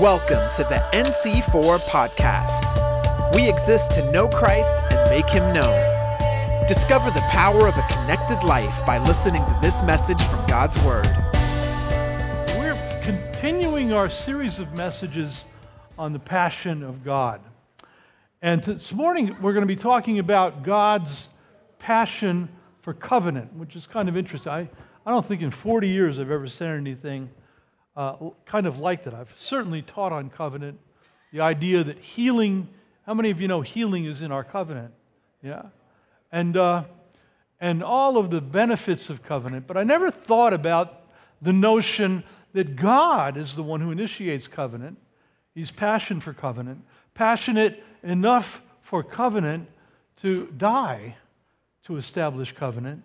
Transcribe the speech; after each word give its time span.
Welcome 0.00 0.48
to 0.54 0.62
the 0.62 0.80
NC4 0.92 1.80
podcast. 1.88 3.34
We 3.34 3.48
exist 3.48 3.90
to 3.92 4.12
know 4.12 4.28
Christ 4.28 4.76
and 4.92 5.10
make 5.10 5.28
him 5.28 5.52
known. 5.52 6.68
Discover 6.68 7.10
the 7.10 7.22
power 7.22 7.66
of 7.66 7.76
a 7.76 7.84
connected 7.90 8.44
life 8.44 8.86
by 8.86 8.98
listening 8.98 9.44
to 9.44 9.58
this 9.60 9.82
message 9.82 10.22
from 10.22 10.46
God's 10.46 10.80
Word. 10.84 11.08
We're 12.60 12.78
continuing 13.02 13.92
our 13.92 14.08
series 14.08 14.60
of 14.60 14.72
messages 14.74 15.46
on 15.98 16.12
the 16.12 16.20
passion 16.20 16.84
of 16.84 17.02
God. 17.02 17.40
And 18.40 18.62
this 18.62 18.92
morning 18.92 19.36
we're 19.42 19.52
going 19.52 19.66
to 19.66 19.66
be 19.66 19.74
talking 19.74 20.20
about 20.20 20.62
God's 20.62 21.28
passion 21.80 22.50
for 22.82 22.94
covenant, 22.94 23.52
which 23.54 23.74
is 23.74 23.88
kind 23.88 24.08
of 24.08 24.16
interesting. 24.16 24.52
I, 24.52 24.68
I 25.04 25.10
don't 25.10 25.26
think 25.26 25.42
in 25.42 25.50
40 25.50 25.88
years 25.88 26.20
I've 26.20 26.30
ever 26.30 26.46
said 26.46 26.76
anything 26.76 27.30
uh, 27.98 28.30
kind 28.46 28.68
of 28.68 28.78
like 28.78 29.02
that. 29.02 29.12
I've 29.12 29.34
certainly 29.36 29.82
taught 29.82 30.12
on 30.12 30.30
covenant, 30.30 30.78
the 31.32 31.40
idea 31.40 31.82
that 31.82 31.98
healing, 31.98 32.68
how 33.04 33.12
many 33.12 33.30
of 33.30 33.40
you 33.40 33.48
know 33.48 33.60
healing 33.60 34.04
is 34.04 34.22
in 34.22 34.30
our 34.30 34.44
covenant? 34.44 34.94
Yeah? 35.42 35.62
And, 36.30 36.56
uh, 36.56 36.84
and 37.60 37.82
all 37.82 38.16
of 38.16 38.30
the 38.30 38.40
benefits 38.40 39.10
of 39.10 39.24
covenant, 39.24 39.66
but 39.66 39.76
I 39.76 39.82
never 39.82 40.12
thought 40.12 40.54
about 40.54 41.10
the 41.42 41.52
notion 41.52 42.22
that 42.52 42.76
God 42.76 43.36
is 43.36 43.56
the 43.56 43.64
one 43.64 43.80
who 43.80 43.90
initiates 43.90 44.46
covenant. 44.46 44.96
He's 45.52 45.72
passionate 45.72 46.22
for 46.22 46.32
covenant, 46.32 46.84
passionate 47.14 47.82
enough 48.04 48.62
for 48.80 49.02
covenant 49.02 49.68
to 50.22 50.46
die 50.56 51.16
to 51.86 51.96
establish 51.96 52.52
covenant, 52.52 53.02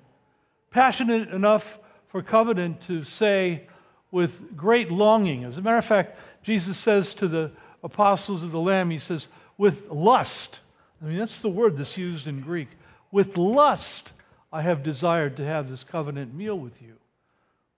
passionate 0.69 1.29
enough 1.29 1.79
for 2.09 2.21
covenant 2.21 2.81
to 2.81 3.03
say, 3.03 3.67
with 4.13 4.55
great 4.55 4.91
longing. 4.91 5.43
As 5.43 5.57
a 5.57 5.61
matter 5.61 5.77
of 5.77 5.85
fact, 5.85 6.19
Jesus 6.43 6.77
says 6.77 7.15
to 7.15 7.27
the 7.27 7.51
apostles 7.83 8.43
of 8.43 8.51
the 8.51 8.59
Lamb, 8.59 8.91
He 8.91 8.99
says, 8.99 9.27
with 9.57 9.89
lust. 9.89 10.59
I 11.01 11.05
mean, 11.05 11.17
that's 11.17 11.39
the 11.39 11.49
word 11.49 11.77
that's 11.77 11.97
used 11.97 12.27
in 12.27 12.39
Greek. 12.39 12.67
With 13.11 13.37
lust, 13.37 14.13
I 14.51 14.61
have 14.61 14.83
desired 14.83 15.35
to 15.37 15.45
have 15.45 15.67
this 15.67 15.83
covenant 15.83 16.31
meal 16.31 16.57
with 16.57 16.79
you. 16.79 16.93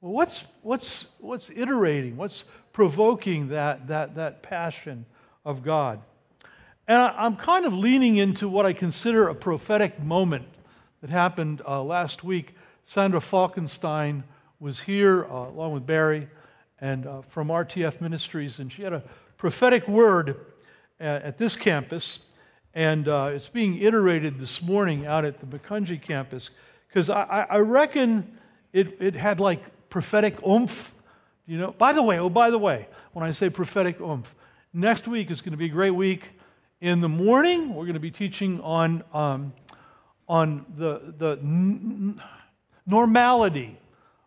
Well, 0.01 0.11
what's, 0.11 0.45
what's, 0.61 1.07
what's 1.19 1.49
iterating? 1.49 2.17
What's 2.17 2.43
provoking 2.73 3.47
that, 3.47 3.87
that, 3.87 4.15
that 4.15 4.43
passion 4.43 5.05
of 5.45 5.63
God? 5.63 6.01
And 6.85 6.97
I, 6.97 7.25
am 7.25 7.37
kind 7.37 7.65
of 7.65 7.73
leaning 7.73 8.17
into 8.17 8.49
what 8.49 8.65
I 8.65 8.73
consider 8.73 9.29
a 9.29 9.35
prophetic 9.35 10.03
moment 10.03 10.47
that 10.99 11.09
happened 11.09 11.61
uh, 11.65 11.81
last 11.81 12.25
week. 12.25 12.55
Sandra 12.83 13.21
Falkenstein 13.21 14.23
was 14.59 14.81
here 14.81 15.25
uh, 15.25 15.49
along 15.49 15.73
with 15.73 15.85
Barry 15.85 16.27
and 16.79 17.05
uh, 17.05 17.21
from 17.21 17.49
RTF 17.49 18.01
Ministries, 18.01 18.59
and 18.59 18.71
she 18.71 18.83
had 18.83 18.93
a 18.93 19.03
prophetic 19.37 19.87
word 19.87 20.37
at, 20.99 21.23
at 21.23 21.37
this 21.37 21.55
campus, 21.55 22.19
and 22.73 23.07
uh, 23.07 23.31
it's 23.33 23.49
being 23.49 23.81
iterated 23.81 24.37
this 24.37 24.61
morning 24.61 25.05
out 25.05 25.25
at 25.25 25.39
the 25.39 25.45
Macungie 25.45 26.01
campus 26.01 26.49
because 26.87 27.09
I, 27.09 27.45
I, 27.49 27.57
reckon 27.57 28.37
it, 28.71 28.97
it 29.01 29.15
had 29.15 29.39
like 29.39 29.89
prophetic 29.89 30.41
oomph. 30.45 30.93
You 31.45 31.57
know, 31.57 31.71
by 31.71 31.93
the 31.93 32.01
way, 32.01 32.19
oh, 32.19 32.29
by 32.29 32.49
the 32.49 32.57
way, 32.57 32.87
when 33.13 33.25
I 33.25 33.31
say 33.31 33.49
prophetic 33.49 33.99
oomph, 33.99 34.33
next 34.73 35.07
week 35.07 35.31
is 35.31 35.41
going 35.41 35.51
to 35.51 35.57
be 35.57 35.65
a 35.65 35.69
great 35.69 35.91
week. 35.91 36.29
In 36.81 37.01
the 37.01 37.09
morning, 37.09 37.73
we're 37.73 37.85
going 37.85 37.93
to 37.93 37.99
be 37.99 38.11
teaching 38.11 38.59
on, 38.61 39.03
um, 39.13 39.53
on 40.27 40.65
the, 40.75 41.13
the 41.17 41.31
n- 41.41 42.21
normality 42.85 43.77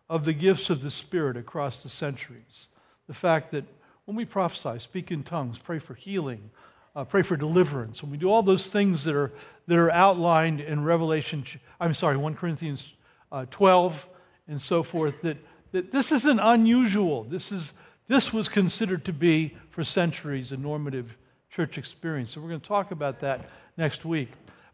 of 0.09 0.25
the 0.25 0.33
gifts 0.33 0.69
of 0.69 0.81
the 0.81 0.91
Spirit 0.91 1.37
across 1.37 1.83
the 1.83 1.89
centuries. 1.89 2.69
The 3.07 3.13
fact 3.13 3.51
that 3.51 3.65
when 4.05 4.15
we 4.15 4.25
prophesy, 4.25 4.79
speak 4.79 5.11
in 5.11 5.23
tongues, 5.23 5.59
pray 5.59 5.77
for 5.77 5.93
healing, 5.93 6.49
uh, 6.95 7.03
pray 7.03 7.21
for 7.21 7.37
deliverance, 7.37 8.01
when 8.01 8.11
we 8.11 8.17
do 8.17 8.29
all 8.29 8.41
those 8.41 8.67
things 8.67 9.03
that 9.03 9.15
are, 9.15 9.31
that 9.67 9.77
are 9.77 9.91
outlined 9.91 10.61
in 10.61 10.83
Revelation, 10.83 11.45
I'm 11.79 11.93
sorry, 11.93 12.17
1 12.17 12.35
Corinthians 12.35 12.91
uh, 13.31 13.45
12 13.51 14.09
and 14.47 14.59
so 14.59 14.81
forth, 14.81 15.21
that, 15.21 15.37
that 15.71 15.91
this 15.91 16.11
isn't 16.11 16.39
unusual. 16.39 17.23
This, 17.23 17.51
is, 17.51 17.73
this 18.07 18.33
was 18.33 18.49
considered 18.49 19.05
to 19.05 19.13
be, 19.13 19.55
for 19.69 19.83
centuries, 19.83 20.51
a 20.51 20.57
normative 20.57 21.15
church 21.51 21.77
experience. 21.77 22.31
So 22.31 22.41
we're 22.41 22.49
going 22.49 22.61
to 22.61 22.67
talk 22.67 22.89
about 22.89 23.19
that 23.19 23.47
next 23.77 24.05
week. 24.05 24.29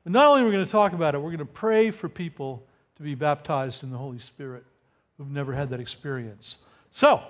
But 0.06 0.14
not 0.14 0.28
only 0.28 0.44
are 0.44 0.46
we 0.46 0.52
going 0.52 0.66
to 0.66 0.72
talk 0.72 0.94
about 0.94 1.14
it, 1.14 1.18
we're 1.18 1.32
going 1.32 1.40
to 1.40 1.46
pray 1.46 1.92
for 1.92 2.08
people 2.08 2.66
to 2.96 3.04
be 3.04 3.16
baptized 3.16 3.84
in 3.84 3.92
the 3.92 3.98
Holy 3.98 4.20
Spirit 4.20 4.64
who've 5.18 5.32
never 5.32 5.54
had 5.54 5.70
that 5.70 5.80
experience. 5.80 6.58
So, 6.92 7.22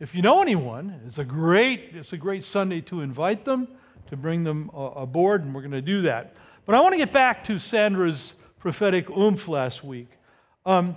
if 0.00 0.14
you 0.14 0.22
know 0.22 0.42
anyone, 0.42 1.00
it's 1.06 1.18
a 1.18 1.24
great, 1.24 1.90
it's 1.94 2.12
a 2.12 2.16
great 2.16 2.44
Sunday 2.44 2.80
to 2.82 3.00
invite 3.00 3.44
them, 3.44 3.68
to 4.08 4.16
bring 4.16 4.44
them 4.44 4.70
uh, 4.74 4.90
aboard, 4.96 5.44
and 5.44 5.54
we're 5.54 5.60
going 5.60 5.70
to 5.70 5.82
do 5.82 6.02
that. 6.02 6.34
But 6.66 6.74
I 6.74 6.80
want 6.80 6.94
to 6.94 6.98
get 6.98 7.12
back 7.12 7.44
to 7.44 7.58
Sandra's 7.58 8.34
prophetic 8.58 9.10
oomph 9.10 9.46
last 9.48 9.84
week. 9.84 10.08
Um, 10.66 10.96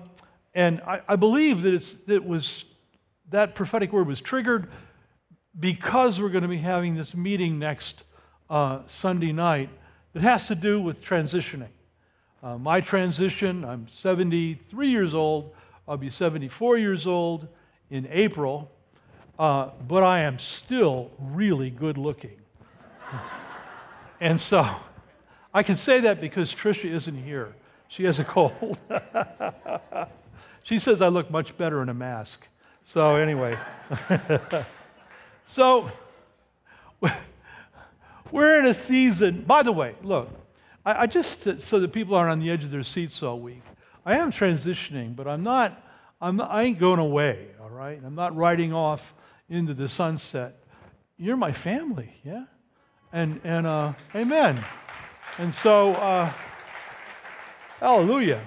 and 0.56 0.81
I, 0.81 1.02
I, 1.08 1.16
believe 1.16 1.62
that 1.64 1.74
it's, 1.74 1.94
that 2.06 2.26
was, 2.26 2.66
that 3.30 3.53
prophetic 3.53 3.92
word 3.92 4.08
was 4.08 4.22
triggered 4.22 4.70
because 5.59 6.20
we're 6.22 6.30
going 6.30 6.44
to 6.44 6.47
be 6.47 6.58
having 6.58 6.96
this 6.96 7.14
meeting 7.14 7.59
next 7.59 8.03
uh, 8.50 8.80
Sunday 8.88 9.34
night 9.34 9.70
that 10.14 10.22
has 10.22 10.47
to 10.47 10.56
do 10.56 10.80
with 10.81 11.03
transitioning. 11.03 11.70
Uh, 12.42 12.58
my 12.58 12.80
transition, 12.80 13.66
I'm 13.66 13.88
73 13.88 14.90
years 14.90 15.14
old. 15.14 15.53
I'll 15.88 15.98
be 15.98 16.09
74 16.09 16.78
years 16.78 17.08
old 17.08 17.48
in 17.90 18.08
April, 18.12 18.72
uh, 19.40 19.70
but 19.88 20.03
I 20.03 20.22
am 20.22 20.40
still 20.40 21.12
really 21.18 21.70
good 21.70 21.98
looking. 21.98 22.38
and 24.20 24.40
so 24.40 24.68
I 25.53 25.64
can 25.64 25.76
say 25.76 26.02
that 26.02 26.20
because 26.20 26.53
Tricia 26.53 26.92
isn't 26.92 27.24
here. 27.24 27.56
She 27.88 28.03
has 28.03 28.20
a 28.20 28.26
cold. 28.26 28.78
she 30.64 30.78
says 30.78 31.02
I 31.02 31.08
look 31.08 31.31
much 31.31 31.58
better 31.58 31.81
in 31.81 31.90
a 31.90 31.94
mask. 31.94 32.47
So, 32.84 33.16
anyway. 33.16 33.53
so, 35.46 35.90
we're 38.31 38.59
in 38.59 38.66
a 38.66 38.74
season. 38.74 39.44
By 39.44 39.64
the 39.64 39.72
way, 39.72 39.96
look, 40.03 40.30
I, 40.86 41.03
I 41.03 41.06
just, 41.06 41.62
so 41.62 41.80
that 41.80 41.94
people 41.94 42.16
aren't 42.16 42.31
on 42.31 42.40
the 42.40 42.50
edge 42.50 42.64
of 42.64 42.72
their 42.72 42.84
seats 42.84 43.24
all 43.24 43.40
week, 43.40 43.64
I 44.07 44.16
am 44.19 44.31
transitioning, 44.31 45.18
but 45.18 45.28
I'm 45.28 45.44
not, 45.44 45.84
I'm 46.22 46.40
I 46.40 46.63
ain't 46.63 46.79
going 46.79 47.00
away, 47.01 47.47
all 47.62 47.69
right? 47.69 48.00
I'm 48.01 48.16
not 48.16 48.34
riding 48.38 48.72
off 48.72 49.13
into 49.50 49.73
the 49.73 49.90
sunset. 49.90 50.63
You're 51.18 51.35
my 51.35 51.51
family, 51.51 52.13
yeah? 52.23 52.46
And, 53.12 53.41
and 53.44 53.67
uh, 53.67 53.94
amen. 54.16 54.63
And 55.38 55.53
so, 55.53 55.91
uh, 55.96 56.31
hallelujah. 57.81 58.46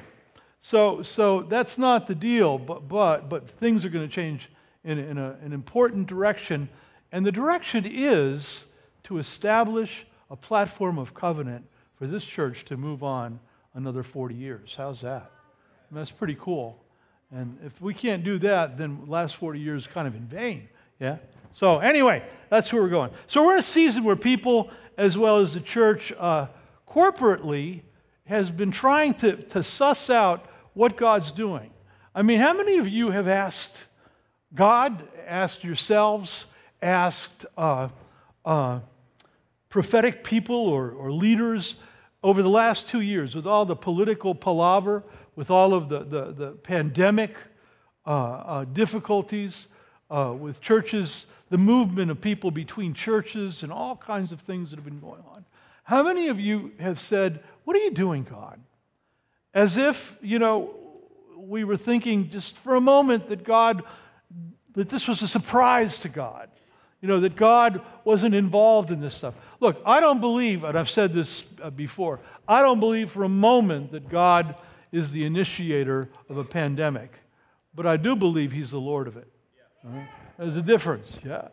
So, 0.62 1.02
so 1.02 1.42
that's 1.42 1.76
not 1.76 2.06
the 2.06 2.14
deal, 2.14 2.56
but, 2.56 2.88
but, 2.88 3.28
but 3.28 3.46
things 3.46 3.84
are 3.84 3.90
going 3.90 4.08
to 4.08 4.14
change 4.14 4.48
in, 4.82 4.96
in 4.96 5.18
a, 5.18 5.36
an 5.42 5.52
important 5.52 6.06
direction. 6.06 6.70
And 7.12 7.26
the 7.26 7.32
direction 7.32 7.84
is 7.86 8.64
to 9.02 9.18
establish 9.18 10.06
a 10.30 10.36
platform 10.36 10.98
of 10.98 11.12
covenant 11.12 11.66
for 11.96 12.06
this 12.06 12.24
church 12.24 12.64
to 12.64 12.78
move 12.78 13.02
on 13.02 13.40
another 13.74 14.02
40 14.02 14.34
years. 14.34 14.74
How's 14.78 15.02
that? 15.02 15.30
That's 15.92 16.10
pretty 16.10 16.36
cool. 16.38 16.82
And 17.32 17.58
if 17.64 17.80
we 17.80 17.94
can't 17.94 18.24
do 18.24 18.38
that, 18.40 18.76
then 18.76 19.02
the 19.04 19.10
last 19.10 19.36
40 19.36 19.60
years 19.60 19.86
kind 19.86 20.08
of 20.08 20.14
in 20.14 20.26
vain. 20.26 20.68
Yeah? 20.98 21.18
So, 21.52 21.78
anyway, 21.78 22.24
that's 22.48 22.72
where 22.72 22.82
we're 22.82 22.88
going. 22.88 23.10
So, 23.26 23.44
we're 23.44 23.54
in 23.54 23.58
a 23.60 23.62
season 23.62 24.04
where 24.04 24.16
people, 24.16 24.70
as 24.96 25.16
well 25.16 25.38
as 25.38 25.54
the 25.54 25.60
church 25.60 26.12
uh, 26.18 26.46
corporately, 26.88 27.82
has 28.24 28.50
been 28.50 28.70
trying 28.70 29.14
to, 29.14 29.36
to 29.36 29.62
suss 29.62 30.10
out 30.10 30.46
what 30.74 30.96
God's 30.96 31.32
doing. 31.32 31.70
I 32.14 32.22
mean, 32.22 32.40
how 32.40 32.52
many 32.52 32.78
of 32.78 32.88
you 32.88 33.10
have 33.10 33.28
asked 33.28 33.86
God, 34.54 35.06
asked 35.26 35.62
yourselves, 35.62 36.46
asked 36.82 37.46
uh, 37.56 37.88
uh, 38.44 38.80
prophetic 39.68 40.24
people 40.24 40.56
or, 40.56 40.90
or 40.90 41.12
leaders 41.12 41.76
over 42.22 42.42
the 42.42 42.48
last 42.48 42.88
two 42.88 43.00
years 43.00 43.34
with 43.34 43.46
all 43.46 43.64
the 43.64 43.76
political 43.76 44.34
palaver? 44.34 45.04
With 45.40 45.50
all 45.50 45.72
of 45.72 45.88
the, 45.88 46.00
the, 46.00 46.32
the 46.32 46.50
pandemic 46.50 47.34
uh, 48.06 48.10
uh, 48.10 48.64
difficulties, 48.66 49.68
uh, 50.10 50.34
with 50.38 50.60
churches, 50.60 51.24
the 51.48 51.56
movement 51.56 52.10
of 52.10 52.20
people 52.20 52.50
between 52.50 52.92
churches, 52.92 53.62
and 53.62 53.72
all 53.72 53.96
kinds 53.96 54.32
of 54.32 54.40
things 54.42 54.68
that 54.68 54.76
have 54.76 54.84
been 54.84 55.00
going 55.00 55.22
on. 55.34 55.46
How 55.84 56.02
many 56.02 56.28
of 56.28 56.38
you 56.38 56.72
have 56.78 57.00
said, 57.00 57.42
What 57.64 57.74
are 57.74 57.78
you 57.80 57.90
doing, 57.90 58.24
God? 58.24 58.60
As 59.54 59.78
if, 59.78 60.18
you 60.20 60.38
know, 60.38 60.74
we 61.38 61.64
were 61.64 61.78
thinking 61.78 62.28
just 62.28 62.58
for 62.58 62.74
a 62.74 62.80
moment 62.80 63.30
that 63.30 63.42
God, 63.42 63.82
that 64.74 64.90
this 64.90 65.08
was 65.08 65.22
a 65.22 65.28
surprise 65.28 66.00
to 66.00 66.10
God. 66.10 66.50
You 67.00 67.08
know, 67.08 67.20
that 67.20 67.34
God 67.34 67.80
wasn't 68.04 68.34
involved 68.34 68.90
in 68.90 69.00
this 69.00 69.14
stuff. 69.14 69.36
Look, 69.58 69.80
I 69.86 70.00
don't 70.00 70.20
believe, 70.20 70.64
and 70.64 70.78
I've 70.78 70.90
said 70.90 71.14
this 71.14 71.46
uh, 71.62 71.70
before, 71.70 72.20
I 72.46 72.60
don't 72.60 72.78
believe 72.78 73.10
for 73.10 73.24
a 73.24 73.28
moment 73.30 73.92
that 73.92 74.10
God 74.10 74.54
is 74.92 75.12
the 75.12 75.24
initiator 75.24 76.08
of 76.28 76.38
a 76.38 76.44
pandemic, 76.44 77.12
but 77.74 77.86
I 77.86 77.96
do 77.96 78.16
believe 78.16 78.52
he's 78.52 78.70
the 78.70 78.80
Lord 78.80 79.06
of 79.06 79.16
it. 79.16 79.28
Right? 79.84 80.08
There's 80.38 80.56
a 80.56 80.62
difference, 80.62 81.18
yeah. 81.24 81.48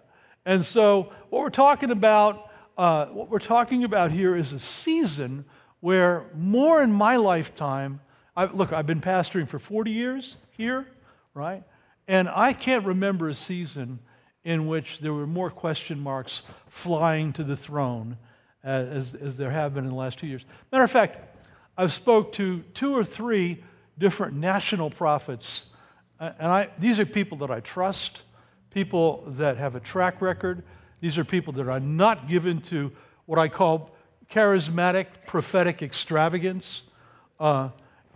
And 0.46 0.66
so, 0.66 1.12
what 1.30 1.42
we're 1.42 1.50
talking 1.50 1.92
about, 1.92 2.50
uh, 2.78 3.08
what 3.08 3.30
we're 3.30 3.40
talking 3.40 3.84
about 3.84 4.12
here 4.12 4.36
is 4.36 4.54
a 4.54 4.60
season 4.60 5.46
where 5.80 6.26
more 6.36 6.82
in 6.82 6.92
my 6.92 7.18
lifetime, 7.18 8.00
I, 8.36 8.46
look, 8.46 8.74
I've 8.74 8.86
been 8.86 9.02
pastoring 9.02 9.48
for 9.48 9.60
40 9.60 9.92
years 9.92 10.38
here, 10.52 10.88
right? 11.34 11.64
And 12.08 12.30
I 12.30 12.54
can't 12.54 12.86
remember 12.86 13.30
a 13.30 13.36
season 13.36 14.00
in 14.44 14.68
which 14.68 15.00
there 15.00 15.14
were 15.14 15.28
more 15.28 15.50
question 15.50 16.00
marks 16.00 16.44
flying 16.68 17.34
to 17.34 17.44
the 17.44 17.58
throne 17.58 18.18
as, 18.64 19.14
as 19.14 19.38
there 19.38 19.52
have 19.52 19.74
been 19.74 19.84
in 19.84 19.90
the 19.90 19.96
last 19.96 20.20
two 20.20 20.28
years. 20.28 20.46
Matter 20.72 20.84
of 20.84 20.92
fact, 20.92 21.37
I've 21.78 21.94
spoke 21.94 22.32
to 22.34 22.64
two 22.74 22.96
or 22.96 23.04
three 23.04 23.64
different 23.98 24.36
national 24.36 24.90
prophets, 24.90 25.68
and 26.20 26.52
I, 26.52 26.70
these 26.80 27.00
are 27.00 27.06
people 27.06 27.38
that 27.40 27.52
I 27.52 27.60
trust 27.60 28.24
people 28.78 29.24
that 29.28 29.58
have 29.58 29.76
a 29.76 29.80
track 29.80 30.22
record. 30.22 30.64
These 31.00 31.18
are 31.18 31.24
people 31.24 31.52
that 31.54 31.68
are 31.68 31.80
not 31.80 32.28
given 32.28 32.62
to 32.62 32.92
what 33.26 33.40
I 33.40 33.48
call 33.48 33.90
charismatic 34.32 35.08
prophetic 35.26 35.82
extravagance. 35.82 36.84
Uh, 37.40 37.70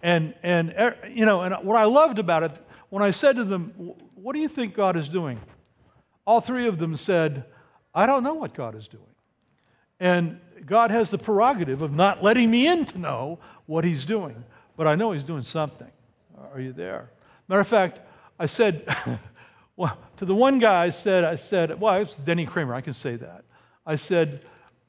and, 0.04 0.36
and, 0.44 0.96
you 1.10 1.26
know, 1.26 1.42
and 1.42 1.56
what 1.66 1.78
I 1.78 1.86
loved 1.86 2.20
about 2.20 2.44
it, 2.44 2.52
when 2.90 3.02
I 3.02 3.10
said 3.10 3.38
to 3.38 3.44
them, 3.44 3.74
What 4.16 4.34
do 4.34 4.40
you 4.40 4.48
think 4.48 4.76
God 4.76 4.96
is 4.96 5.10
doing? 5.10 5.40
All 6.26 6.42
three 6.42 6.68
of 6.68 6.78
them 6.78 6.96
said, 6.96 7.46
I 7.94 8.06
don't 8.06 8.24
know 8.24 8.36
what 8.36 8.54
God 8.54 8.76
is 8.76 8.88
doing. 8.88 9.04
And 10.00 10.40
God 10.66 10.92
has 10.92 11.10
the 11.10 11.18
prerogative 11.18 11.82
of 11.82 11.92
not 11.92 12.24
letting 12.24 12.52
me 12.52 12.68
in 12.68 12.86
to 12.86 12.98
know 12.98 13.40
what 13.66 13.84
He's 13.84 14.06
doing, 14.06 14.44
but 14.78 14.88
I 14.88 14.96
know 14.96 15.12
He's 15.12 15.24
doing 15.24 15.44
something. 15.44 15.92
Are 16.54 16.60
you 16.60 16.74
there? 16.74 17.10
Matter 17.48 17.62
of 17.62 17.68
fact, 17.68 18.00
I 18.40 18.46
said, 18.46 18.84
well, 19.76 19.98
to 20.18 20.26
the 20.26 20.36
one 20.36 20.60
guy, 20.60 20.84
I 20.84 20.90
said, 20.90 21.24
I 21.24 21.36
said, 21.36 21.80
well, 21.80 22.02
it's 22.02 22.16
Denny 22.16 22.46
Kramer, 22.46 22.74
I 22.74 22.82
can 22.82 22.94
say 22.94 23.16
that. 23.16 23.44
I 23.86 23.96
said, 23.96 24.42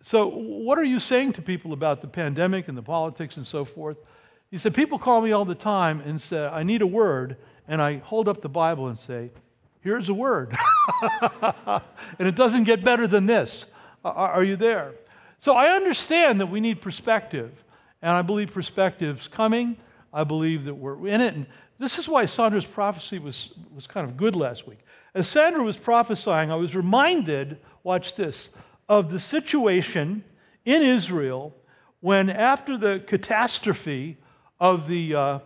so 0.02 0.28
what 0.28 0.78
are 0.78 0.84
you 0.84 0.98
saying 0.98 1.34
to 1.34 1.42
people 1.42 1.72
about 1.72 2.00
the 2.00 2.08
pandemic 2.08 2.68
and 2.68 2.76
the 2.76 2.82
politics 2.82 3.36
and 3.36 3.46
so 3.46 3.64
forth? 3.64 3.96
He 4.50 4.58
said, 4.58 4.74
people 4.74 4.98
call 4.98 5.20
me 5.20 5.32
all 5.32 5.44
the 5.44 5.54
time 5.54 6.00
and 6.00 6.20
say, 6.20 6.46
I 6.46 6.62
need 6.62 6.82
a 6.82 6.86
word, 6.86 7.36
and 7.66 7.80
I 7.80 7.98
hold 7.98 8.28
up 8.28 8.42
the 8.42 8.48
Bible 8.48 8.88
and 8.88 8.98
say, 8.98 9.30
here's 9.80 10.08
a 10.08 10.14
word. 10.14 10.56
and 11.30 12.28
it 12.28 12.34
doesn't 12.34 12.64
get 12.64 12.84
better 12.84 13.06
than 13.06 13.26
this. 13.26 13.66
Are 14.04 14.42
you 14.42 14.56
there? 14.56 14.92
So 15.42 15.56
I 15.56 15.74
understand 15.74 16.40
that 16.40 16.46
we 16.46 16.60
need 16.60 16.80
perspective, 16.80 17.64
and 18.00 18.12
I 18.12 18.22
believe 18.22 18.52
perspective's 18.52 19.26
coming. 19.26 19.76
I 20.14 20.22
believe 20.22 20.62
that 20.66 20.74
we're 20.74 21.08
in 21.08 21.20
it. 21.20 21.34
And 21.34 21.46
this 21.80 21.98
is 21.98 22.08
why 22.08 22.26
Sandra's 22.26 22.64
prophecy 22.64 23.18
was, 23.18 23.50
was 23.74 23.88
kind 23.88 24.06
of 24.06 24.16
good 24.16 24.36
last 24.36 24.68
week. 24.68 24.78
As 25.16 25.26
Sandra 25.26 25.64
was 25.64 25.76
prophesying, 25.76 26.52
I 26.52 26.54
was 26.54 26.76
reminded, 26.76 27.58
watch 27.82 28.14
this, 28.14 28.50
of 28.88 29.10
the 29.10 29.18
situation 29.18 30.22
in 30.64 30.80
Israel 30.80 31.56
when, 31.98 32.30
after 32.30 32.78
the 32.78 33.02
catastrophe 33.04 34.18
of 34.60 34.86
the, 34.86 35.16
uh, 35.16 35.38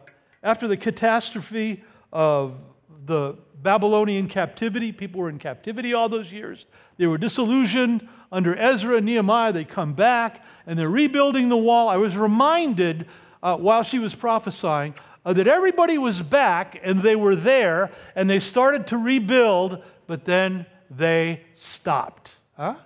after 0.42 0.68
the 0.68 0.76
catastrophe 0.76 1.82
of 2.12 2.58
the 3.06 3.38
Babylonian 3.62 4.28
captivity, 4.28 4.92
people 4.92 5.22
were 5.22 5.30
in 5.30 5.38
captivity 5.38 5.94
all 5.94 6.10
those 6.10 6.30
years. 6.30 6.66
They 6.98 7.06
were 7.06 7.16
disillusioned 7.16 8.06
under 8.30 8.56
Ezra 8.56 8.96
and 8.96 9.06
Nehemiah. 9.06 9.52
They 9.52 9.64
come 9.64 9.94
back 9.94 10.44
and 10.66 10.78
they're 10.78 10.88
rebuilding 10.88 11.48
the 11.48 11.56
wall. 11.56 11.88
I 11.88 11.96
was 11.96 12.16
reminded 12.16 13.06
uh, 13.42 13.56
while 13.56 13.82
she 13.82 13.98
was 13.98 14.14
prophesying 14.14 14.94
uh, 15.24 15.32
that 15.32 15.46
everybody 15.46 15.98
was 15.98 16.22
back 16.22 16.80
and 16.82 17.02
they 17.02 17.16
were 17.16 17.36
there 17.36 17.90
and 18.14 18.28
they 18.28 18.38
started 18.38 18.86
to 18.88 18.98
rebuild, 18.98 19.82
but 20.06 20.24
then 20.24 20.66
they 20.90 21.42
stopped. 21.52 22.36
Huh? 22.56 22.76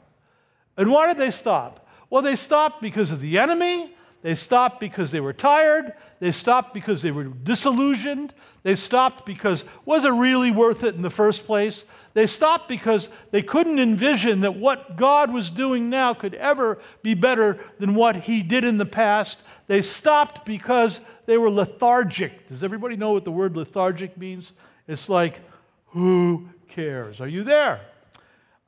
And 0.77 0.91
why 0.91 1.07
did 1.07 1.19
they 1.19 1.31
stop? 1.31 1.87
Well, 2.09 2.23
they 2.23 2.37
stopped 2.37 2.83
because 2.83 3.11
of 3.13 3.21
the 3.21 3.39
enemy. 3.39 3.95
They 4.23 4.35
stopped 4.35 4.81
because 4.81 5.11
they 5.11 5.21
were 5.21 5.33
tired. 5.33 5.95
They 6.19 6.33
stopped 6.33 6.75
because 6.75 7.01
they 7.01 7.11
were 7.11 7.25
disillusioned. 7.25 8.35
They 8.63 8.75
stopped 8.75 9.25
because 9.25 9.65
was 9.87 10.05
it 10.05 10.11
really 10.11 10.51
worth 10.51 10.85
it 10.85 10.95
in 10.95 11.03
the 11.03 11.11
first 11.11 11.47
place? 11.47 11.85
They 12.13 12.27
stopped 12.27 12.69
because 12.69 13.09
they 13.31 13.41
couldn't 13.41 13.79
envision 13.79 14.41
that 14.41 14.57
what 14.57 14.97
God 14.97 15.33
was 15.33 15.49
doing 15.49 15.89
now 15.89 16.13
could 16.13 16.35
ever 16.35 16.79
be 17.03 17.15
better 17.15 17.59
than 17.79 17.95
what 17.95 18.17
He 18.17 18.43
did 18.43 18.65
in 18.65 18.77
the 18.77 18.85
past. 18.85 19.39
They 19.69 19.81
stopped 19.81 20.45
because 20.45 21.01
they 21.25 21.39
were 21.39 21.51
lethargic. 21.51 22.47
Does 22.49 22.63
everybody 22.63 22.97
know 22.97 23.13
what 23.13 23.25
the 23.25 23.31
word 23.31 23.57
lethargic 23.57 24.19
means? 24.19 24.53
It's 24.87 25.09
like, 25.09 25.41
who 25.89 26.49
cares? 26.69 27.21
Are 27.21 27.29
you 27.29 27.45
there? 27.45 27.81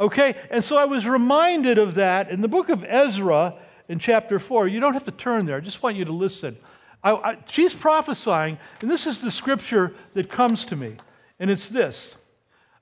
Okay, 0.00 0.36
and 0.50 0.64
so 0.64 0.76
I 0.76 0.86
was 0.86 1.06
reminded 1.06 1.76
of 1.78 1.94
that 1.94 2.30
in 2.30 2.40
the 2.40 2.48
book 2.48 2.68
of 2.70 2.84
Ezra 2.84 3.54
in 3.88 3.98
chapter 3.98 4.38
4. 4.38 4.68
You 4.68 4.80
don't 4.80 4.94
have 4.94 5.04
to 5.04 5.10
turn 5.10 5.46
there, 5.46 5.56
I 5.56 5.60
just 5.60 5.82
want 5.82 5.96
you 5.96 6.04
to 6.04 6.12
listen. 6.12 6.56
I, 7.02 7.12
I, 7.12 7.38
she's 7.46 7.74
prophesying, 7.74 8.58
and 8.80 8.90
this 8.90 9.06
is 9.06 9.20
the 9.20 9.30
scripture 9.30 9.94
that 10.14 10.28
comes 10.28 10.64
to 10.66 10.76
me, 10.76 10.96
and 11.40 11.50
it's 11.50 11.68
this. 11.68 12.16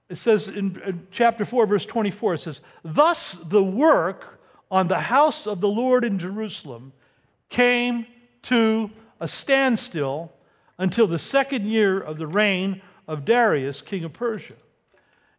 It 0.08 0.16
says 0.16 0.48
in, 0.48 0.80
in 0.84 1.06
chapter 1.10 1.44
4, 1.44 1.66
verse 1.66 1.86
24, 1.86 2.34
it 2.34 2.40
says, 2.40 2.60
Thus 2.84 3.32
the 3.32 3.62
work 3.62 4.40
on 4.70 4.88
the 4.88 5.00
house 5.00 5.46
of 5.46 5.60
the 5.60 5.68
Lord 5.68 6.04
in 6.04 6.18
Jerusalem 6.18 6.92
came 7.48 8.06
to 8.42 8.90
a 9.20 9.28
standstill 9.28 10.32
until 10.78 11.06
the 11.06 11.18
second 11.18 11.66
year 11.66 12.00
of 12.00 12.18
the 12.18 12.26
reign 12.26 12.82
of 13.06 13.24
Darius, 13.24 13.82
king 13.82 14.04
of 14.04 14.12
Persia. 14.12 14.54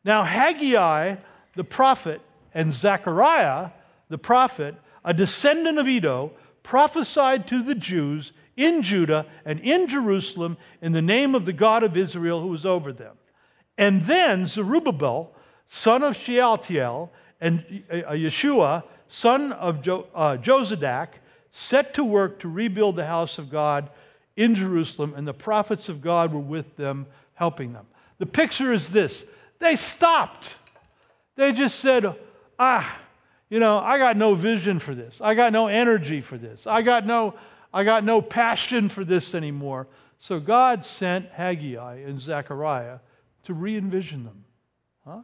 Now, 0.04 0.24
Haggai 0.24 1.18
the 1.56 1.64
prophet 1.64 2.22
and 2.54 2.72
Zechariah 2.72 3.72
the 4.10 4.18
prophet, 4.18 4.76
a 5.04 5.14
descendant 5.14 5.80
of 5.80 5.88
Iddo, 5.88 6.32
prophesied 6.64 7.48
to 7.48 7.64
the 7.64 7.76
Jews 7.76 8.34
in 8.56 8.84
Judah 8.84 9.26
and 9.46 9.60
in 9.60 9.88
Jerusalem 9.88 10.58
in 10.82 10.92
the 10.92 11.02
name 11.02 11.36
of 11.36 11.46
the 11.46 11.54
God 11.54 11.84
of 11.84 11.98
Israel 11.98 12.42
who 12.42 12.50
was 12.50 12.66
over 12.66 12.94
them. 12.94 13.16
And 13.78 14.04
then 14.04 14.46
Zerubbabel, 14.46 15.34
son 15.66 16.04
of 16.04 16.16
Shealtiel, 16.16 17.12
and 17.40 17.84
uh, 17.90 18.12
Yeshua, 18.12 18.84
son 19.08 19.52
of 19.54 19.82
jo- 19.82 20.08
uh, 20.14 20.38
Jozadak, 20.38 21.08
set 21.52 21.94
to 21.96 22.04
work 22.04 22.40
to 22.40 22.48
rebuild 22.48 22.96
the 22.96 23.08
house 23.08 23.38
of 23.38 23.50
God 23.50 23.90
in 24.36 24.56
Jerusalem, 24.56 25.14
and 25.16 25.28
the 25.28 25.34
prophets 25.34 25.90
of 25.90 26.02
God 26.02 26.34
were 26.34 26.40
with 26.40 26.78
them, 26.78 27.08
helping 27.34 27.74
them. 27.74 27.88
The 28.20 28.26
picture 28.26 28.72
is 28.72 28.90
this 28.90 29.26
they 29.60 29.76
stopped. 29.76 30.58
They 31.36 31.52
just 31.52 31.80
said, 31.80 32.16
ah, 32.60 33.00
you 33.52 33.60
know, 33.60 33.80
I 33.80 33.98
got 33.98 34.16
no 34.16 34.34
vision 34.34 34.80
for 34.80 34.96
this. 34.96 35.20
I 35.22 35.36
got 35.36 35.52
no 35.52 35.68
energy 35.68 36.22
for 36.22 36.38
this. 36.38 36.66
I 36.66 36.82
got 36.82 37.06
no, 37.06 37.36
I 37.74 37.84
got 37.84 38.06
no 38.06 38.22
passion 38.22 38.88
for 38.88 39.04
this 39.04 39.36
anymore. 39.36 39.88
So 40.20 40.40
God 40.40 40.86
sent 40.86 41.30
Haggai 41.32 41.96
and 41.98 42.18
Zechariah 42.18 43.00
to 43.44 43.54
re 43.54 43.76
envision 43.76 44.24
them. 44.24 44.46
Huh? 45.06 45.24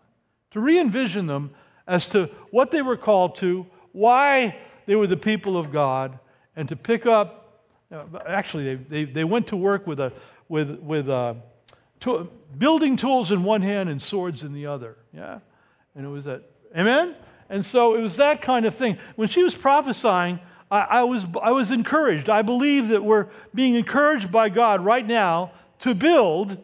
To 0.52 0.60
re 0.60 0.78
envision 0.78 1.28
them 1.28 1.52
as 1.88 2.10
to 2.10 2.30
what 2.52 2.70
they 2.70 2.82
were 2.82 2.98
called 2.98 3.38
to, 3.38 3.66
why 3.94 4.58
they 4.88 4.96
were 4.98 5.08
the 5.08 5.16
people 5.16 5.56
of 5.56 5.72
God, 5.72 6.20
and 6.54 6.68
to 6.68 6.76
pick 6.76 7.06
up. 7.06 7.64
Actually, 8.28 8.76
they, 8.76 8.76
they, 8.76 9.04
they 9.06 9.24
went 9.24 9.48
to 9.48 9.56
work 9.56 9.88
with, 9.88 10.02
a, 10.02 10.12
with, 10.50 10.80
with 10.82 11.10
a, 11.10 11.38
to, 12.02 12.30
building 12.58 12.98
tools 12.98 13.32
in 13.32 13.46
one 13.46 13.62
hand 13.62 13.88
and 13.88 14.02
swords 14.02 14.44
in 14.44 14.52
the 14.52 14.66
other. 14.66 14.98
Yeah? 15.14 15.40
And 15.96 16.06
it 16.06 16.10
was 16.10 16.26
that. 16.26 16.44
Amen? 16.76 17.16
And 17.50 17.66
so 17.66 17.96
it 17.96 18.02
was 18.02 18.18
that 18.18 18.42
kind 18.42 18.66
of 18.66 18.76
thing. 18.76 18.98
When 19.16 19.28
she 19.28 19.44
was 19.44 19.56
prophesying, 19.56 20.40
I, 20.70 20.80
I, 20.80 21.04
was, 21.04 21.26
I 21.42 21.52
was 21.52 21.72
encouraged. 21.72 22.30
I 22.30 22.42
believe 22.42 22.90
that 22.90 23.04
we're 23.04 23.28
being 23.56 23.76
encouraged 23.76 24.32
by 24.32 24.50
God 24.50 24.82
right 24.82 25.06
now 25.06 25.52
to 25.80 25.94
build. 25.94 26.64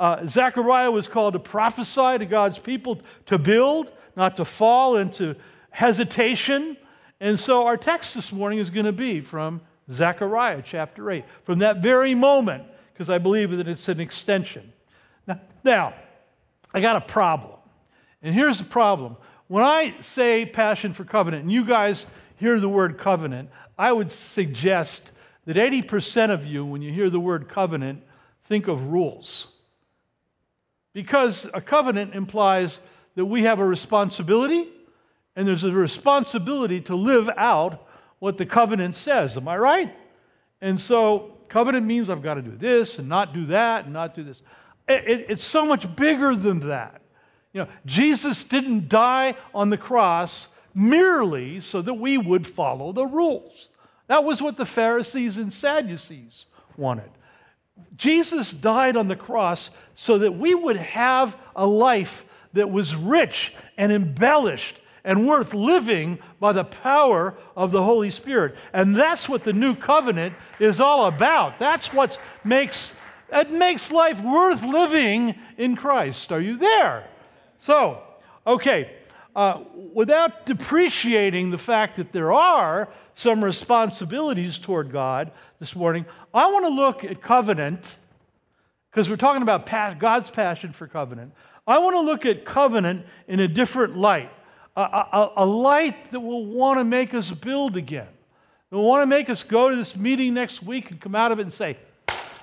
Uh, 0.00 0.26
Zechariah 0.26 0.90
was 0.90 1.06
called 1.06 1.34
to 1.34 1.38
prophesy 1.38 2.18
to 2.18 2.26
God's 2.26 2.58
people 2.58 3.00
to 3.26 3.38
build, 3.38 3.92
not 4.16 4.36
to 4.38 4.44
fall 4.44 4.96
into 4.96 5.36
hesitation. 5.70 6.76
And 7.20 7.38
so 7.38 7.66
our 7.66 7.76
text 7.76 8.14
this 8.14 8.32
morning 8.32 8.58
is 8.58 8.70
going 8.70 8.86
to 8.86 8.92
be 8.92 9.20
from 9.20 9.60
Zechariah 9.90 10.62
chapter 10.64 11.10
8, 11.10 11.24
from 11.44 11.58
that 11.58 11.82
very 11.82 12.14
moment, 12.14 12.64
because 12.92 13.10
I 13.10 13.18
believe 13.18 13.50
that 13.50 13.68
it's 13.68 13.88
an 13.88 14.00
extension. 14.00 14.72
Now, 15.26 15.40
now, 15.62 15.94
I 16.72 16.80
got 16.80 16.96
a 16.96 17.00
problem. 17.00 17.58
And 18.22 18.34
here's 18.34 18.58
the 18.58 18.64
problem. 18.64 19.16
When 19.52 19.62
I 19.62 20.00
say 20.00 20.46
passion 20.46 20.94
for 20.94 21.04
covenant, 21.04 21.42
and 21.42 21.52
you 21.52 21.66
guys 21.66 22.06
hear 22.36 22.58
the 22.58 22.70
word 22.70 22.96
covenant, 22.96 23.50
I 23.78 23.92
would 23.92 24.10
suggest 24.10 25.12
that 25.44 25.58
80% 25.58 26.30
of 26.30 26.46
you, 26.46 26.64
when 26.64 26.80
you 26.80 26.90
hear 26.90 27.10
the 27.10 27.20
word 27.20 27.50
covenant, 27.50 28.02
think 28.44 28.66
of 28.66 28.86
rules. 28.86 29.48
Because 30.94 31.46
a 31.52 31.60
covenant 31.60 32.14
implies 32.14 32.80
that 33.14 33.26
we 33.26 33.42
have 33.42 33.58
a 33.58 33.64
responsibility, 33.66 34.70
and 35.36 35.46
there's 35.46 35.64
a 35.64 35.70
responsibility 35.70 36.80
to 36.80 36.96
live 36.96 37.28
out 37.36 37.86
what 38.20 38.38
the 38.38 38.46
covenant 38.46 38.96
says. 38.96 39.36
Am 39.36 39.46
I 39.48 39.58
right? 39.58 39.94
And 40.62 40.80
so, 40.80 41.36
covenant 41.50 41.84
means 41.84 42.08
I've 42.08 42.22
got 42.22 42.34
to 42.36 42.42
do 42.42 42.56
this 42.56 42.98
and 42.98 43.06
not 43.06 43.34
do 43.34 43.44
that 43.44 43.84
and 43.84 43.92
not 43.92 44.14
do 44.14 44.24
this. 44.24 44.40
It, 44.88 45.04
it, 45.06 45.26
it's 45.28 45.44
so 45.44 45.66
much 45.66 45.94
bigger 45.94 46.34
than 46.34 46.68
that. 46.68 47.02
You 47.52 47.62
know, 47.62 47.68
Jesus 47.84 48.44
didn't 48.44 48.88
die 48.88 49.36
on 49.54 49.70
the 49.70 49.76
cross 49.76 50.48
merely 50.74 51.60
so 51.60 51.82
that 51.82 51.94
we 51.94 52.16
would 52.16 52.46
follow 52.46 52.92
the 52.92 53.06
rules. 53.06 53.68
That 54.06 54.24
was 54.24 54.40
what 54.40 54.56
the 54.56 54.64
Pharisees 54.64 55.38
and 55.38 55.52
Sadducees 55.52 56.46
wanted. 56.76 57.10
Jesus 57.96 58.52
died 58.52 58.96
on 58.96 59.08
the 59.08 59.16
cross 59.16 59.70
so 59.94 60.18
that 60.18 60.32
we 60.32 60.54
would 60.54 60.76
have 60.76 61.36
a 61.54 61.66
life 61.66 62.24
that 62.52 62.70
was 62.70 62.94
rich 62.94 63.54
and 63.76 63.92
embellished 63.92 64.78
and 65.04 65.26
worth 65.26 65.52
living 65.52 66.18
by 66.38 66.52
the 66.52 66.64
power 66.64 67.34
of 67.56 67.72
the 67.72 67.82
Holy 67.82 68.10
Spirit. 68.10 68.54
And 68.72 68.94
that's 68.94 69.28
what 69.28 69.44
the 69.44 69.52
new 69.52 69.74
covenant 69.74 70.34
is 70.60 70.80
all 70.80 71.06
about. 71.06 71.58
That's 71.58 71.92
what 71.92 72.18
makes 72.44 72.94
it 73.32 73.50
makes 73.50 73.90
life 73.90 74.20
worth 74.20 74.62
living 74.62 75.36
in 75.56 75.74
Christ. 75.74 76.30
Are 76.32 76.40
you 76.40 76.58
there? 76.58 77.08
So, 77.62 78.02
okay, 78.44 78.90
uh, 79.36 79.60
without 79.94 80.46
depreciating 80.46 81.50
the 81.50 81.58
fact 81.58 81.94
that 81.94 82.10
there 82.10 82.32
are 82.32 82.88
some 83.14 83.44
responsibilities 83.44 84.58
toward 84.58 84.90
God 84.90 85.30
this 85.60 85.76
morning, 85.76 86.04
I 86.34 86.50
want 86.50 86.64
to 86.64 86.70
look 86.70 87.04
at 87.04 87.22
covenant 87.22 87.98
because 88.90 89.08
we're 89.08 89.14
talking 89.14 89.42
about 89.42 89.64
God's 90.00 90.28
passion 90.28 90.72
for 90.72 90.88
covenant. 90.88 91.34
I 91.64 91.78
want 91.78 91.94
to 91.94 92.00
look 92.00 92.26
at 92.26 92.44
covenant 92.44 93.06
in 93.28 93.38
a 93.38 93.46
different 93.46 93.96
light, 93.96 94.32
a, 94.76 94.80
a, 94.80 95.32
a 95.36 95.46
light 95.46 96.10
that 96.10 96.18
will 96.18 96.44
want 96.44 96.80
to 96.80 96.84
make 96.84 97.14
us 97.14 97.30
build 97.30 97.76
again. 97.76 98.08
Will 98.72 98.82
want 98.82 99.02
to 99.02 99.06
make 99.06 99.30
us 99.30 99.44
go 99.44 99.70
to 99.70 99.76
this 99.76 99.96
meeting 99.96 100.34
next 100.34 100.64
week 100.64 100.90
and 100.90 101.00
come 101.00 101.14
out 101.14 101.30
of 101.30 101.38
it 101.38 101.42
and 101.42 101.52
say, 101.52 101.76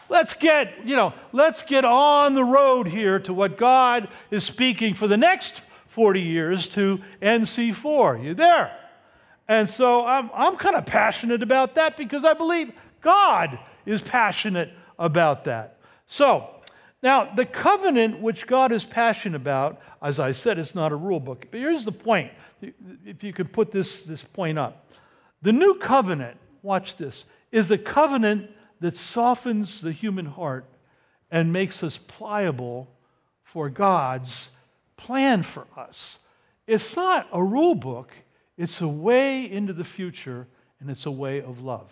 let's 0.10 0.34
get, 0.34 0.86
you 0.86 0.96
know, 0.96 1.14
let's 1.32 1.64
get 1.64 1.86
on 1.86 2.34
the 2.34 2.44
road 2.44 2.88
here 2.88 3.20
to 3.20 3.34
what 3.34 3.58
God 3.58 4.10
is 4.32 4.44
speaking 4.44 4.94
for 4.94 5.08
the 5.08 5.18
next 5.18 5.62
40 5.88 6.22
years 6.22 6.68
to 6.70 7.00
NC4. 7.22 8.24
You 8.24 8.34
there? 8.34 8.76
And 9.48 9.70
so 9.70 10.06
I'm, 10.06 10.30
I'm 10.34 10.58
kind 10.58 10.76
of 10.76 10.86
passionate 10.86 11.42
about 11.42 11.76
that 11.76 11.98
because 11.98 12.26
I 12.26 12.34
believe 12.34 12.72
God 13.02 13.58
is 13.86 14.02
passionate 14.02 14.72
about 14.98 15.46
that. 15.46 15.80
So, 16.06 16.56
now, 17.02 17.34
the 17.34 17.46
covenant 17.46 18.20
which 18.20 18.46
God 18.46 18.74
is 18.74 18.84
passionate 18.84 19.38
about, 19.38 19.82
as 20.02 20.20
I 20.20 20.34
said, 20.34 20.60
it's 20.60 20.76
not 20.76 20.92
a 20.92 20.96
rule 20.96 21.22
book. 21.22 21.48
But 21.50 21.62
here's 21.62 21.86
the 21.86 21.94
point 21.94 22.32
if 23.06 23.24
you 23.24 23.32
could 23.32 23.54
put 23.54 23.72
this, 23.72 24.04
this 24.04 24.22
point 24.22 24.60
up. 24.60 24.92
The 25.42 25.54
new 25.54 25.76
covenant, 25.76 26.38
watch 26.62 26.98
this, 26.98 27.24
is 27.54 27.72
a 27.72 27.78
covenant 27.78 28.52
that 28.80 28.96
softens 28.98 29.82
the 29.82 29.92
human 29.92 30.26
heart 30.26 30.66
and 31.32 31.52
makes 31.52 31.84
us 31.84 31.98
pliable 31.98 32.90
for 33.44 33.70
God's 33.70 34.52
plan 34.98 35.44
for 35.44 35.66
us. 35.76 36.20
It's 36.68 36.96
not 36.96 37.28
a 37.32 37.44
rule 37.44 37.76
book, 37.76 38.12
it's 38.58 38.82
a 38.82 38.88
way 38.88 39.50
into 39.50 39.74
the 39.74 39.84
future, 39.84 40.48
and 40.80 40.90
it's 40.90 41.06
a 41.06 41.12
way 41.12 41.42
of 41.42 41.62
love. 41.62 41.92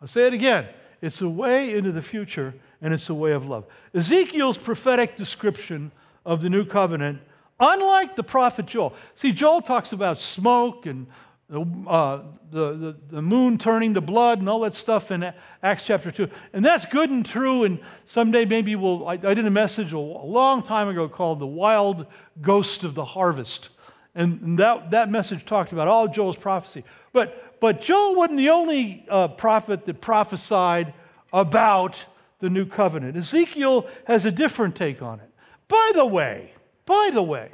I'll 0.00 0.08
say 0.08 0.26
it 0.26 0.34
again 0.34 0.66
it's 1.00 1.20
a 1.20 1.28
way 1.28 1.74
into 1.74 1.90
the 1.90 2.00
future, 2.00 2.54
and 2.80 2.94
it's 2.94 3.10
a 3.10 3.14
way 3.14 3.32
of 3.32 3.48
love. 3.48 3.66
Ezekiel's 3.92 4.56
prophetic 4.56 5.16
description 5.16 5.90
of 6.24 6.42
the 6.42 6.48
new 6.48 6.64
covenant, 6.64 7.20
unlike 7.58 8.14
the 8.14 8.22
prophet 8.22 8.66
Joel, 8.66 8.94
see, 9.16 9.32
Joel 9.32 9.62
talks 9.62 9.92
about 9.92 10.20
smoke 10.20 10.86
and 10.86 11.08
uh, 11.52 12.22
the, 12.50 12.72
the, 12.74 12.96
the, 13.10 13.22
moon 13.22 13.58
turning 13.58 13.94
to 13.94 14.00
blood 14.00 14.38
and 14.38 14.48
all 14.48 14.60
that 14.60 14.74
stuff 14.74 15.10
in 15.10 15.32
Acts 15.62 15.84
chapter 15.84 16.10
2. 16.10 16.28
And 16.54 16.64
that's 16.64 16.86
good 16.86 17.10
and 17.10 17.26
true. 17.26 17.64
And 17.64 17.78
someday 18.06 18.46
maybe 18.46 18.74
we'll. 18.74 19.06
I, 19.06 19.12
I 19.12 19.34
did 19.34 19.44
a 19.44 19.50
message 19.50 19.92
a, 19.92 19.98
long 19.98 20.62
time 20.62 20.88
ago 20.88 21.08
called 21.08 21.40
The 21.40 21.46
Wild 21.46 22.06
Ghost 22.40 22.84
of 22.84 22.94
the 22.94 23.04
Harvest. 23.04 23.68
And, 24.14 24.40
and 24.40 24.58
that, 24.58 24.92
that 24.92 25.10
message 25.10 25.44
talked 25.44 25.72
about 25.72 25.88
all 25.88 26.08
Joel's 26.08 26.36
prophecy. 26.36 26.84
But, 27.12 27.60
but 27.60 27.82
Joel 27.82 28.14
wasn't 28.14 28.38
the 28.38 28.50
only 28.50 29.04
uh, 29.10 29.28
prophet 29.28 29.84
that 29.84 30.00
prophesied 30.00 30.94
about 31.32 32.06
the 32.38 32.48
new 32.48 32.64
covenant. 32.64 33.16
Ezekiel 33.16 33.86
has 34.06 34.24
a 34.24 34.30
different 34.30 34.74
take 34.74 35.02
on 35.02 35.20
it. 35.20 35.30
By 35.68 35.92
the 35.94 36.06
way, 36.06 36.52
by 36.86 37.10
the 37.12 37.22
way, 37.22 37.50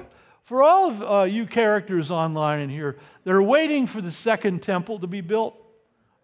for 0.48 0.62
all 0.62 0.88
of 0.88 1.02
uh, 1.02 1.22
you 1.24 1.44
characters 1.44 2.10
online 2.10 2.60
in 2.60 2.70
here 2.70 2.96
that 3.24 3.30
are 3.34 3.42
waiting 3.42 3.86
for 3.86 4.00
the 4.00 4.10
second 4.10 4.62
temple 4.62 4.98
to 4.98 5.06
be 5.06 5.20
built, 5.20 5.54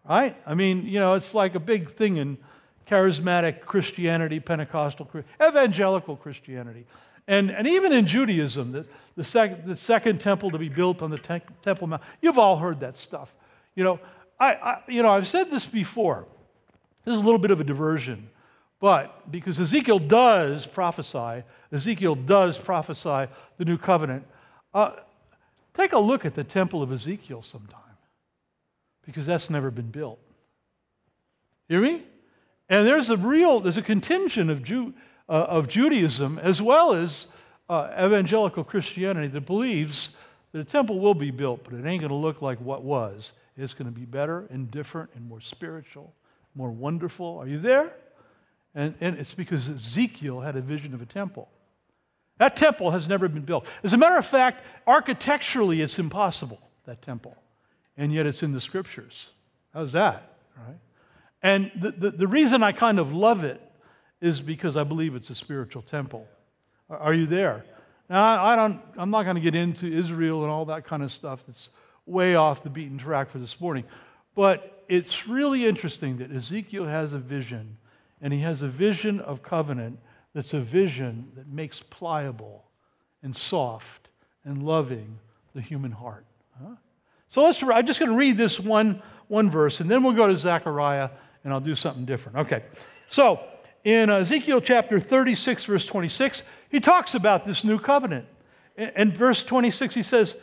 right? 0.03 0.35
I 0.47 0.55
mean, 0.55 0.87
you 0.87 0.99
know, 0.99 1.13
it's 1.13 1.35
like 1.35 1.53
a 1.53 1.59
big 1.59 1.91
thing 1.91 2.17
in 2.17 2.39
charismatic 2.87 3.61
Christianity, 3.61 4.39
Pentecostal, 4.39 5.07
evangelical 5.39 6.15
Christianity. 6.15 6.87
And, 7.27 7.51
and 7.51 7.67
even 7.67 7.93
in 7.93 8.07
Judaism, 8.07 8.71
the, 8.71 8.87
the, 9.15 9.23
sec, 9.23 9.63
the 9.63 9.75
second 9.75 10.21
temple 10.21 10.49
to 10.49 10.57
be 10.57 10.69
built 10.69 11.03
on 11.03 11.11
the 11.11 11.19
te- 11.19 11.41
Temple 11.61 11.85
Mount, 11.85 12.01
you've 12.19 12.39
all 12.39 12.57
heard 12.57 12.79
that 12.79 12.97
stuff. 12.97 13.31
You 13.75 13.83
know, 13.83 13.99
I, 14.39 14.53
I, 14.53 14.81
you 14.87 15.03
know, 15.03 15.09
I've 15.09 15.27
said 15.27 15.51
this 15.51 15.67
before. 15.67 16.25
This 17.03 17.13
is 17.13 17.21
a 17.21 17.23
little 17.23 17.37
bit 17.37 17.51
of 17.51 17.61
a 17.61 17.63
diversion. 17.63 18.29
But 18.85 19.31
because 19.31 19.59
Ezekiel 19.59 19.97
does 19.97 20.67
prophesy, 20.67 21.43
Ezekiel 21.71 22.13
does 22.13 22.59
prophesy 22.59 23.31
the 23.57 23.65
new 23.65 23.79
covenant, 23.79 24.27
uh, 24.75 24.91
take 25.73 25.93
a 25.93 25.97
look 25.97 26.23
at 26.23 26.35
the 26.35 26.43
temple 26.43 26.83
of 26.83 26.91
Ezekiel 26.93 27.41
sometime 27.41 27.97
because 29.03 29.25
that's 29.25 29.49
never 29.49 29.71
been 29.71 29.89
built. 29.89 30.19
Hear 31.67 31.81
me? 31.81 32.03
And 32.69 32.85
there's 32.85 33.09
a 33.09 33.17
real, 33.17 33.59
there's 33.59 33.77
a 33.77 33.81
contingent 33.81 34.51
of, 34.51 34.61
Jew, 34.61 34.93
uh, 35.27 35.31
of 35.31 35.67
Judaism 35.67 36.37
as 36.37 36.61
well 36.61 36.93
as 36.93 37.25
uh, 37.67 37.89
evangelical 37.99 38.63
Christianity 38.63 39.29
that 39.29 39.47
believes 39.47 40.11
that 40.51 40.59
a 40.59 40.63
temple 40.63 40.99
will 40.99 41.15
be 41.15 41.31
built, 41.31 41.63
but 41.63 41.73
it 41.73 41.87
ain't 41.87 42.01
going 42.01 42.09
to 42.09 42.13
look 42.13 42.43
like 42.43 42.59
what 42.59 42.83
was. 42.83 43.33
It's 43.57 43.73
going 43.73 43.91
to 43.91 43.99
be 43.99 44.05
better 44.05 44.45
and 44.51 44.69
different 44.69 45.09
and 45.15 45.27
more 45.27 45.41
spiritual, 45.41 46.13
more 46.53 46.69
wonderful. 46.69 47.39
Are 47.39 47.47
you 47.47 47.57
there? 47.57 47.91
And, 48.75 48.93
and 48.99 49.17
it's 49.17 49.33
because 49.33 49.69
Ezekiel 49.69 50.41
had 50.41 50.57
a 50.57 50.61
vision 50.61 50.93
of 50.93 51.01
a 51.01 51.05
temple. 51.05 51.49
That 52.37 52.57
temple 52.57 52.91
has 52.91 53.07
never 53.07 53.29
been 53.29 53.43
built. 53.43 53.65
As 53.83 53.93
a 53.93 53.97
matter 53.97 54.17
of 54.17 54.25
fact, 54.25 54.63
architecturally, 54.85 55.81
it's 55.81 55.97
impossible, 55.97 56.59
that 56.85 57.01
temple. 57.01 57.37
And 57.95 58.13
yet 58.13 58.25
it's 58.25 58.43
in 58.43 58.51
the 58.51 58.59
scriptures. 58.59 59.29
How's 59.73 59.93
that? 59.93 60.35
Right? 60.57 60.77
And 61.41 61.71
the, 61.79 61.91
the, 61.91 62.11
the 62.11 62.27
reason 62.27 62.61
I 62.61 62.73
kind 62.73 62.99
of 62.99 63.13
love 63.13 63.45
it 63.45 63.61
is 64.19 64.41
because 64.41 64.75
I 64.75 64.83
believe 64.83 65.15
it's 65.15 65.29
a 65.29 65.35
spiritual 65.35 65.81
temple. 65.81 66.27
Are, 66.89 67.13
you 67.13 67.25
there? 67.25 67.63
Now, 68.09 68.43
I 68.43 68.55
don't, 68.55 68.81
I'm 68.97 69.09
not 69.09 69.23
going 69.23 69.35
to 69.35 69.41
get 69.41 69.55
into 69.55 69.85
Israel 69.85 70.43
and 70.43 70.51
all 70.51 70.65
that 70.65 70.85
kind 70.85 71.03
of 71.03 71.11
stuff 71.11 71.45
that's 71.45 71.69
way 72.05 72.35
off 72.35 72.63
the 72.63 72.69
beaten 72.69 72.97
track 72.97 73.29
for 73.29 73.39
this 73.39 73.59
morning. 73.61 73.85
But 74.35 74.83
it's 74.89 75.27
really 75.27 75.65
interesting 75.65 76.17
that 76.17 76.31
Ezekiel 76.31 76.85
has 76.85 77.13
a 77.13 77.19
vision 77.19 77.77
and 78.25 78.33
he 78.33 78.39
has 78.39 78.63
a 78.63 78.67
vision 78.67 79.19
of 79.19 79.43
covenant 79.43 79.99
that's 80.33 80.55
a 80.55 80.59
vision 80.59 81.31
that 81.35 81.47
makes 81.47 81.81
pliable 81.81 82.65
and 83.21 83.35
soft 83.35 84.09
and 84.43 84.63
loving 84.63 85.19
the 85.53 85.61
human 85.61 85.91
heart. 85.91 86.25
Huh? 86.59 86.71
So 87.29 87.43
let's, 87.43 87.61
I'm 87.61 87.85
just 87.85 87.99
going 87.99 88.09
to 88.09 88.17
read 88.17 88.35
this 88.35 88.59
one, 88.59 89.03
one 89.27 89.51
verse, 89.51 89.79
and 89.79 89.91
then 89.91 90.01
we'll 90.01 90.13
go 90.13 90.25
to 90.25 90.35
Zechariah, 90.35 91.11
and 91.43 91.53
I'll 91.53 91.59
do 91.59 91.75
something 91.75 92.03
different. 92.05 92.39
Okay. 92.39 92.63
So 93.09 93.41
in 93.83 94.09
Ezekiel 94.09 94.59
chapter 94.59 94.99
36, 94.99 95.65
verse 95.65 95.85
26, 95.85 96.41
he 96.69 96.79
talks 96.79 97.13
about 97.13 97.45
this 97.45 97.63
new 97.63 97.77
covenant. 97.77 98.25
In 98.75 99.11
verse 99.11 99.43
26, 99.43 99.93
he 99.93 100.01
says, 100.01 100.35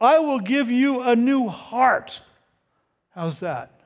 I 0.00 0.20
will 0.20 0.38
give 0.38 0.70
you 0.70 1.02
a 1.02 1.16
new 1.16 1.48
heart. 1.48 2.20
How's 3.10 3.40
that? 3.40 3.77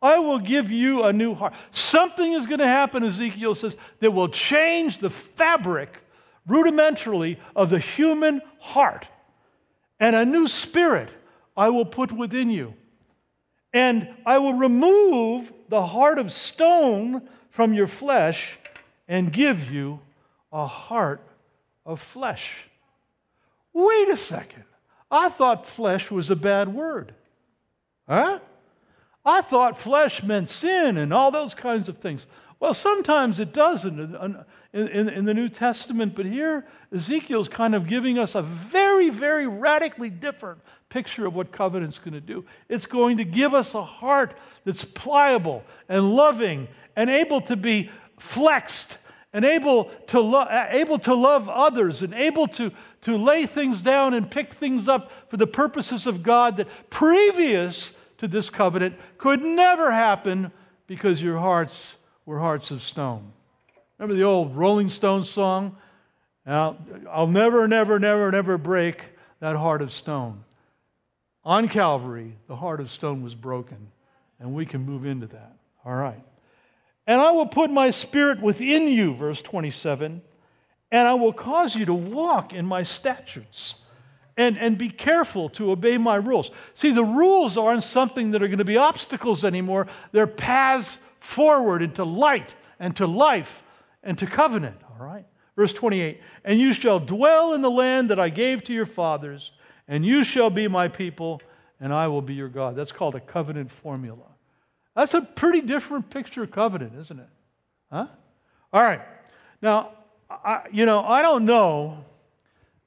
I 0.00 0.18
will 0.18 0.38
give 0.38 0.70
you 0.70 1.04
a 1.04 1.12
new 1.12 1.34
heart. 1.34 1.54
Something 1.70 2.32
is 2.32 2.46
going 2.46 2.60
to 2.60 2.66
happen, 2.66 3.02
Ezekiel 3.02 3.54
says, 3.54 3.76
that 4.00 4.12
will 4.12 4.28
change 4.28 4.98
the 4.98 5.10
fabric, 5.10 6.02
rudimentarily, 6.48 7.38
of 7.56 7.70
the 7.70 7.80
human 7.80 8.40
heart. 8.60 9.08
And 9.98 10.14
a 10.14 10.24
new 10.24 10.46
spirit 10.46 11.10
I 11.56 11.70
will 11.70 11.84
put 11.84 12.12
within 12.12 12.50
you. 12.50 12.74
And 13.72 14.08
I 14.24 14.38
will 14.38 14.54
remove 14.54 15.52
the 15.68 15.84
heart 15.84 16.18
of 16.18 16.32
stone 16.32 17.28
from 17.50 17.74
your 17.74 17.88
flesh 17.88 18.56
and 19.08 19.32
give 19.32 19.70
you 19.70 20.00
a 20.52 20.66
heart 20.66 21.20
of 21.84 22.00
flesh. 22.00 22.66
Wait 23.72 24.08
a 24.08 24.16
second. 24.16 24.64
I 25.10 25.28
thought 25.28 25.66
flesh 25.66 26.10
was 26.10 26.30
a 26.30 26.36
bad 26.36 26.72
word. 26.72 27.14
Huh? 28.08 28.38
I 29.28 29.42
thought 29.42 29.76
flesh 29.76 30.22
meant 30.22 30.48
sin 30.48 30.96
and 30.96 31.12
all 31.12 31.30
those 31.30 31.52
kinds 31.52 31.88
of 31.88 31.98
things. 31.98 32.26
Well, 32.60 32.72
sometimes 32.72 33.38
it 33.38 33.52
does 33.52 33.84
in, 33.84 34.44
in, 34.72 35.08
in, 35.08 35.24
the 35.26 35.34
New 35.34 35.48
Testament, 35.48 36.16
but 36.16 36.26
here 36.26 36.66
Ezekiel's 36.92 37.48
kind 37.48 37.74
of 37.74 37.86
giving 37.86 38.18
us 38.18 38.34
a 38.34 38.42
very, 38.42 39.10
very 39.10 39.46
radically 39.46 40.10
different 40.10 40.60
picture 40.88 41.26
of 41.26 41.34
what 41.34 41.52
covenant's 41.52 41.98
going 41.98 42.14
to 42.14 42.20
do. 42.20 42.46
It's 42.70 42.86
going 42.86 43.18
to 43.18 43.24
give 43.24 43.52
us 43.52 43.74
a 43.74 43.84
heart 43.84 44.34
that's 44.64 44.84
pliable 44.84 45.62
and 45.88 46.16
loving 46.16 46.66
and 46.96 47.10
able 47.10 47.42
to 47.42 47.54
be 47.54 47.90
flexed 48.18 48.96
and 49.32 49.44
able 49.44 49.84
to, 50.08 50.20
lo- 50.20 50.40
uh, 50.40 50.68
able 50.70 50.98
to 51.00 51.14
love 51.14 51.48
others 51.48 52.02
and 52.02 52.14
able 52.14 52.48
to, 52.48 52.72
to 53.02 53.16
lay 53.16 53.44
things 53.46 53.82
down 53.82 54.14
and 54.14 54.30
pick 54.30 54.54
things 54.54 54.88
up 54.88 55.12
for 55.28 55.36
the 55.36 55.46
purposes 55.46 56.06
of 56.06 56.22
God 56.22 56.56
that 56.56 56.66
previous 56.88 57.92
to 58.18 58.28
this 58.28 58.50
covenant 58.50 58.96
could 59.16 59.42
never 59.42 59.90
happen 59.90 60.52
because 60.86 61.22
your 61.22 61.38
hearts 61.38 61.96
were 62.26 62.38
hearts 62.38 62.70
of 62.70 62.82
stone. 62.82 63.32
Remember 63.98 64.14
the 64.14 64.24
old 64.24 64.56
Rolling 64.56 64.88
Stones 64.88 65.28
song? 65.28 65.76
I'll, 66.46 66.78
I'll 67.10 67.26
never, 67.26 67.66
never, 67.68 67.98
never, 67.98 68.30
never 68.30 68.58
break 68.58 69.04
that 69.40 69.56
heart 69.56 69.82
of 69.82 69.92
stone. 69.92 70.44
On 71.44 71.68
Calvary, 71.68 72.34
the 72.46 72.56
heart 72.56 72.80
of 72.80 72.90
stone 72.90 73.22
was 73.22 73.34
broken, 73.34 73.90
and 74.38 74.54
we 74.54 74.66
can 74.66 74.82
move 74.82 75.04
into 75.04 75.26
that. 75.28 75.56
All 75.84 75.94
right. 75.94 76.22
And 77.06 77.20
I 77.20 77.30
will 77.30 77.46
put 77.46 77.70
my 77.70 77.90
spirit 77.90 78.40
within 78.40 78.88
you, 78.88 79.14
verse 79.14 79.40
27, 79.40 80.22
and 80.90 81.08
I 81.08 81.14
will 81.14 81.32
cause 81.32 81.74
you 81.74 81.86
to 81.86 81.94
walk 81.94 82.52
in 82.52 82.66
my 82.66 82.82
statutes 82.82 83.76
and, 84.38 84.56
and 84.56 84.78
be 84.78 84.88
careful 84.88 85.48
to 85.50 85.72
obey 85.72 85.98
my 85.98 86.14
rules. 86.14 86.52
See, 86.74 86.92
the 86.92 87.04
rules 87.04 87.58
aren't 87.58 87.82
something 87.82 88.30
that 88.30 88.42
are 88.42 88.46
going 88.46 88.58
to 88.58 88.64
be 88.64 88.78
obstacles 88.78 89.44
anymore, 89.44 89.88
they're 90.12 90.28
paths 90.28 91.00
forward 91.18 91.82
into 91.82 92.04
light 92.04 92.54
and 92.78 92.94
to 92.96 93.06
life 93.06 93.64
and 94.02 94.16
to 94.18 94.26
covenant. 94.26 94.80
All 94.88 95.04
right? 95.04 95.26
Verse 95.56 95.72
28 95.72 96.22
And 96.44 96.60
you 96.60 96.72
shall 96.72 97.00
dwell 97.00 97.52
in 97.52 97.60
the 97.60 97.70
land 97.70 98.10
that 98.10 98.20
I 98.20 98.28
gave 98.28 98.62
to 98.64 98.72
your 98.72 98.86
fathers, 98.86 99.50
and 99.88 100.06
you 100.06 100.22
shall 100.22 100.50
be 100.50 100.68
my 100.68 100.86
people, 100.86 101.42
and 101.80 101.92
I 101.92 102.06
will 102.06 102.22
be 102.22 102.34
your 102.34 102.48
God. 102.48 102.76
That's 102.76 102.92
called 102.92 103.16
a 103.16 103.20
covenant 103.20 103.72
formula. 103.72 104.22
That's 104.94 105.14
a 105.14 105.20
pretty 105.20 105.62
different 105.62 106.10
picture 106.10 106.44
of 106.44 106.52
covenant, 106.52 106.92
isn't 106.96 107.18
it? 107.18 107.28
Huh? 107.90 108.06
All 108.72 108.82
right. 108.82 109.00
Now, 109.60 109.92
I, 110.30 110.62
you 110.70 110.86
know, 110.86 111.02
I 111.02 111.22
don't 111.22 111.44
know 111.44 112.04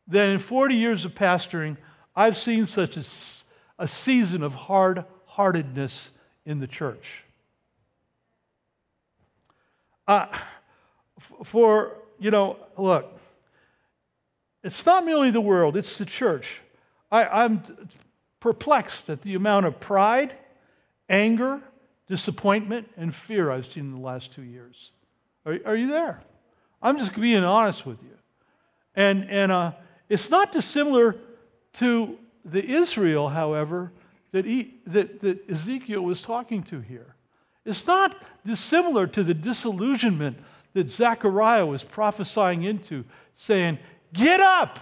that 0.08 0.29
in 0.29 0.39
40 0.39 0.75
years 0.75 1.05
of 1.05 1.15
pastoring, 1.15 1.77
I've 2.15 2.38
seen 2.38 2.65
such 2.65 2.98
a, 2.98 3.03
a 3.84 3.88
season 3.88 4.43
of 4.43 4.53
hard 4.53 5.05
heartedness 5.25 6.12
in 6.46 6.60
the 6.60 6.67
church. 6.67 7.24
Uh, 10.08 10.27
for, 11.43 11.96
you 12.20 12.31
know, 12.31 12.58
look, 12.77 13.17
it's 14.63 14.86
not 14.86 15.05
merely 15.05 15.31
the 15.31 15.41
world, 15.41 15.77
it's 15.77 15.98
the 15.98 16.05
church. 16.05 16.60
I, 17.12 17.25
I'm 17.25 17.63
perplexed 18.39 19.10
at 19.10 19.22
the 19.22 19.36
amount 19.36 19.65
of 19.67 19.79
pride, 19.79 20.36
anger, 21.08 21.62
disappointment, 22.08 22.89
and 22.98 23.15
fear 23.15 23.51
I've 23.51 23.65
seen 23.65 23.86
in 23.86 23.91
the 23.93 24.05
last 24.05 24.34
two 24.34 24.43
years. 24.43 24.91
Are, 25.46 25.58
are 25.65 25.75
you 25.75 25.88
there? 25.88 26.22
I'm 26.81 26.98
just 26.98 27.15
being 27.15 27.43
honest 27.43 27.86
with 27.86 28.01
you. 28.03 28.17
And, 28.96 29.29
and 29.29 29.51
uh, 29.51 29.72
it's 30.11 30.29
not 30.29 30.51
dissimilar 30.51 31.15
to 31.75 32.17
the 32.43 32.61
Israel, 32.69 33.29
however, 33.29 33.93
that, 34.33 34.43
he, 34.43 34.73
that, 34.87 35.21
that 35.21 35.49
Ezekiel 35.49 36.01
was 36.01 36.21
talking 36.21 36.63
to 36.63 36.81
here. 36.81 37.15
It's 37.63 37.87
not 37.87 38.21
dissimilar 38.43 39.07
to 39.07 39.23
the 39.23 39.33
disillusionment 39.33 40.37
that 40.73 40.89
Zechariah 40.89 41.65
was 41.65 41.83
prophesying 41.83 42.63
into, 42.63 43.05
saying, 43.35 43.79
Get 44.11 44.41
up, 44.41 44.79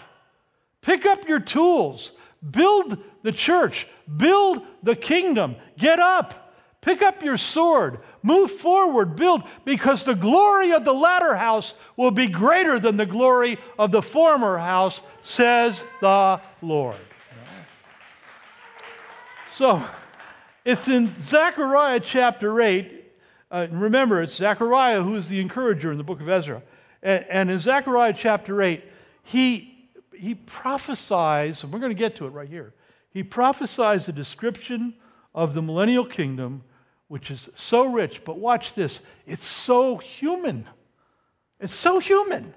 pick 0.81 1.05
up 1.05 1.27
your 1.27 1.39
tools, 1.39 2.11
build 2.49 2.97
the 3.21 3.31
church, 3.31 3.85
build 4.17 4.65
the 4.81 4.95
kingdom, 4.95 5.57
get 5.77 5.99
up. 5.99 6.48
Pick 6.81 7.01
up 7.01 7.23
your 7.23 7.35
sword, 7.35 7.99
move 8.23 8.49
forward, 8.49 9.17
build, 9.17 9.43
because 9.65 10.05
the 10.05 10.15
glory 10.15 10.71
of 10.71 10.85
the 10.85 10.93
latter 10.93 11.35
house 11.35 11.73
will 11.97 12.11
be 12.11 12.27
greater 12.27 12.79
than 12.79 12.95
the 12.95 13.05
glory 13.05 13.59
of 13.77 13.91
the 13.91 14.01
former 14.01 14.57
house, 14.57 15.01
says 15.21 15.83
the 15.99 16.39
Lord. 16.61 16.95
So, 19.51 19.83
it's 20.63 20.87
in 20.87 21.13
Zechariah 21.19 21.99
chapter 21.99 22.61
8. 22.61 23.03
Uh, 23.51 23.67
remember, 23.71 24.21
it's 24.21 24.35
Zechariah 24.35 25.03
who 25.03 25.17
is 25.17 25.27
the 25.27 25.41
encourager 25.41 25.91
in 25.91 25.97
the 25.97 26.03
book 26.03 26.21
of 26.21 26.29
Ezra. 26.29 26.61
And, 27.03 27.25
and 27.29 27.51
in 27.51 27.59
Zechariah 27.59 28.13
chapter 28.13 28.61
8, 28.61 28.81
he, 29.23 29.89
he 30.13 30.35
prophesies, 30.35 31.63
and 31.63 31.73
we're 31.73 31.79
going 31.79 31.91
to 31.91 31.97
get 31.97 32.15
to 32.17 32.25
it 32.25 32.29
right 32.29 32.47
here. 32.47 32.73
He 33.11 33.21
prophesies 33.21 34.07
a 34.07 34.13
description 34.13 34.93
of 35.35 35.53
the 35.53 35.61
millennial 35.61 36.05
kingdom 36.05 36.63
which 37.09 37.29
is 37.29 37.49
so 37.53 37.83
rich. 37.83 38.23
But 38.23 38.39
watch 38.39 38.73
this 38.73 39.01
it's 39.27 39.45
so 39.45 39.97
human. 39.97 40.65
It's 41.59 41.75
so 41.75 41.99
human. 41.99 42.53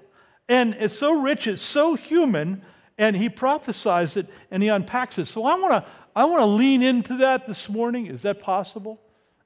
And 0.47 0.75
it's 0.75 0.97
so 0.97 1.11
rich, 1.11 1.47
it's 1.47 1.61
so 1.61 1.95
human. 1.95 2.61
And 2.97 3.17
he 3.17 3.27
prophesies 3.27 4.15
it 4.15 4.27
and 4.49 4.63
he 4.63 4.69
unpacks 4.69 5.17
it. 5.19 5.25
So 5.25 5.45
I 5.45 5.55
want 5.55 5.71
to 5.71 5.85
I 6.15 6.25
want 6.25 6.41
to 6.41 6.45
lean 6.45 6.81
into 6.83 7.17
that 7.17 7.47
this 7.47 7.67
morning. 7.67 8.05
Is 8.05 8.21
that 8.21 8.39
possible? 8.39 9.01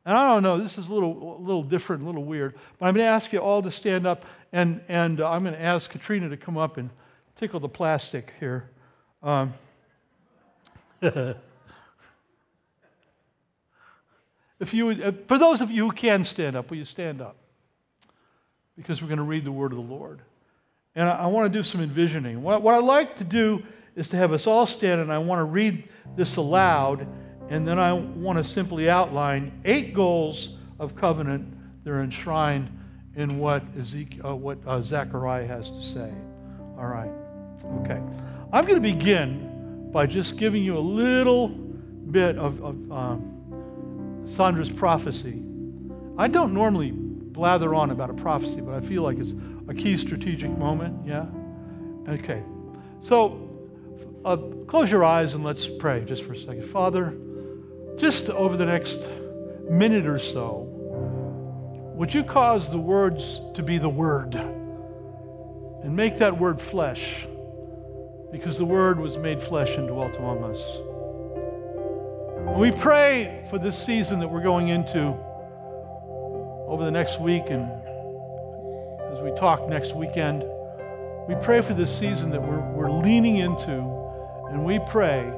And 0.05 0.15
I 0.15 0.33
don't 0.33 0.43
know, 0.43 0.57
this 0.57 0.77
is 0.77 0.87
a 0.87 0.93
little, 0.93 1.37
a 1.37 1.41
little 1.41 1.63
different, 1.63 2.03
a 2.03 2.05
little 2.05 2.23
weird. 2.23 2.55
But 2.79 2.85
I'm 2.85 2.93
going 2.93 3.05
to 3.05 3.09
ask 3.09 3.33
you 3.33 3.39
all 3.39 3.61
to 3.61 3.71
stand 3.71 4.07
up, 4.07 4.25
and, 4.53 4.79
and 4.87 5.19
uh, 5.19 5.29
I'm 5.29 5.41
going 5.41 5.53
to 5.53 5.61
ask 5.61 5.91
Katrina 5.91 6.29
to 6.29 6.37
come 6.37 6.57
up 6.57 6.77
and 6.77 6.89
tickle 7.35 7.59
the 7.59 7.67
plastic 7.67 8.33
here. 8.39 8.69
Um, 9.21 9.53
If 14.59 14.73
you, 14.73 14.89
uh, 14.89 15.11
for 15.27 15.37
those 15.37 15.61
of 15.61 15.69
you 15.69 15.85
who 15.85 15.91
can 15.91 16.23
stand 16.23 16.55
up, 16.55 16.69
will 16.69 16.77
you 16.77 16.85
stand 16.85 17.21
up? 17.21 17.35
Because 18.75 19.01
we're 19.01 19.07
going 19.07 19.17
to 19.17 19.23
read 19.23 19.43
the 19.43 19.51
word 19.51 19.71
of 19.71 19.77
the 19.77 19.83
Lord. 19.83 20.21
And 20.95 21.07
I, 21.07 21.17
I 21.17 21.25
want 21.27 21.51
to 21.51 21.59
do 21.59 21.63
some 21.63 21.81
envisioning. 21.81 22.41
What, 22.41 22.61
what 22.61 22.73
I 22.73 22.79
like 22.79 23.15
to 23.17 23.23
do 23.23 23.63
is 23.95 24.09
to 24.09 24.17
have 24.17 24.33
us 24.33 24.47
all 24.47 24.65
stand, 24.65 25.01
and 25.01 25.11
I 25.11 25.17
want 25.17 25.39
to 25.39 25.43
read 25.43 25.89
this 26.15 26.37
aloud, 26.37 27.07
and 27.49 27.67
then 27.67 27.79
I 27.79 27.93
want 27.93 28.37
to 28.37 28.43
simply 28.43 28.89
outline 28.89 29.61
eight 29.65 29.93
goals 29.93 30.49
of 30.79 30.95
covenant 30.95 31.83
that 31.83 31.91
are 31.91 32.01
enshrined 32.01 32.69
in 33.15 33.39
what, 33.39 33.63
Ezekiel, 33.77 34.27
uh, 34.27 34.35
what 34.35 34.59
uh, 34.67 34.81
Zechariah 34.81 35.47
has 35.47 35.71
to 35.71 35.81
say. 35.81 36.11
All 36.77 36.85
right. 36.85 37.09
Okay. 37.81 37.99
I'm 38.53 38.63
going 38.63 38.75
to 38.75 38.81
begin 38.81 39.89
by 39.91 40.05
just 40.05 40.37
giving 40.37 40.63
you 40.63 40.77
a 40.77 40.79
little 40.79 41.47
bit 41.47 42.37
of, 42.37 42.61
of 42.63 42.91
um, 42.91 43.36
Sandra's 44.27 44.69
prophecy. 44.69 45.41
I 46.17 46.27
don't 46.27 46.53
normally 46.53 46.91
blather 46.91 47.73
on 47.73 47.91
about 47.91 48.09
a 48.09 48.13
prophecy, 48.13 48.61
but 48.61 48.73
I 48.73 48.81
feel 48.81 49.03
like 49.03 49.17
it's 49.19 49.33
a 49.67 49.73
key 49.73 49.97
strategic 49.97 50.55
moment. 50.57 51.05
Yeah? 51.05 51.25
Okay. 52.09 52.43
So 53.01 53.47
uh, 54.25 54.37
close 54.65 54.91
your 54.91 55.05
eyes 55.05 55.33
and 55.33 55.43
let's 55.43 55.67
pray 55.67 56.03
just 56.03 56.23
for 56.23 56.33
a 56.33 56.37
second. 56.37 56.65
Father, 56.65 57.13
just 57.95 58.29
over 58.29 58.57
the 58.57 58.65
next 58.65 59.07
minute 59.69 60.07
or 60.07 60.19
so, 60.19 60.65
would 61.95 62.13
you 62.13 62.23
cause 62.23 62.69
the 62.69 62.77
words 62.77 63.41
to 63.55 63.63
be 63.63 63.77
the 63.77 63.89
Word 63.89 64.35
and 64.35 65.95
make 65.95 66.17
that 66.17 66.37
word 66.37 66.61
flesh? 66.61 67.25
Because 68.31 68.57
the 68.57 68.65
Word 68.65 68.99
was 68.99 69.17
made 69.17 69.41
flesh 69.41 69.75
and 69.77 69.87
dwelt 69.87 70.15
among 70.17 70.43
us. 70.43 70.79
We 72.55 72.71
pray 72.71 73.43
for 73.49 73.59
this 73.59 73.77
season 73.77 74.19
that 74.19 74.27
we're 74.27 74.41
going 74.41 74.69
into 74.69 75.15
over 76.67 76.83
the 76.83 76.91
next 76.91 77.19
week 77.19 77.43
and 77.49 77.69
as 79.11 79.21
we 79.21 79.31
talk 79.31 79.67
next 79.69 79.95
weekend. 79.95 80.43
We 81.27 81.35
pray 81.41 81.61
for 81.61 81.73
this 81.73 81.95
season 81.95 82.29
that 82.31 82.41
we're, 82.41 82.61
we're 82.71 82.91
leaning 82.91 83.37
into, 83.37 83.73
and 84.49 84.63
we 84.63 84.79
pray 84.87 85.31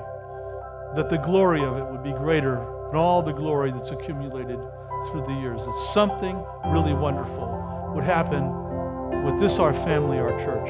that 0.95 1.10
the 1.10 1.17
glory 1.17 1.63
of 1.63 1.78
it 1.78 1.86
would 1.86 2.04
be 2.04 2.12
greater 2.12 2.56
than 2.88 2.95
all 2.95 3.22
the 3.22 3.32
glory 3.32 3.72
that's 3.72 3.91
accumulated 3.91 4.60
through 5.10 5.26
the 5.26 5.34
years. 5.41 5.65
That 5.65 5.89
something 5.93 6.43
really 6.67 6.93
wonderful 6.93 7.91
would 7.95 8.04
happen 8.04 9.24
with 9.24 9.39
this, 9.39 9.60
our 9.60 9.74
family, 9.74 10.17
our 10.17 10.38
church. 10.39 10.69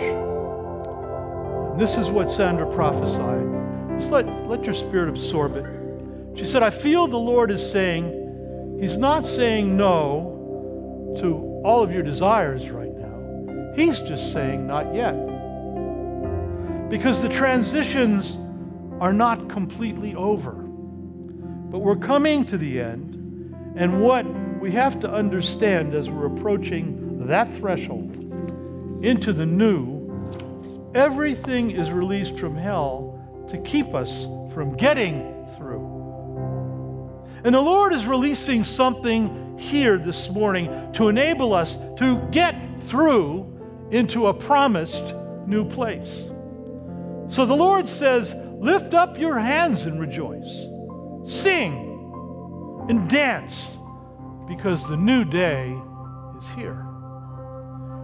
And 1.71 1.79
this 1.79 1.97
is 1.97 2.09
what 2.09 2.29
Sandra 2.29 2.71
prophesied. 2.73 3.99
Just 3.99 4.11
let, 4.11 4.27
let 4.47 4.65
your 4.65 4.75
spirit 4.75 5.09
absorb 5.09 5.55
it. 5.55 5.78
She 6.35 6.45
said, 6.45 6.63
I 6.63 6.69
feel 6.69 7.07
the 7.07 7.17
Lord 7.17 7.51
is 7.51 7.71
saying, 7.71 8.77
He's 8.79 8.97
not 8.97 9.25
saying 9.25 9.75
no 9.75 11.15
to 11.19 11.61
all 11.65 11.83
of 11.83 11.91
your 11.91 12.03
desires 12.03 12.69
right 12.69 12.93
now. 12.95 13.73
He's 13.75 13.99
just 13.99 14.31
saying, 14.31 14.65
not 14.65 14.95
yet. 14.95 15.15
Because 16.89 17.21
the 17.21 17.29
transitions 17.29 18.37
are 19.01 19.13
not 19.13 19.49
completely 19.49 20.15
over. 20.15 20.51
But 20.51 21.79
we're 21.79 21.97
coming 21.97 22.45
to 22.45 22.57
the 22.57 22.79
end, 22.79 23.53
and 23.75 24.01
what 24.01 24.25
we 24.59 24.71
have 24.71 24.99
to 25.01 25.11
understand 25.11 25.93
as 25.93 26.09
we're 26.09 26.25
approaching 26.25 27.27
that 27.27 27.53
threshold 27.55 28.15
into 29.03 29.33
the 29.33 29.45
new, 29.45 30.91
everything 30.95 31.71
is 31.71 31.91
released 31.91 32.37
from 32.37 32.55
hell 32.55 33.45
to 33.49 33.57
keep 33.59 33.93
us 33.93 34.25
from 34.53 34.75
getting. 34.75 35.38
And 37.43 37.55
the 37.55 37.61
Lord 37.61 37.93
is 37.93 38.05
releasing 38.05 38.63
something 38.63 39.57
here 39.57 39.97
this 39.97 40.29
morning 40.29 40.91
to 40.93 41.09
enable 41.09 41.53
us 41.53 41.77
to 41.97 42.17
get 42.31 42.55
through 42.81 43.87
into 43.91 44.27
a 44.27 44.33
promised 44.33 45.13
new 45.45 45.65
place. 45.65 46.29
So 47.29 47.45
the 47.45 47.55
Lord 47.55 47.87
says, 47.87 48.35
Lift 48.59 48.93
up 48.93 49.17
your 49.17 49.39
hands 49.39 49.83
and 49.83 50.01
rejoice, 50.01 50.65
sing 51.23 51.85
and 52.89 53.09
dance, 53.09 53.77
because 54.47 54.85
the 54.89 54.97
new 54.97 55.23
day 55.23 55.73
is 56.37 56.49
here. 56.49 56.85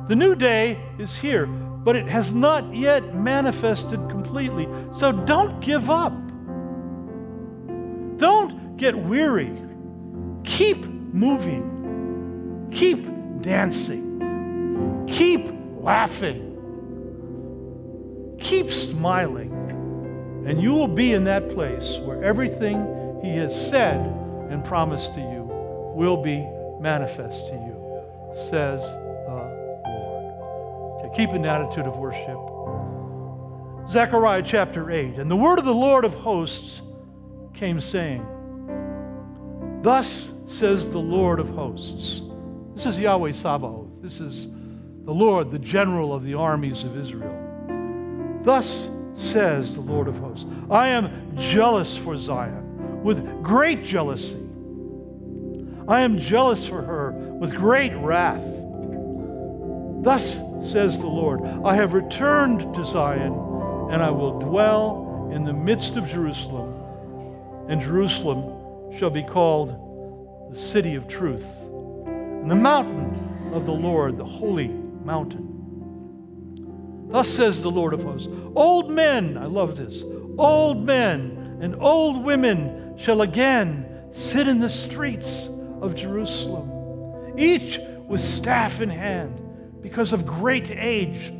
The 0.08 0.16
new 0.16 0.36
day 0.36 0.80
is 0.98 1.18
here, 1.18 1.46
but 1.48 1.98
it 1.98 2.08
has 2.08 2.32
not 2.32 2.74
yet 2.74 3.16
manifested 3.16 4.00
completely. 4.10 4.68
So 4.94 5.12
don't 5.12 5.60
give 5.60 5.90
up. 5.90 6.14
Don't 8.18 8.65
get 8.78 8.98
weary. 8.98 9.56
Keep 10.44 10.86
moving. 10.86 12.70
Keep 12.72 13.42
dancing. 13.42 15.06
Keep 15.08 15.50
laughing. 15.78 16.52
Keep 18.40 18.72
smiling. 18.72 19.52
And 20.48 20.62
you 20.62 20.74
will 20.74 20.88
be 20.88 21.14
in 21.14 21.24
that 21.24 21.50
place 21.50 21.98
where 22.00 22.24
everything 22.24 23.20
He 23.24 23.38
has 23.38 23.70
said 23.70 23.98
and 24.50 24.64
promised 24.64 25.14
to 25.16 25.20
you 25.20 25.44
will 25.96 26.22
be 26.22 26.46
manifest 26.80 27.48
to 27.48 27.54
you, 27.54 28.04
says 28.50 28.82
the 28.82 29.30
Lord. 29.88 31.06
Okay, 31.06 31.16
keep 31.16 31.32
an 31.32 31.46
attitude 31.46 31.88
of 31.88 31.98
worship. 31.98 32.38
Zechariah 33.90 34.44
chapter 34.44 34.92
8. 34.92 35.18
And 35.18 35.32
the 35.32 35.36
word 35.36 35.58
of 35.58 35.66
the 35.66 35.74
Lord 35.74 36.06
of 36.06 36.14
hosts 36.14 36.82
came 37.54 37.80
saying, 37.80 38.26
Thus 39.86 40.34
says 40.48 40.92
the 40.92 40.98
Lord 40.98 41.40
of 41.40 41.50
hosts. 41.50 42.24
This 42.74 42.88
is 42.88 43.00
Yahweh 43.00 43.34
Sabaoth. 43.34 44.02
This 44.02 44.20
is 44.20 44.48
the 44.48 45.14
Lord, 45.14 45.52
the 45.52 45.60
general 45.60 46.12
of 46.12 46.24
the 46.24 46.34
armies 46.34 46.84
of 46.84 46.98
Israel. 46.98 48.42
Thus 48.42 48.90
says 49.14 49.76
the 49.76 49.82
Lord 49.82 50.08
of 50.08 50.18
hosts 50.18 50.48
I 50.72 50.88
am 50.88 51.38
jealous 51.38 51.96
for 51.96 52.18
Zion 52.18 53.04
with 53.04 53.44
great 53.44 53.84
jealousy. 53.84 54.40
I 55.88 56.02
am 56.02 56.18
jealous 56.18 56.68
for 56.68 56.82
her 56.82 57.12
with 57.12 57.54
great 57.54 57.94
wrath. 57.98 58.42
Thus 60.04 60.42
says 60.68 60.98
the 60.98 61.06
Lord 61.06 61.42
I 61.64 61.76
have 61.76 61.94
returned 61.94 62.74
to 62.74 62.84
Zion, 62.84 63.34
and 63.92 64.02
I 64.02 64.10
will 64.10 64.40
dwell 64.40 65.30
in 65.32 65.44
the 65.44 65.54
midst 65.54 65.96
of 65.96 66.08
Jerusalem, 66.08 66.74
and 67.70 67.80
Jerusalem 67.80 68.55
shall 68.98 69.10
be 69.10 69.24
called 69.24 70.52
the 70.52 70.58
city 70.58 70.96
of 70.96 71.08
truth, 71.08 71.46
and 72.06 72.50
the 72.50 72.56
mountain 72.56 73.52
of 73.54 73.66
the 73.66 73.74
Lord, 73.74 74.18
the 74.18 74.26
holy 74.26 74.68
mountain. 74.68 75.52
Thus 77.10 77.28
says 77.28 77.62
the 77.62 77.72
Lord 77.72 77.94
of 77.94 78.04
hosts 78.04 78.28
Old 78.56 78.90
men, 78.90 79.38
I 79.38 79.46
love 79.46 79.76
this, 79.78 80.04
old 80.38 80.86
men 80.86 81.58
and 81.62 81.76
old 81.82 82.24
women 82.24 82.98
shall 82.98 83.22
again 83.22 84.10
sit 84.12 84.48
in 84.48 84.60
the 84.60 84.70
streets 84.70 85.50
of 85.82 85.96
Jerusalem, 85.96 87.38
each 87.38 87.80
with 88.08 88.22
staff 88.22 88.82
in 88.82 88.90
hand 88.90 89.42
because 89.82 90.14
of 90.14 90.26
great 90.26 90.72
age. 90.72 91.34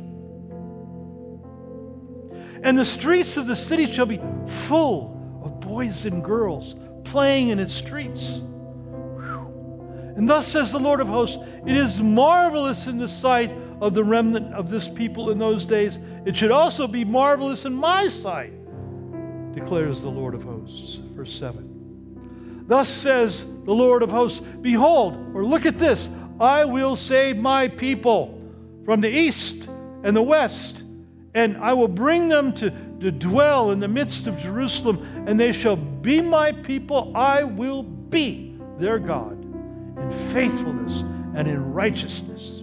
And 2.62 2.76
the 2.76 2.84
streets 2.84 3.36
of 3.36 3.46
the 3.46 3.56
city 3.56 3.86
shall 3.86 4.06
be 4.06 4.20
full 4.46 5.40
of 5.44 5.60
boys 5.60 6.06
and 6.06 6.24
girls 6.24 6.74
playing 7.10 7.48
in 7.48 7.58
its 7.58 7.72
streets. 7.72 8.42
And 10.16 10.28
thus 10.28 10.46
says 10.46 10.72
the 10.72 10.78
Lord 10.78 11.00
of 11.00 11.08
hosts, 11.08 11.38
it 11.66 11.76
is 11.76 12.00
marvelous 12.00 12.86
in 12.86 12.96
the 12.96 13.08
sight 13.08 13.52
of 13.80 13.92
the 13.92 14.02
remnant 14.02 14.54
of 14.54 14.70
this 14.70 14.88
people 14.88 15.30
in 15.30 15.38
those 15.38 15.66
days. 15.66 15.98
It 16.24 16.34
should 16.34 16.50
also 16.50 16.86
be 16.86 17.04
marvelous 17.04 17.66
in 17.66 17.74
my 17.74 18.08
sight, 18.08 18.52
declares 19.54 20.00
the 20.00 20.08
Lord 20.08 20.34
of 20.34 20.42
hosts. 20.42 21.00
Verse 21.14 21.38
7. 21.38 22.64
Thus 22.66 22.88
says 22.88 23.44
the 23.44 23.74
Lord 23.74 24.02
of 24.02 24.10
hosts, 24.10 24.40
Behold, 24.40 25.34
or 25.34 25.44
look 25.44 25.66
at 25.66 25.78
this, 25.78 26.08
I 26.40 26.64
will 26.64 26.96
save 26.96 27.36
my 27.36 27.68
people 27.68 28.42
from 28.84 29.00
the 29.00 29.10
east 29.10 29.68
and 30.02 30.16
the 30.16 30.22
west, 30.22 30.82
and 31.34 31.58
I 31.58 31.74
will 31.74 31.88
bring 31.88 32.28
them 32.28 32.52
to, 32.54 32.72
to 33.00 33.10
dwell 33.10 33.70
in 33.70 33.80
the 33.80 33.88
midst 33.88 34.26
of 34.26 34.38
Jerusalem, 34.38 35.24
and 35.26 35.38
they 35.38 35.52
shall 35.52 35.76
be 35.76 36.20
my 36.20 36.52
people. 36.52 37.12
I 37.14 37.44
will 37.44 37.82
be 37.82 38.58
their 38.78 38.98
God 38.98 39.32
in 39.98 40.10
faithfulness 40.32 41.00
and 41.34 41.46
in 41.48 41.72
righteousness. 41.72 42.62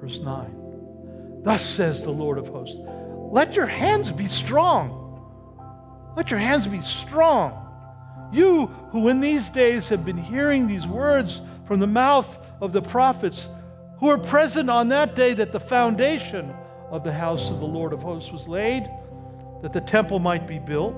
Verse 0.00 0.20
9 0.20 1.42
Thus 1.42 1.64
says 1.64 2.02
the 2.02 2.10
Lord 2.10 2.38
of 2.38 2.48
hosts 2.48 2.78
Let 2.78 3.56
your 3.56 3.66
hands 3.66 4.12
be 4.12 4.26
strong. 4.26 5.02
Let 6.16 6.30
your 6.30 6.40
hands 6.40 6.66
be 6.66 6.80
strong. 6.80 7.62
You 8.32 8.66
who 8.90 9.08
in 9.08 9.20
these 9.20 9.50
days 9.50 9.88
have 9.88 10.04
been 10.04 10.16
hearing 10.16 10.66
these 10.66 10.86
words 10.86 11.40
from 11.66 11.80
the 11.80 11.86
mouth 11.86 12.38
of 12.60 12.72
the 12.72 12.82
prophets, 12.82 13.48
who 13.98 14.06
were 14.06 14.18
present 14.18 14.70
on 14.70 14.88
that 14.88 15.14
day 15.14 15.34
that 15.34 15.52
the 15.52 15.60
foundation 15.60 16.54
of 16.90 17.04
the 17.04 17.12
house 17.12 17.50
of 17.50 17.58
the 17.60 17.66
Lord 17.66 17.92
of 17.92 18.02
hosts 18.02 18.32
was 18.32 18.46
laid, 18.46 18.88
that 19.62 19.72
the 19.72 19.80
temple 19.80 20.18
might 20.18 20.46
be 20.46 20.58
built. 20.58 20.94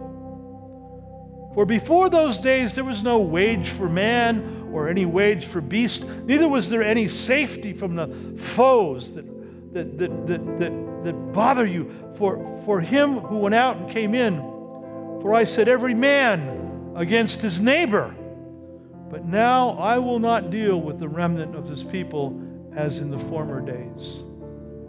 For 1.55 1.65
before 1.65 2.11
those 2.11 2.39
days 2.39 2.75
there 2.75 2.85
was 2.85 3.03
no 3.03 3.19
wage 3.19 3.69
for 3.71 3.89
man 3.89 4.69
or 4.73 4.89
any 4.89 5.07
wage 5.07 5.47
for 5.47 5.61
beast, 5.61 6.05
neither 6.05 6.49
was 6.49 6.69
there 6.69 6.83
any 6.83 7.09
safety 7.09 7.73
from 7.73 7.97
the 7.97 8.09
foes 8.37 9.15
that, 9.15 9.25
that, 9.73 9.99
that, 9.99 10.27
that, 10.27 10.59
that, 10.59 11.03
that 11.05 11.33
bother 11.33 11.67
you. 11.67 11.91
For, 12.17 12.61
for 12.65 12.81
him 12.81 13.21
who 13.21 13.39
went 13.39 13.55
out 13.55 13.77
and 13.77 13.91
came 13.91 14.15
in, 14.15 14.39
for 15.21 15.35
I 15.35 15.45
said, 15.45 15.69
every 15.69 15.95
man 15.95 16.93
against 16.95 17.43
his 17.43 17.61
neighbor. 17.61 18.15
But 19.11 19.25
now 19.25 19.71
I 19.71 19.99
will 19.99 20.19
not 20.19 20.51
deal 20.51 20.81
with 20.81 20.99
the 20.99 21.09
remnant 21.09 21.55
of 21.57 21.69
this 21.69 21.83
people 21.83 22.41
as 22.75 22.99
in 22.99 23.11
the 23.11 23.19
former 23.19 23.61
days, 23.61 24.23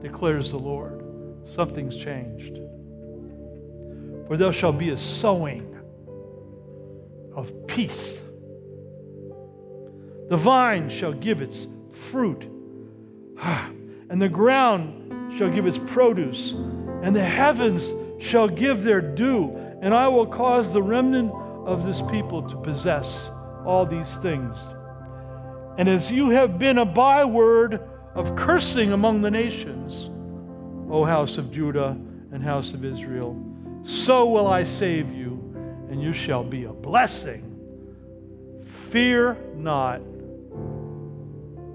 declares 0.01 0.51
the 0.51 0.59
Lord. 0.59 1.03
Something's 1.45 1.95
changed. 1.95 2.59
For 4.27 4.37
there 4.37 4.51
shall 4.51 4.73
be 4.73 4.89
a 4.89 4.97
sowing 4.97 5.75
of 7.35 7.67
peace 7.67 8.21
the 10.29 10.37
vine 10.37 10.89
shall 10.89 11.11
give 11.11 11.41
its 11.41 11.67
fruit, 11.91 12.43
and 13.41 14.21
the 14.21 14.29
ground 14.29 15.33
shall 15.35 15.49
give 15.49 15.65
its 15.65 15.79
produce, 15.79 16.53
and 17.01 17.15
the 17.15 17.25
heavens 17.25 17.91
shall 18.23 18.47
give 18.47 18.83
their 18.83 19.01
due, 19.01 19.55
and 19.81 19.91
I 19.91 20.07
will 20.07 20.27
cause 20.27 20.71
the 20.71 20.83
remnant 20.83 21.31
of 21.65 21.83
this 21.83 22.01
people 22.03 22.47
to 22.47 22.55
possess 22.57 23.31
all 23.65 23.87
these 23.87 24.17
things. 24.17 24.55
And 25.79 25.89
as 25.89 26.11
you 26.11 26.29
have 26.29 26.59
been 26.59 26.77
a 26.77 26.85
byword 26.85 27.81
of 28.15 28.35
cursing 28.35 28.91
among 28.91 29.21
the 29.21 29.31
nations, 29.31 30.09
O 30.91 31.05
house 31.05 31.37
of 31.37 31.51
Judah 31.51 31.97
and 32.31 32.43
house 32.43 32.73
of 32.73 32.83
Israel, 32.83 33.41
so 33.83 34.27
will 34.27 34.47
I 34.47 34.63
save 34.63 35.11
you, 35.11 35.33
and 35.89 36.01
you 36.01 36.13
shall 36.13 36.43
be 36.43 36.65
a 36.65 36.73
blessing. 36.73 37.45
Fear 38.63 39.37
not 39.55 40.01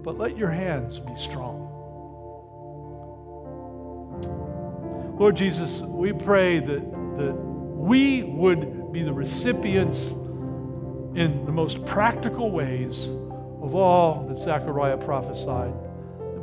but 0.04 0.18
let 0.18 0.36
your 0.36 0.50
hands 0.50 1.00
be 1.00 1.16
strong. 1.16 1.62
Lord 5.18 5.34
Jesus, 5.36 5.80
we 5.80 6.12
pray 6.12 6.60
that, 6.60 6.90
that 7.16 7.32
we 7.32 8.22
would 8.22 8.92
be 8.92 9.02
the 9.02 9.12
recipients 9.12 10.10
in 11.14 11.44
the 11.46 11.52
most 11.52 11.84
practical 11.86 12.50
ways 12.50 13.08
of 13.62 13.74
all 13.74 14.26
that 14.28 14.36
Zechariah 14.36 14.98
prophesied 14.98 15.72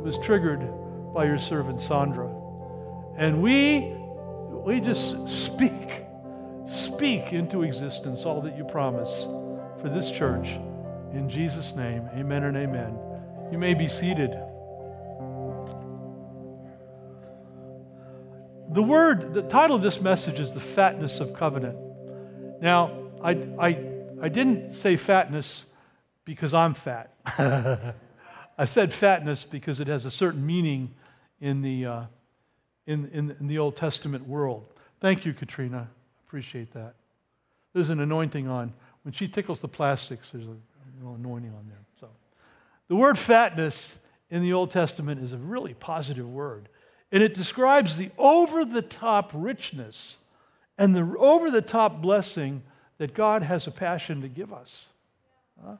was 0.02 0.18
triggered 0.18 0.68
by 1.14 1.24
your 1.24 1.38
servant 1.38 1.80
Sandra. 1.80 2.28
And 3.16 3.42
we, 3.42 3.94
we 4.64 4.80
just 4.80 5.28
speak, 5.28 6.04
speak 6.66 7.32
into 7.32 7.62
existence 7.62 8.24
all 8.24 8.40
that 8.42 8.56
you 8.56 8.64
promise 8.64 9.26
for 9.80 9.88
this 9.88 10.10
church. 10.10 10.48
In 11.12 11.28
Jesus' 11.28 11.74
name, 11.74 12.08
amen 12.14 12.44
and 12.44 12.56
amen. 12.56 12.98
You 13.50 13.58
may 13.58 13.74
be 13.74 13.86
seated. 13.86 14.30
The 18.70 18.82
word, 18.82 19.34
the 19.34 19.42
title 19.42 19.76
of 19.76 19.82
this 19.82 20.00
message 20.00 20.40
is 20.40 20.54
The 20.54 20.60
Fatness 20.60 21.20
of 21.20 21.34
Covenant. 21.34 21.76
Now, 22.62 23.10
I, 23.22 23.32
I, 23.58 23.86
I 24.22 24.28
didn't 24.30 24.72
say 24.72 24.96
fatness 24.96 25.66
because 26.24 26.54
I'm 26.54 26.72
fat. 26.72 27.14
I 28.62 28.64
said 28.64 28.94
fatness 28.94 29.42
because 29.42 29.80
it 29.80 29.88
has 29.88 30.06
a 30.06 30.10
certain 30.10 30.46
meaning 30.46 30.94
in 31.40 31.62
the, 31.62 31.84
uh, 31.84 32.02
in, 32.86 33.08
in, 33.08 33.34
in 33.40 33.48
the 33.48 33.58
Old 33.58 33.74
Testament 33.74 34.28
world. 34.28 34.64
Thank 35.00 35.26
you, 35.26 35.32
Katrina. 35.32 35.88
Appreciate 36.28 36.72
that. 36.74 36.94
There's 37.72 37.90
an 37.90 37.98
anointing 37.98 38.46
on 38.46 38.72
when 39.02 39.14
she 39.14 39.26
tickles 39.26 39.58
the 39.58 39.66
plastics, 39.66 40.30
there's 40.30 40.46
a 40.46 40.54
little 41.00 41.16
anointing 41.16 41.50
on 41.50 41.66
there. 41.70 41.80
So, 41.98 42.08
the 42.86 42.94
word 42.94 43.18
fatness 43.18 43.98
in 44.30 44.42
the 44.42 44.52
Old 44.52 44.70
Testament 44.70 45.24
is 45.24 45.32
a 45.32 45.38
really 45.38 45.74
positive 45.74 46.28
word, 46.28 46.68
and 47.10 47.20
it 47.20 47.34
describes 47.34 47.96
the 47.96 48.12
over 48.16 48.64
the 48.64 48.80
top 48.80 49.32
richness 49.34 50.18
and 50.78 50.94
the 50.94 51.16
over 51.18 51.50
the 51.50 51.62
top 51.62 52.00
blessing 52.00 52.62
that 52.98 53.12
God 53.12 53.42
has 53.42 53.66
a 53.66 53.72
passion 53.72 54.22
to 54.22 54.28
give 54.28 54.52
us. 54.52 54.90
Uh, 55.66 55.78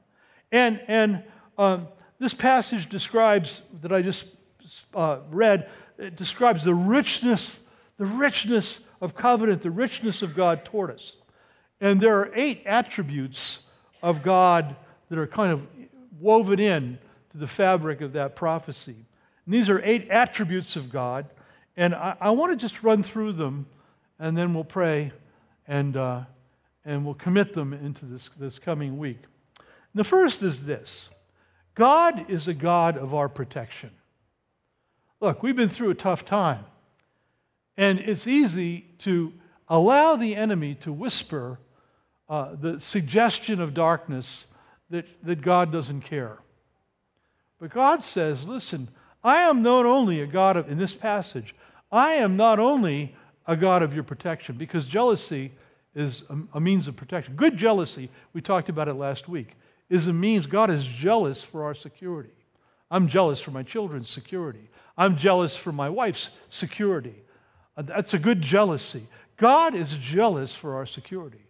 and 0.51 0.81
and 0.89 1.23
um, 1.57 1.87
this 2.23 2.35
passage 2.35 2.89
describes, 2.89 3.63
that 3.81 3.93
I 3.93 4.01
just 4.01 4.27
uh, 4.95 5.19
read, 5.29 5.69
it 5.99 6.15
describes 6.15 6.63
the 6.63 6.73
richness, 6.73 7.59
the 7.99 8.07
richness 8.07 8.79
of 9.01 9.17
covenant, 9.17 9.63
the 9.63 9.73
richness 9.73 10.23
of 10.23 10.37
God 10.37 10.65
toward 10.65 10.93
us. 10.93 11.17
And 11.81 12.01
there 12.01 12.17
are 12.21 12.31
eight 12.37 12.63
attributes 12.65 13.59
of 14.05 14.23
God 14.23 14.77
that 15.09 15.19
are 15.19 15.27
kind 15.27 15.53
of 15.53 15.67
woven 16.21 16.61
in 16.61 16.99
to 17.33 17.39
the 17.39 17.49
fabric 17.49 18.01
of 18.01 18.13
that 18.13 18.37
prophecy. 18.37 19.05
And 19.45 19.53
these 19.53 19.69
are 19.69 19.83
eight 19.85 20.09
attributes 20.09 20.77
of 20.77 20.93
God. 20.93 21.27
And 21.77 21.93
I, 21.93 22.17
I 22.21 22.31
want 22.31 22.53
to 22.53 22.57
just 22.57 22.85
run 22.85 23.03
through 23.03 23.33
them, 23.33 23.67
and 24.21 24.37
then 24.39 24.55
we'll 24.55 24.63
pray 24.63 25.11
and, 25.67 25.97
uh, 25.97 26.21
and 26.85 27.05
we'll 27.05 27.15
commit 27.15 27.53
them 27.53 27.73
into 27.73 28.05
this, 28.05 28.31
this 28.39 28.61
coming 28.61 28.97
week. 28.97 29.19
And 29.59 29.67
the 29.99 30.05
first 30.05 30.41
is 30.43 30.67
this 30.67 31.09
God 31.75 32.31
is 32.31 32.49
a 32.49 32.55
God 32.55 32.99
of 32.99 33.15
our 33.15 33.29
protection. 33.29 33.91
Look, 35.21 35.43
we've 35.43 35.57
been 35.57 35.69
through 35.69 35.91
a 35.91 35.95
tough 35.95 36.25
time, 36.25 36.65
and 37.77 37.99
it's 37.99 38.27
easy 38.27 38.87
to 38.99 39.33
allow 39.69 40.17
the 40.17 40.37
enemy 40.37 40.75
to 40.75 40.93
whisper 40.93 41.59
uh, 42.29 42.55
the 42.61 42.81
suggestion 42.81 43.61
of 43.61 43.73
darkness 43.73 44.47
that, 44.91 45.07
that 45.25 45.41
God 45.41 45.73
doesn't 45.73 46.03
care. 46.03 46.39
But 47.59 47.71
God 47.71 48.03
says, 48.03 48.47
listen, 48.47 48.89
I 49.23 49.43
am 49.43 49.63
not 49.63 49.87
only 49.87 50.21
a 50.21 50.27
God 50.27 50.57
of, 50.57 50.69
in 50.69 50.79
this 50.79 50.95
passage, 50.95 51.55
I 51.91 52.15
am 52.15 52.37
not 52.37 52.59
only 52.59 53.15
a 53.47 53.57
God 53.57 53.83
of 53.83 53.95
your 53.95 54.03
protection, 54.03 54.57
because 54.57 54.85
jealousy 54.85 55.53
is 55.95 56.25
a, 56.29 56.39
a 56.55 56.61
means 56.61 56.89
of 56.89 56.97
protection. 56.97 57.37
Good 57.37 57.57
jealousy, 57.57 58.11
we 58.33 58.41
talked 58.41 58.69
about 58.69 58.89
it 58.89 58.95
last 58.95 59.29
week, 59.29 59.55
is 59.93 60.09
a 60.09 60.13
means 60.13 60.47
God 60.47 60.71
is 60.71 60.87
jealous 60.87 61.43
for 61.43 61.65
our 61.65 61.75
security. 61.75 62.33
I'm 62.91 63.09
jealous 63.09 63.43
for 63.43 63.51
my 63.51 63.63
children's 63.63 64.09
security. 64.09 64.71
I'm 64.97 65.19
jealous 65.19 65.55
for 65.55 65.71
my 65.71 65.91
wife's 65.91 66.31
security. 66.49 67.15
Uh, 67.77 67.83
that's 67.83 68.15
a 68.15 68.19
good 68.19 68.41
jealousy. 68.41 69.07
God 69.37 69.75
is 69.75 69.99
jealous 69.99 70.55
for 70.55 70.77
our 70.77 70.87
security. 70.87 71.45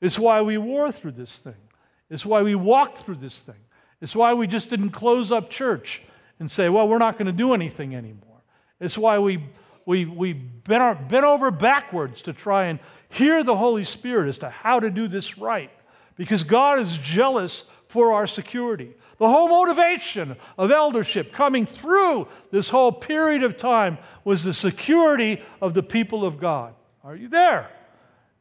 It's 0.00 0.18
why 0.18 0.40
we 0.40 0.56
wore 0.56 0.90
through 0.90 1.12
this 1.12 1.36
thing. 1.36 1.68
It's 2.08 2.24
why 2.24 2.40
we 2.40 2.54
walked 2.54 2.96
through 2.96 3.16
this 3.16 3.40
thing. 3.40 3.60
It's 4.00 4.16
why 4.16 4.32
we 4.32 4.46
just 4.46 4.70
didn't 4.70 4.90
close 4.90 5.30
up 5.30 5.50
church 5.50 6.00
and 6.40 6.50
say, 6.50 6.70
well, 6.70 6.88
we're 6.88 6.96
not 6.96 7.18
going 7.18 7.26
to 7.26 7.32
do 7.32 7.52
anything 7.52 7.94
anymore. 7.94 8.40
It's 8.80 8.96
why 8.96 9.18
we, 9.18 9.44
we, 9.84 10.06
we 10.06 10.32
bent, 10.32 11.10
bent 11.10 11.26
over 11.26 11.50
backwards 11.50 12.22
to 12.22 12.32
try 12.32 12.68
and 12.68 12.78
hear 13.10 13.44
the 13.44 13.56
Holy 13.56 13.84
Spirit 13.84 14.30
as 14.30 14.38
to 14.38 14.48
how 14.48 14.80
to 14.80 14.88
do 14.88 15.08
this 15.08 15.36
right. 15.36 15.70
Because 16.16 16.42
God 16.42 16.78
is 16.78 16.96
jealous 16.96 17.64
for 17.92 18.14
our 18.14 18.26
security. 18.26 18.94
The 19.18 19.28
whole 19.28 19.48
motivation 19.48 20.36
of 20.56 20.70
eldership 20.70 21.30
coming 21.30 21.66
through 21.66 22.26
this 22.50 22.70
whole 22.70 22.90
period 22.90 23.42
of 23.42 23.58
time 23.58 23.98
was 24.24 24.44
the 24.44 24.54
security 24.54 25.42
of 25.60 25.74
the 25.74 25.82
people 25.82 26.24
of 26.24 26.40
God. 26.40 26.72
Are 27.04 27.14
you 27.14 27.28
there? 27.28 27.68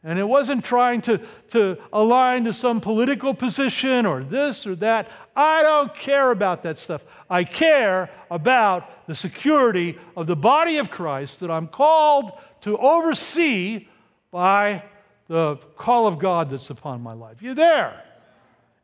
And 0.06 0.18
it 0.18 0.24
wasn't 0.24 0.64
trying 0.64 1.02
to, 1.02 1.18
to 1.50 1.78
align 1.92 2.46
to 2.46 2.54
some 2.54 2.80
political 2.80 3.34
position 3.34 4.06
or 4.06 4.24
this 4.24 4.66
or 4.66 4.76
that. 4.76 5.10
I 5.36 5.64
don't 5.64 5.94
care 5.94 6.32
about 6.32 6.64
that 6.64 6.78
stuff. 6.78 7.04
I 7.30 7.44
care 7.44 8.10
about 8.32 9.06
the 9.06 9.16
security 9.16 10.00
of 10.16 10.28
the 10.28 10.38
body 10.38 10.78
of 10.78 10.90
Christ 10.90 11.42
that 11.42 11.52
I'm 11.52 11.68
called 11.68 12.32
to 12.62 12.78
oversee 12.78 13.90
by 14.32 14.84
the 15.28 15.58
call 15.76 16.08
of 16.08 16.20
God 16.20 16.52
that's 16.52 16.70
upon 16.70 17.02
my 17.02 17.14
life. 17.14 17.42
You 17.42 17.54
there? 17.54 18.02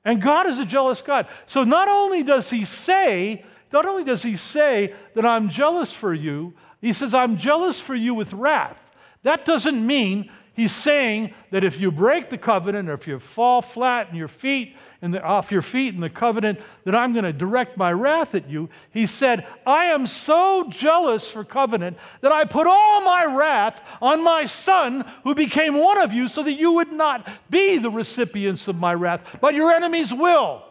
And 0.06 0.22
God 0.22 0.48
is 0.48 0.60
a 0.60 0.66
jealous 0.66 1.02
God. 1.02 1.28
So 1.46 1.64
not 1.64 1.88
only 1.88 2.24
does 2.24 2.50
He 2.50 2.66
say, 2.66 3.44
not 3.72 3.86
only 3.86 4.04
does 4.04 4.24
He 4.24 4.36
say 4.36 4.94
that 5.16 5.26
I'm 5.26 5.50
jealous 5.50 5.94
for 5.94 6.14
you, 6.14 6.54
He 6.82 6.94
says, 6.94 7.14
I'm 7.14 7.38
jealous 7.38 7.80
for 7.80 7.96
you 7.96 8.14
with 8.14 8.34
wrath. 8.34 8.82
That 9.24 9.46
doesn't 9.46 9.86
mean 9.86 10.32
He's 10.58 10.74
saying 10.74 11.36
that 11.52 11.64
if 11.64 11.80
you 11.80 11.92
break 11.92 12.32
the 12.32 12.38
covenant 12.38 12.90
or 12.90 12.94
if 12.94 13.08
you 13.08 13.20
fall 13.20 13.62
flat 13.62 14.10
in 14.10 14.16
your 14.16 14.28
feet 14.28 14.76
and 15.04 15.16
off 15.20 15.52
your 15.52 15.62
feet 15.62 15.94
in 15.94 16.02
the 16.02 16.10
covenant, 16.10 16.60
that 16.84 16.96
I'm 16.96 17.14
going 17.14 17.26
to 17.26 17.32
direct 17.32 17.78
my 17.78 17.94
wrath 17.94 18.34
at 18.34 18.50
you. 18.50 18.68
He 18.90 19.06
said, 19.06 19.46
I 19.68 19.86
am 19.86 20.08
so 20.08 20.66
jealous 20.68 21.30
for 21.30 21.44
covenant 21.44 21.98
that 22.22 22.32
I 22.32 22.46
put 22.46 22.66
all 22.66 23.02
my 23.02 23.26
wrath 23.26 23.88
on 24.02 24.24
my 24.24 24.46
son 24.46 25.06
who 25.24 25.36
became 25.36 25.76
one 25.76 26.00
of 26.00 26.12
you 26.12 26.28
so 26.28 26.42
that 26.42 26.54
you 26.54 26.72
would 26.72 26.92
not 26.92 27.30
be 27.52 27.78
the 27.78 27.92
recipients 27.92 28.68
of 28.68 28.78
my 28.78 28.96
wrath, 28.96 29.38
but 29.40 29.54
your 29.54 29.72
enemies 29.72 30.12
will 30.12 30.64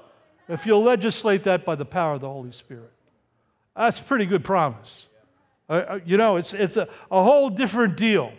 if 0.48 0.66
you'll 0.66 0.82
legislate 0.82 1.44
that 1.44 1.64
by 1.64 1.76
the 1.76 1.84
power 1.84 2.14
of 2.14 2.22
the 2.22 2.28
Holy 2.28 2.50
Spirit. 2.50 2.90
That's 3.76 4.00
a 4.00 4.02
pretty 4.02 4.26
good 4.26 4.42
promise. 4.42 5.06
Uh, 5.68 5.72
uh 5.72 5.98
you 6.04 6.16
know, 6.16 6.38
it's, 6.38 6.52
it's 6.54 6.76
a, 6.76 6.88
a 7.08 7.22
whole 7.22 7.50
different 7.50 7.96
deal. 7.96 8.32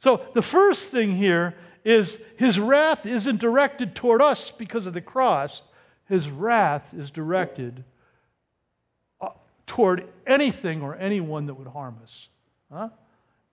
So 0.00 0.24
the 0.34 0.42
first 0.42 0.90
thing 0.90 1.16
here 1.16 1.54
is 1.84 2.20
his 2.36 2.58
wrath 2.58 3.06
isn't 3.06 3.40
directed 3.40 3.94
toward 3.94 4.22
us 4.22 4.50
because 4.50 4.86
of 4.86 4.94
the 4.94 5.00
cross. 5.00 5.62
His 6.08 6.28
wrath 6.28 6.92
is 6.94 7.10
directed 7.10 7.84
uh, 9.20 9.28
toward 9.66 10.06
anything 10.26 10.82
or 10.82 10.96
anyone 10.96 11.46
that 11.46 11.54
would 11.54 11.68
harm 11.68 11.98
us. 12.02 12.28
Huh? 12.72 12.90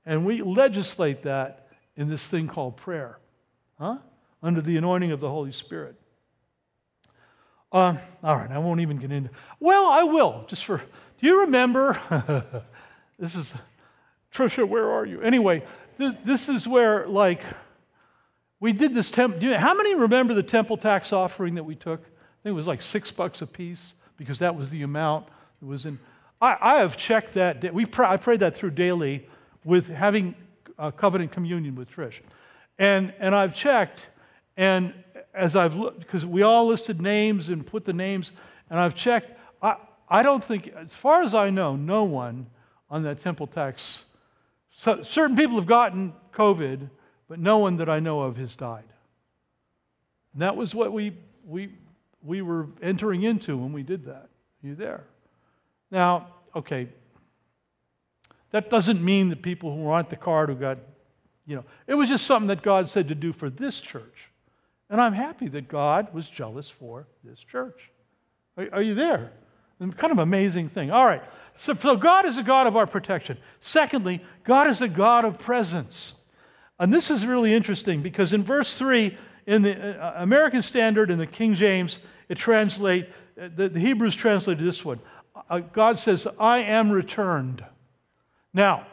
And 0.05 0.25
we 0.25 0.41
legislate 0.41 1.23
that 1.23 1.67
in 1.95 2.09
this 2.09 2.27
thing 2.27 2.47
called 2.47 2.77
prayer, 2.77 3.17
huh? 3.79 3.97
under 4.43 4.61
the 4.61 4.77
anointing 4.77 5.11
of 5.11 5.19
the 5.19 5.29
Holy 5.29 5.51
Spirit. 5.51 5.95
Uh, 7.71 7.95
all 8.23 8.37
right, 8.37 8.51
I 8.51 8.59
won't 8.59 8.81
even 8.81 8.97
get 8.97 9.11
into. 9.11 9.29
Well, 9.59 9.87
I 9.87 10.03
will. 10.03 10.45
Just 10.47 10.63
for. 10.63 10.77
Do 10.77 11.27
you 11.27 11.41
remember? 11.41 11.99
this 13.19 13.35
is 13.35 13.53
Trisha. 14.33 14.67
Where 14.67 14.91
are 14.91 15.05
you? 15.05 15.21
Anyway, 15.21 15.63
this, 15.97 16.15
this 16.23 16.49
is 16.49 16.67
where, 16.67 17.07
like, 17.07 17.41
we 18.59 18.73
did 18.73 18.93
this 18.93 19.11
temple. 19.11 19.57
How 19.57 19.73
many 19.73 19.95
remember 19.95 20.33
the 20.33 20.43
temple 20.43 20.77
tax 20.77 21.13
offering 21.13 21.55
that 21.55 21.63
we 21.63 21.75
took? 21.75 22.01
I 22.01 22.43
think 22.43 22.51
it 22.53 22.55
was 22.55 22.67
like 22.67 22.81
six 22.81 23.11
bucks 23.11 23.41
a 23.41 23.47
piece 23.47 23.95
because 24.17 24.39
that 24.39 24.55
was 24.55 24.69
the 24.69 24.81
amount 24.83 25.27
that 25.59 25.65
was 25.65 25.85
in. 25.85 25.99
I, 26.41 26.57
I 26.61 26.79
have 26.79 26.97
checked 26.97 27.33
that. 27.35 27.73
We 27.73 27.85
pray, 27.85 28.07
I 28.07 28.17
prayed 28.17 28.39
that 28.41 28.55
through 28.55 28.71
daily 28.71 29.27
with 29.63 29.89
having 29.89 30.35
a 30.77 30.91
covenant 30.91 31.31
communion 31.31 31.75
with 31.75 31.89
Trish. 31.89 32.19
And, 32.77 33.13
and 33.19 33.33
I've 33.33 33.53
checked, 33.53 34.07
and 34.57 34.93
as 35.33 35.55
I've 35.55 35.75
looked, 35.75 35.99
because 35.99 36.25
we 36.25 36.41
all 36.41 36.67
listed 36.67 37.01
names 37.01 37.49
and 37.49 37.65
put 37.65 37.85
the 37.85 37.93
names, 37.93 38.31
and 38.69 38.79
I've 38.79 38.95
checked, 38.95 39.39
I, 39.61 39.75
I 40.09 40.23
don't 40.23 40.43
think, 40.43 40.73
as 40.75 40.93
far 40.93 41.23
as 41.23 41.33
I 41.33 41.49
know, 41.49 41.75
no 41.75 42.03
one 42.03 42.47
on 42.89 43.03
that 43.03 43.19
temple 43.19 43.47
tax 43.47 44.05
so, 44.77 45.03
certain 45.03 45.37
people 45.37 45.55
have 45.55 45.65
gotten 45.65 46.13
COVID, 46.33 46.89
but 47.29 47.39
no 47.39 47.59
one 47.59 47.77
that 47.77 47.87
I 47.87 48.01
know 48.01 48.23
of 48.23 48.35
has 48.35 48.57
died. 48.57 48.83
And 50.33 50.41
that 50.41 50.57
was 50.57 50.75
what 50.75 50.91
we, 50.91 51.13
we, 51.45 51.69
we 52.21 52.41
were 52.41 52.67
entering 52.81 53.23
into 53.23 53.55
when 53.55 53.71
we 53.71 53.83
did 53.83 54.03
that. 54.05 54.27
Are 54.63 54.67
you 54.67 54.75
there? 54.75 55.05
Now, 55.91 56.27
okay, 56.53 56.89
that 58.51 58.69
doesn't 58.69 59.01
mean 59.01 59.29
that 59.29 59.41
people 59.41 59.73
who 59.73 59.87
aren't 59.87 60.09
the 60.09 60.17
card 60.17 60.49
who 60.49 60.55
got, 60.55 60.79
you 61.47 61.55
know, 61.55 61.63
it 61.87 61.95
was 61.95 62.09
just 62.09 62.27
something 62.27 62.49
that 62.49 62.61
God 62.61 62.89
said 62.89 63.07
to 63.07 63.15
do 63.15 63.31
for 63.31 63.49
this 63.49 63.79
church. 63.79 64.29
And 64.89 64.99
I'm 64.99 65.13
happy 65.13 65.47
that 65.47 65.69
God 65.69 66.13
was 66.13 66.27
jealous 66.27 66.69
for 66.69 67.07
this 67.23 67.39
church. 67.39 67.91
Are, 68.57 68.67
are 68.73 68.81
you 68.81 68.93
there? 68.93 69.31
Kind 69.79 70.11
of 70.11 70.19
amazing 70.19 70.67
thing. 70.67 70.91
All 70.91 71.05
right. 71.05 71.23
So, 71.55 71.73
so, 71.73 71.95
God 71.95 72.25
is 72.25 72.37
a 72.37 72.43
God 72.43 72.67
of 72.67 72.75
our 72.75 72.85
protection. 72.85 73.37
Secondly, 73.61 74.23
God 74.43 74.67
is 74.67 74.81
a 74.81 74.87
God 74.87 75.23
of 75.23 75.39
presence. 75.39 76.15
And 76.79 76.93
this 76.93 77.09
is 77.09 77.25
really 77.25 77.53
interesting 77.53 78.01
because 78.01 78.33
in 78.33 78.43
verse 78.43 78.77
3, 78.77 79.17
in 79.47 79.61
the 79.61 80.03
uh, 80.03 80.21
American 80.21 80.61
Standard 80.61 81.09
and 81.09 81.19
the 81.19 81.27
King 81.27 81.55
James, 81.55 81.99
it 82.27 82.37
translate, 82.37 83.07
uh, 83.39 83.49
the, 83.55 83.69
the 83.69 83.79
Hebrews 83.79 84.15
translated 84.15 84.65
this 84.65 84.83
one. 84.83 84.99
Uh, 85.49 85.59
God 85.59 85.97
says, 85.97 86.27
I 86.39 86.59
am 86.59 86.91
returned. 86.91 87.63
Now, 88.53 88.87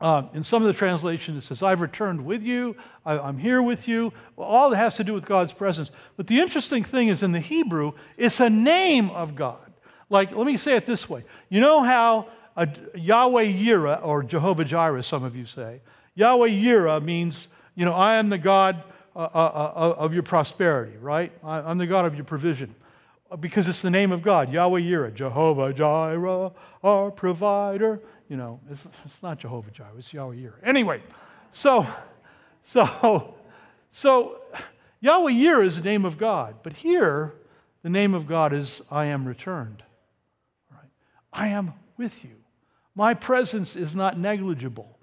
uh, 0.00 0.22
in 0.32 0.44
some 0.44 0.62
of 0.62 0.68
the 0.68 0.74
translations, 0.74 1.44
it 1.44 1.46
says, 1.46 1.62
I've 1.62 1.80
returned 1.80 2.24
with 2.24 2.42
you, 2.42 2.76
I, 3.04 3.28
am 3.28 3.38
here 3.38 3.60
with 3.60 3.88
you. 3.88 4.12
Well, 4.36 4.46
all 4.46 4.70
that 4.70 4.76
has 4.76 4.94
to 4.96 5.04
do 5.04 5.12
with 5.12 5.26
God's 5.26 5.52
presence. 5.52 5.90
But 6.16 6.28
the 6.28 6.40
interesting 6.40 6.84
thing 6.84 7.08
is 7.08 7.22
in 7.22 7.32
the 7.32 7.40
Hebrew, 7.40 7.92
it's 8.16 8.38
a 8.38 8.48
name 8.48 9.10
of 9.10 9.34
God. 9.34 9.67
Like, 10.10 10.34
let 10.34 10.46
me 10.46 10.56
say 10.56 10.76
it 10.76 10.86
this 10.86 11.08
way. 11.08 11.24
You 11.48 11.60
know 11.60 11.82
how 11.82 12.28
a, 12.56 12.68
Yahweh 12.94 13.44
Yireh, 13.44 14.04
or 14.04 14.22
Jehovah 14.22 14.64
Jireh, 14.64 15.02
some 15.02 15.22
of 15.22 15.36
you 15.36 15.44
say, 15.44 15.80
Yahweh 16.14 16.48
Yireh 16.48 17.02
means, 17.02 17.48
you 17.74 17.84
know, 17.84 17.92
I 17.92 18.16
am 18.16 18.28
the 18.28 18.38
God 18.38 18.82
uh, 19.14 19.20
uh, 19.20 19.72
uh, 19.76 19.94
of 19.98 20.14
your 20.14 20.22
prosperity, 20.22 20.96
right? 20.98 21.32
I'm 21.44 21.78
the 21.78 21.86
God 21.86 22.04
of 22.04 22.14
your 22.14 22.24
provision 22.24 22.74
because 23.40 23.68
it's 23.68 23.82
the 23.82 23.90
name 23.90 24.12
of 24.12 24.22
God, 24.22 24.52
Yahweh 24.52 24.80
Yireh, 24.80 25.14
Jehovah 25.14 25.72
Jireh, 25.72 26.52
our 26.82 27.10
provider. 27.10 28.00
You 28.28 28.36
know, 28.36 28.60
it's, 28.70 28.86
it's 29.04 29.22
not 29.22 29.38
Jehovah 29.38 29.70
Jireh, 29.70 29.90
it's 29.98 30.12
Yahweh 30.12 30.36
Yireh. 30.36 30.60
Anyway, 30.62 31.02
so, 31.50 31.86
so, 32.62 33.34
so 33.90 34.40
Yahweh 35.00 35.32
Yireh 35.32 35.66
is 35.66 35.76
the 35.76 35.84
name 35.84 36.04
of 36.04 36.16
God, 36.16 36.56
but 36.62 36.72
here 36.72 37.34
the 37.82 37.90
name 37.90 38.14
of 38.14 38.26
God 38.26 38.52
is 38.52 38.82
I 38.90 39.06
am 39.06 39.26
returned. 39.26 39.82
I 41.38 41.48
am 41.48 41.72
with 41.96 42.24
you. 42.24 42.30
My 42.94 43.14
presence 43.14 43.76
is 43.76 43.94
not 43.94 44.18
negligible. 44.18 44.98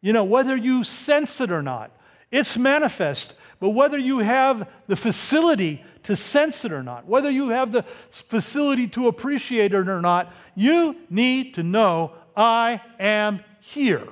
You 0.00 0.14
know, 0.14 0.24
whether 0.24 0.56
you 0.56 0.82
sense 0.82 1.40
it 1.40 1.52
or 1.52 1.62
not, 1.62 1.90
it's 2.30 2.56
manifest. 2.56 3.34
But 3.60 3.70
whether 3.70 3.98
you 3.98 4.20
have 4.20 4.68
the 4.86 4.96
facility 4.96 5.84
to 6.04 6.16
sense 6.16 6.64
it 6.64 6.72
or 6.72 6.82
not, 6.82 7.06
whether 7.06 7.30
you 7.30 7.50
have 7.50 7.70
the 7.70 7.82
facility 8.10 8.88
to 8.88 9.08
appreciate 9.08 9.74
it 9.74 9.88
or 9.88 10.00
not, 10.00 10.32
you 10.54 10.96
need 11.10 11.54
to 11.54 11.62
know 11.62 12.12
I 12.36 12.80
am 12.98 13.40
here. 13.60 14.08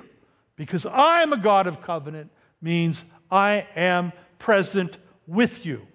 Because 0.55 0.85
I 0.85 1.23
am 1.23 1.33
a 1.33 1.37
God 1.37 1.65
of 1.65 1.81
covenant 1.81 2.29
means 2.61 3.03
I 3.31 3.67
am 3.75 4.13
present 4.37 4.97
with 5.25 5.65
you. 5.65 5.87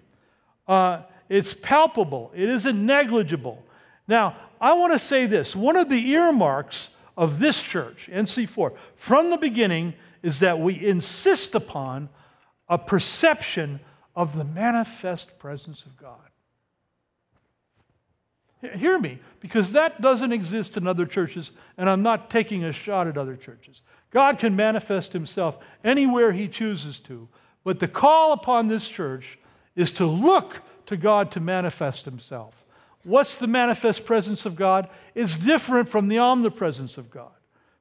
Uh, 0.67 1.03
it's 1.29 1.53
palpable, 1.53 2.31
it 2.35 2.49
isn't 2.49 2.85
negligible. 2.85 3.63
Now, 4.09 4.35
I 4.59 4.73
want 4.73 4.91
to 4.91 4.99
say 4.99 5.27
this 5.27 5.55
one 5.55 5.77
of 5.77 5.87
the 5.87 6.09
earmarks 6.09 6.89
of 7.15 7.39
this 7.39 7.61
church, 7.61 8.09
NC4, 8.11 8.75
from 8.95 9.29
the 9.29 9.37
beginning 9.37 9.93
is 10.23 10.39
that 10.39 10.59
we 10.59 10.83
insist 10.83 11.53
upon 11.53 12.09
a 12.67 12.77
perception 12.77 13.79
of 14.15 14.35
the 14.35 14.43
manifest 14.43 15.37
presence 15.37 15.85
of 15.85 15.95
God. 15.95 16.17
Hear 18.75 18.99
me, 18.99 19.19
because 19.39 19.71
that 19.71 20.01
doesn't 20.01 20.33
exist 20.33 20.75
in 20.75 20.87
other 20.87 21.05
churches, 21.05 21.51
and 21.77 21.89
I'm 21.89 22.03
not 22.03 22.29
taking 22.29 22.65
a 22.65 22.73
shot 22.73 23.07
at 23.07 23.17
other 23.17 23.37
churches. 23.37 23.81
God 24.09 24.39
can 24.39 24.55
manifest 24.55 25.13
himself 25.13 25.57
anywhere 25.83 26.33
he 26.33 26.47
chooses 26.47 26.99
to, 27.01 27.29
but 27.63 27.79
the 27.79 27.87
call 27.87 28.33
upon 28.33 28.67
this 28.67 28.87
church 28.87 29.37
is 29.75 29.93
to 29.93 30.05
look 30.05 30.61
to 30.87 30.97
God 30.97 31.31
to 31.31 31.39
manifest 31.39 32.05
himself. 32.05 32.65
What's 33.03 33.37
the 33.37 33.47
manifest 33.47 34.05
presence 34.05 34.45
of 34.45 34.55
God? 34.55 34.89
It's 35.15 35.37
different 35.37 35.89
from 35.89 36.07
the 36.07 36.19
omnipresence 36.19 36.97
of 36.97 37.09
God. 37.09 37.31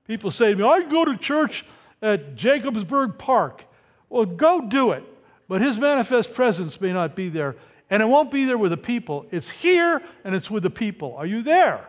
People 0.07 0.31
say 0.31 0.51
to 0.53 0.57
me, 0.57 0.65
I 0.65 0.83
go 0.83 1.05
to 1.05 1.17
church 1.17 1.65
at 2.01 2.35
Jacobsburg 2.35 3.19
Park. 3.19 3.65
Well, 4.09 4.25
go 4.25 4.61
do 4.61 4.93
it. 4.93 5.05
But 5.49 5.61
his 5.61 5.79
manifest 5.79 6.35
presence 6.35 6.81
may 6.81 6.93
not 6.93 7.17
be 7.17 7.29
there. 7.29 7.57
And 7.91 8.03
it 8.03 8.07
won't 8.07 8.31
be 8.31 8.45
there 8.45 8.59
with 8.59 8.71
the 8.71 8.77
people. 8.77 9.27
It's 9.31 9.51
here 9.51 10.03
and 10.25 10.35
it's 10.35 10.51
with 10.51 10.63
the 10.63 10.71
people. 10.71 11.15
Are 11.17 11.27
you 11.27 11.43
there? 11.43 11.87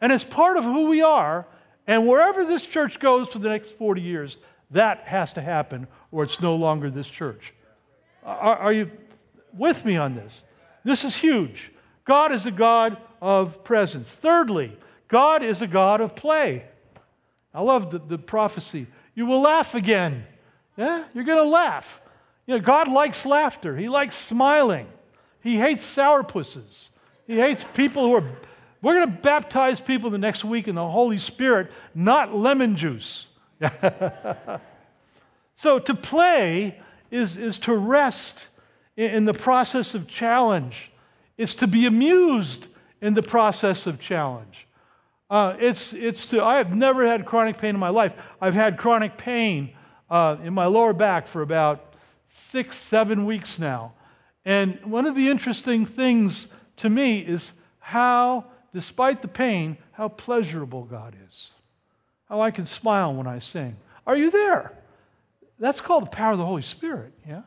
And 0.00 0.12
it's 0.12 0.24
part 0.24 0.56
of 0.56 0.64
who 0.64 0.86
we 0.88 1.02
are. 1.02 1.46
And 1.86 2.06
wherever 2.06 2.44
this 2.44 2.64
church 2.64 3.00
goes 3.00 3.28
for 3.28 3.40
the 3.40 3.48
next 3.48 3.72
40 3.72 4.00
years, 4.00 4.36
that 4.70 5.00
has 5.06 5.32
to 5.34 5.40
happen 5.40 5.88
or 6.10 6.22
it's 6.22 6.40
no 6.40 6.54
longer 6.54 6.90
this 6.90 7.08
church. 7.08 7.52
Are, 8.22 8.56
are 8.56 8.72
you 8.72 8.90
with 9.52 9.84
me 9.84 9.96
on 9.96 10.14
this? 10.14 10.44
This 10.84 11.04
is 11.04 11.16
huge. 11.16 11.72
God 12.08 12.32
is 12.32 12.46
a 12.46 12.50
God 12.50 12.96
of 13.20 13.62
presence. 13.64 14.10
Thirdly, 14.10 14.74
God 15.08 15.42
is 15.42 15.60
a 15.60 15.66
God 15.66 16.00
of 16.00 16.16
play. 16.16 16.64
I 17.52 17.60
love 17.60 17.90
the, 17.90 17.98
the 17.98 18.16
prophecy. 18.16 18.86
You 19.14 19.26
will 19.26 19.42
laugh 19.42 19.74
again. 19.74 20.24
Yeah, 20.78 21.04
you're 21.12 21.24
going 21.24 21.44
to 21.44 21.50
laugh. 21.50 22.00
You 22.46 22.54
know, 22.54 22.64
God 22.64 22.88
likes 22.88 23.26
laughter. 23.26 23.76
He 23.76 23.90
likes 23.90 24.14
smiling. 24.14 24.88
He 25.42 25.58
hates 25.58 25.84
sourpusses. 25.84 26.88
He 27.26 27.36
hates 27.36 27.66
people 27.74 28.04
who 28.04 28.14
are. 28.14 28.24
We're 28.80 28.94
going 28.94 29.10
to 29.14 29.22
baptize 29.22 29.78
people 29.78 30.08
the 30.08 30.16
next 30.16 30.46
week 30.46 30.66
in 30.66 30.76
the 30.76 30.88
Holy 30.88 31.18
Spirit, 31.18 31.70
not 31.94 32.34
lemon 32.34 32.76
juice. 32.76 33.26
so 35.56 35.78
to 35.78 35.94
play 35.94 36.80
is, 37.10 37.36
is 37.36 37.58
to 37.60 37.74
rest 37.74 38.48
in, 38.96 39.10
in 39.10 39.24
the 39.26 39.34
process 39.34 39.94
of 39.94 40.08
challenge. 40.08 40.90
It's 41.38 41.54
to 41.56 41.66
be 41.66 41.86
amused 41.86 42.66
in 43.00 43.14
the 43.14 43.22
process 43.22 43.86
of 43.86 43.98
challenge. 44.00 44.66
Uh, 45.30 45.56
it's, 45.60 45.92
it's 45.92 46.26
to, 46.26 46.42
I 46.42 46.58
have 46.58 46.74
never 46.74 47.06
had 47.06 47.24
chronic 47.24 47.58
pain 47.58 47.74
in 47.74 47.80
my 47.80 47.90
life. 47.90 48.12
I've 48.40 48.54
had 48.54 48.76
chronic 48.76 49.16
pain 49.16 49.70
uh, 50.10 50.36
in 50.42 50.52
my 50.52 50.66
lower 50.66 50.92
back 50.92 51.28
for 51.28 51.42
about 51.42 51.94
six, 52.28 52.76
seven 52.76 53.24
weeks 53.24 53.58
now. 53.58 53.92
And 54.44 54.80
one 54.84 55.06
of 55.06 55.14
the 55.14 55.28
interesting 55.28 55.86
things 55.86 56.48
to 56.78 56.88
me 56.88 57.20
is 57.20 57.52
how, 57.78 58.46
despite 58.72 59.22
the 59.22 59.28
pain, 59.28 59.76
how 59.92 60.08
pleasurable 60.08 60.84
God 60.84 61.14
is. 61.28 61.52
How 62.28 62.40
I 62.40 62.50
can 62.50 62.66
smile 62.66 63.14
when 63.14 63.26
I 63.26 63.38
sing. 63.38 63.76
Are 64.06 64.16
you 64.16 64.30
there? 64.30 64.72
That's 65.58 65.80
called 65.80 66.06
the 66.06 66.10
power 66.10 66.32
of 66.32 66.38
the 66.38 66.46
Holy 66.46 66.62
Spirit, 66.62 67.12
yeah? 67.26 67.42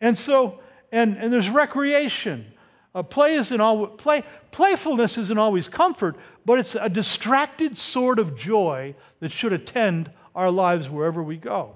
And 0.00 0.16
so, 0.16 0.60
and, 0.92 1.16
and 1.16 1.32
there's 1.32 1.50
recreation. 1.50 2.46
Uh, 2.94 3.02
play 3.02 3.34
isn't 3.34 3.60
all, 3.60 3.86
play, 3.88 4.22
playfulness 4.52 5.18
isn't 5.18 5.38
always 5.38 5.66
comfort, 5.66 6.16
but 6.44 6.58
it's 6.58 6.76
a 6.76 6.88
distracted 6.88 7.76
sort 7.76 8.18
of 8.18 8.36
joy 8.36 8.94
that 9.20 9.32
should 9.32 9.52
attend 9.52 10.10
our 10.34 10.50
lives 10.50 10.88
wherever 10.88 11.22
we 11.22 11.36
go. 11.36 11.74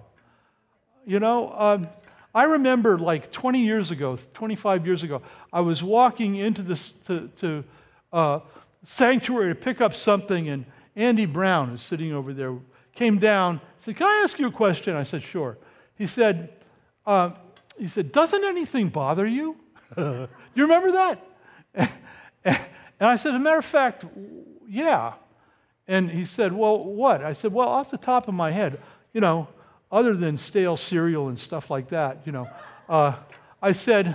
You 1.04 1.18
know, 1.18 1.52
um, 1.52 1.88
I 2.34 2.44
remember 2.44 2.98
like 2.98 3.32
20 3.32 3.64
years 3.64 3.90
ago, 3.90 4.18
25 4.34 4.86
years 4.86 5.02
ago, 5.02 5.22
I 5.52 5.60
was 5.60 5.82
walking 5.82 6.36
into 6.36 6.62
this 6.62 6.90
to, 7.06 7.28
to 7.36 7.64
uh, 8.12 8.40
sanctuary 8.84 9.54
to 9.54 9.54
pick 9.54 9.80
up 9.80 9.94
something, 9.94 10.48
and 10.48 10.66
Andy 10.94 11.26
Brown 11.26 11.70
is 11.70 11.82
sitting 11.82 12.12
over 12.12 12.32
there, 12.32 12.54
came 12.94 13.18
down, 13.18 13.60
said, 13.80 13.96
"Can 13.96 14.06
I 14.06 14.20
ask 14.22 14.38
you 14.38 14.46
a 14.46 14.52
question?" 14.52 14.94
I 14.94 15.02
said, 15.02 15.22
"Sure." 15.22 15.56
He 15.96 16.06
said, 16.06 16.50
uh, 17.06 17.30
"He 17.78 17.88
said, 17.88 18.12
doesn't 18.12 18.44
anything 18.44 18.88
bother 18.88 19.26
you?" 19.26 19.56
you 19.96 20.28
remember 20.56 20.92
that? 20.92 21.24
and 22.44 22.58
I 23.00 23.16
said, 23.16 23.30
"As 23.30 23.36
a 23.36 23.38
matter 23.38 23.58
of 23.58 23.64
fact, 23.64 24.04
yeah." 24.68 25.14
And 25.88 26.10
he 26.10 26.24
said, 26.24 26.52
Well, 26.52 26.78
what? 26.80 27.24
I 27.24 27.32
said, 27.32 27.52
Well, 27.52 27.68
off 27.68 27.90
the 27.90 27.96
top 27.96 28.28
of 28.28 28.34
my 28.34 28.50
head, 28.50 28.80
you 29.14 29.22
know, 29.22 29.48
other 29.90 30.14
than 30.14 30.36
stale 30.36 30.76
cereal 30.76 31.28
and 31.28 31.38
stuff 31.38 31.70
like 31.70 31.88
that, 31.88 32.20
you 32.26 32.32
know, 32.32 32.48
uh, 32.88 33.16
I 33.62 33.72
said, 33.72 34.14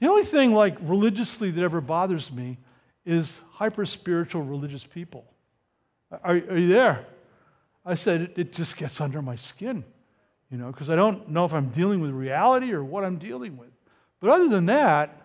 The 0.00 0.08
only 0.08 0.24
thing 0.24 0.54
like 0.54 0.76
religiously 0.80 1.50
that 1.50 1.62
ever 1.62 1.82
bothers 1.82 2.32
me 2.32 2.56
is 3.04 3.42
hyper 3.52 3.84
spiritual 3.84 4.42
religious 4.42 4.82
people. 4.82 5.26
Are, 6.10 6.36
are, 6.36 6.56
you 6.56 6.68
there? 6.68 7.04
I 7.84 7.96
said, 7.96 8.22
it, 8.22 8.38
it 8.38 8.52
just 8.52 8.78
gets 8.78 8.98
under 9.00 9.20
my 9.20 9.36
skin, 9.36 9.84
you 10.50 10.56
know, 10.56 10.68
because 10.68 10.88
I 10.88 10.96
don't 10.96 11.28
know 11.28 11.44
if 11.44 11.52
I'm 11.52 11.68
dealing 11.68 12.00
with 12.00 12.12
reality 12.12 12.72
or 12.72 12.82
what 12.82 13.04
I'm 13.04 13.18
dealing 13.18 13.58
with. 13.58 13.73
But 14.24 14.30
other 14.30 14.48
than 14.48 14.64
that, 14.66 15.20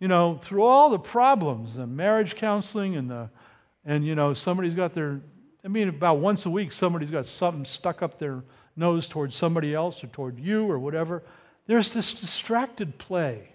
you 0.00 0.08
know, 0.08 0.40
through 0.42 0.64
all 0.64 0.90
the 0.90 0.98
problems, 0.98 1.76
the 1.76 1.86
marriage 1.86 2.34
counseling 2.34 2.96
and 2.96 3.08
the 3.08 3.30
and 3.84 4.04
you 4.04 4.16
know 4.16 4.34
somebody's 4.34 4.74
got 4.74 4.92
their 4.92 5.20
i 5.64 5.68
mean 5.68 5.88
about 5.88 6.18
once 6.18 6.44
a 6.44 6.50
week 6.50 6.72
somebody's 6.72 7.12
got 7.12 7.26
something 7.26 7.64
stuck 7.64 8.02
up 8.02 8.18
their 8.18 8.42
nose 8.74 9.06
towards 9.06 9.36
somebody 9.36 9.72
else 9.72 10.02
or 10.02 10.08
toward 10.08 10.40
you 10.40 10.68
or 10.68 10.80
whatever 10.80 11.22
there's 11.68 11.92
this 11.92 12.12
distracted 12.12 12.98
play 12.98 13.50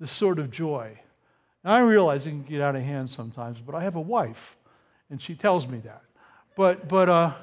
this 0.00 0.10
sort 0.10 0.38
of 0.38 0.50
joy. 0.50 0.98
Now 1.62 1.74
i 1.74 1.80
realize 1.80 2.26
it 2.26 2.30
can 2.30 2.44
get 2.44 2.62
out 2.62 2.76
of 2.76 2.82
hand 2.82 3.10
sometimes 3.10 3.60
but 3.60 3.74
i 3.74 3.82
have 3.82 3.96
a 3.96 4.00
wife 4.00 4.56
and 5.10 5.20
she 5.20 5.34
tells 5.34 5.68
me 5.68 5.80
that. 5.80 6.02
But 6.56 6.88
but 6.88 7.10
uh, 7.10 7.34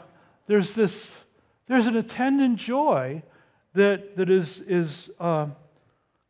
there's 0.48 0.74
this 0.74 1.24
there's 1.68 1.86
an 1.86 1.96
attendant 1.96 2.58
joy 2.58 3.22
that 3.74 4.18
that 4.18 4.32
is 4.32 4.62
is 4.62 5.12
uh, 5.20 5.48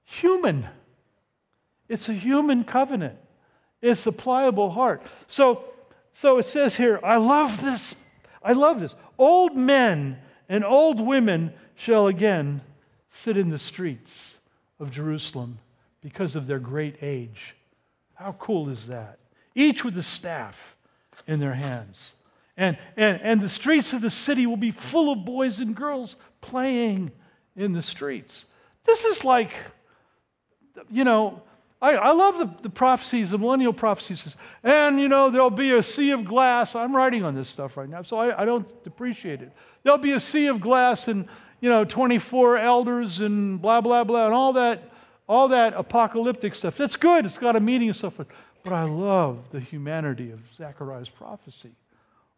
human 0.06 0.68
it's 1.90 2.08
a 2.08 2.14
human 2.14 2.64
covenant 2.64 3.18
it's 3.82 4.08
a 4.08 4.12
pliable 4.12 4.72
heart 4.72 5.02
so 5.28 5.66
so 6.16 6.38
it 6.38 6.44
says 6.44 6.78
here, 6.78 6.98
I 7.04 7.18
love 7.18 7.62
this. 7.62 7.94
I 8.42 8.54
love 8.54 8.80
this. 8.80 8.96
Old 9.18 9.58
men 9.58 10.18
and 10.48 10.64
old 10.64 11.02
women 11.02 11.52
shall 11.76 12.08
again 12.08 12.62
sit 13.10 13.36
in 13.36 13.50
the 13.50 13.60
streets 13.60 14.38
of 14.80 14.92
Jerusalem 14.92 15.60
because 16.00 16.38
of 16.38 16.48
their 16.48 16.60
great 16.60 16.96
age. 17.02 17.58
How 18.14 18.32
cool 18.40 18.70
is 18.70 18.88
that? 18.88 19.20
Each 19.56 19.84
with 19.84 19.98
a 19.98 20.04
staff 20.04 20.78
in 21.28 21.42
their 21.42 21.56
hands. 21.56 22.14
And, 22.56 22.78
and, 22.96 23.20
and 23.22 23.42
the 23.42 23.50
streets 23.50 23.92
of 23.92 24.00
the 24.00 24.10
city 24.10 24.48
will 24.48 24.56
be 24.56 24.72
full 24.72 25.12
of 25.12 25.26
boys 25.26 25.60
and 25.60 25.76
girls 25.76 26.16
playing 26.40 27.12
in 27.58 27.74
the 27.74 27.82
streets. 27.82 28.46
This 28.86 29.04
is 29.04 29.26
like, 29.26 29.52
you 30.92 31.04
know, 31.04 31.42
I, 31.82 31.96
I 31.96 32.12
love 32.14 32.38
the, 32.38 32.50
the 32.64 32.70
prophecies, 32.70 33.32
the 33.32 33.38
millennial 33.38 33.74
prophecies. 33.74 34.36
And, 34.64 35.00
you 35.00 35.08
know, 35.08 35.30
there'll 35.30 35.50
be 35.50 35.74
a 35.74 35.84
sea 35.84 36.12
of 36.12 36.26
glass. 36.26 36.76
I'm 36.76 36.96
writing 36.96 37.24
on 37.24 37.36
this 37.36 37.50
stuff 37.50 37.78
right 37.78 37.90
now, 37.90 38.02
so 38.02 38.18
I, 38.18 38.42
I 38.42 38.46
don't 38.46 38.72
appreciate 38.86 39.42
it. 39.42 39.52
There'll 39.84 40.00
be 40.00 40.14
a 40.14 40.20
sea 40.20 40.48
of 40.48 40.62
glass, 40.62 41.08
and, 41.08 41.28
you 41.60 41.70
know, 41.70 41.86
24 41.86 42.58
elders 42.58 43.20
and 43.20 43.62
blah, 43.62 43.82
blah, 43.82 44.04
blah, 44.04 44.26
and 44.26 44.34
all 44.34 44.54
that, 44.54 44.90
all 45.28 45.50
that 45.50 45.74
apocalyptic 45.76 46.56
stuff. 46.56 46.80
It's 46.80 46.96
good, 46.96 47.26
it's 47.26 47.38
got 47.38 47.56
a 47.56 47.60
meaning 47.60 47.90
and 47.90 47.96
stuff. 47.96 48.20
But 48.64 48.74
I 48.74 48.84
love 48.84 49.52
the 49.52 49.60
humanity 49.60 50.32
of 50.32 50.40
Zechariah's 50.56 51.10
prophecy. 51.10 51.72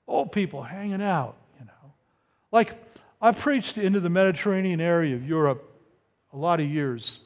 Old 0.07 0.31
people 0.31 0.63
hanging 0.63 1.01
out, 1.01 1.35
you 1.59 1.65
know. 1.65 1.93
Like, 2.51 2.73
I 3.21 3.31
preached 3.31 3.77
into 3.77 3.99
the 3.99 4.09
Mediterranean 4.09 4.81
area 4.81 5.15
of 5.15 5.27
Europe 5.27 5.63
a 6.33 6.37
lot 6.37 6.59
of 6.59 6.67
years, 6.67 7.21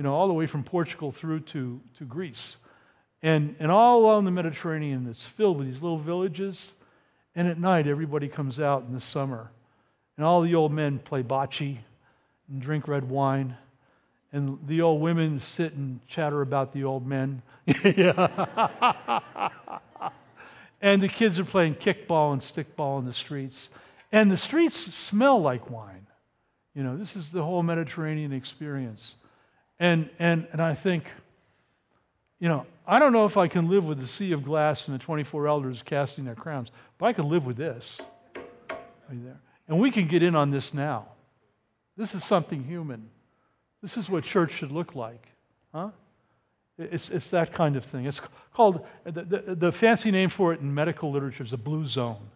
you 0.00 0.04
know, 0.04 0.14
all 0.14 0.28
the 0.28 0.32
way 0.32 0.46
from 0.46 0.64
Portugal 0.64 1.12
through 1.12 1.40
to, 1.40 1.78
to 1.98 2.04
Greece. 2.06 2.56
And, 3.22 3.54
and 3.60 3.70
all 3.70 4.00
along 4.00 4.24
the 4.24 4.30
Mediterranean, 4.30 5.06
it's 5.06 5.26
filled 5.26 5.58
with 5.58 5.66
these 5.66 5.82
little 5.82 5.98
villages. 5.98 6.72
And 7.34 7.46
at 7.46 7.58
night, 7.58 7.86
everybody 7.86 8.26
comes 8.26 8.58
out 8.58 8.84
in 8.88 8.94
the 8.94 9.00
summer. 9.02 9.50
And 10.16 10.24
all 10.24 10.40
the 10.40 10.54
old 10.54 10.72
men 10.72 11.00
play 11.00 11.22
bocce 11.22 11.76
and 12.48 12.62
drink 12.62 12.88
red 12.88 13.10
wine. 13.10 13.58
And 14.32 14.58
the 14.66 14.80
old 14.80 15.02
women 15.02 15.38
sit 15.38 15.74
and 15.74 16.00
chatter 16.08 16.40
about 16.40 16.72
the 16.72 16.84
old 16.84 17.06
men. 17.06 17.42
and 20.80 21.02
the 21.02 21.08
kids 21.08 21.38
are 21.38 21.44
playing 21.44 21.74
kickball 21.74 22.32
and 22.32 22.40
stickball 22.40 22.98
in 23.00 23.04
the 23.04 23.12
streets. 23.12 23.68
And 24.10 24.30
the 24.30 24.38
streets 24.38 24.76
smell 24.94 25.42
like 25.42 25.68
wine. 25.68 26.06
You 26.74 26.84
know, 26.84 26.96
this 26.96 27.16
is 27.16 27.32
the 27.32 27.42
whole 27.42 27.62
Mediterranean 27.62 28.32
experience. 28.32 29.16
And, 29.80 30.10
and, 30.18 30.46
and 30.52 30.60
I 30.60 30.74
think, 30.74 31.04
you 32.38 32.48
know, 32.48 32.66
I 32.86 32.98
don't 32.98 33.12
know 33.12 33.24
if 33.24 33.36
I 33.36 33.48
can 33.48 33.68
live 33.68 33.86
with 33.86 33.98
the 33.98 34.06
sea 34.06 34.32
of 34.32 34.44
glass 34.44 34.86
and 34.86 34.94
the 34.94 35.02
24 35.02 35.48
elders 35.48 35.82
casting 35.82 36.26
their 36.26 36.34
crowns, 36.34 36.70
but 36.98 37.06
I 37.06 37.12
can 37.14 37.28
live 37.28 37.46
with 37.46 37.56
this. 37.56 37.98
There. 39.12 39.40
And 39.66 39.80
we 39.80 39.90
can 39.90 40.06
get 40.06 40.22
in 40.22 40.36
on 40.36 40.50
this 40.50 40.72
now. 40.72 41.06
This 41.96 42.14
is 42.14 42.22
something 42.22 42.62
human. 42.62 43.08
This 43.82 43.96
is 43.96 44.08
what 44.08 44.22
church 44.22 44.52
should 44.52 44.70
look 44.70 44.94
like. 44.94 45.26
Huh? 45.74 45.90
It's, 46.78 47.10
it's 47.10 47.30
that 47.30 47.52
kind 47.52 47.76
of 47.76 47.84
thing. 47.84 48.06
It's 48.06 48.20
called, 48.54 48.86
the, 49.04 49.22
the, 49.22 49.54
the 49.54 49.72
fancy 49.72 50.10
name 50.10 50.28
for 50.28 50.52
it 50.52 50.60
in 50.60 50.72
medical 50.72 51.10
literature 51.10 51.42
is 51.42 51.52
a 51.52 51.58
blue 51.58 51.86
zone. 51.86 52.30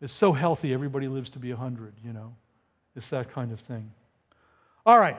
It's 0.00 0.12
so 0.12 0.32
healthy, 0.32 0.74
everybody 0.74 1.08
lives 1.08 1.30
to 1.30 1.38
be 1.38 1.52
100, 1.52 1.94
you 2.04 2.12
know. 2.12 2.34
It's 2.96 3.10
that 3.10 3.30
kind 3.32 3.52
of 3.52 3.60
thing. 3.60 3.90
All 4.84 4.98
right. 4.98 5.16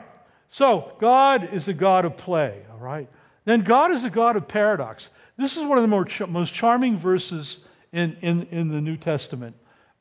So, 0.47 0.93
God 0.99 1.53
is 1.53 1.67
a 1.67 1.73
God 1.73 2.05
of 2.05 2.17
play, 2.17 2.61
all 2.71 2.77
right? 2.77 3.09
Then 3.45 3.61
God 3.61 3.91
is 3.91 4.03
a 4.03 4.09
God 4.09 4.35
of 4.35 4.47
paradox. 4.47 5.09
This 5.37 5.57
is 5.57 5.63
one 5.63 5.77
of 5.77 5.81
the 5.81 5.87
more 5.87 6.07
most 6.27 6.53
charming 6.53 6.97
verses 6.97 7.59
in, 7.91 8.17
in, 8.21 8.43
in 8.51 8.69
the 8.69 8.81
New 8.81 8.97
Testament. 8.97 9.55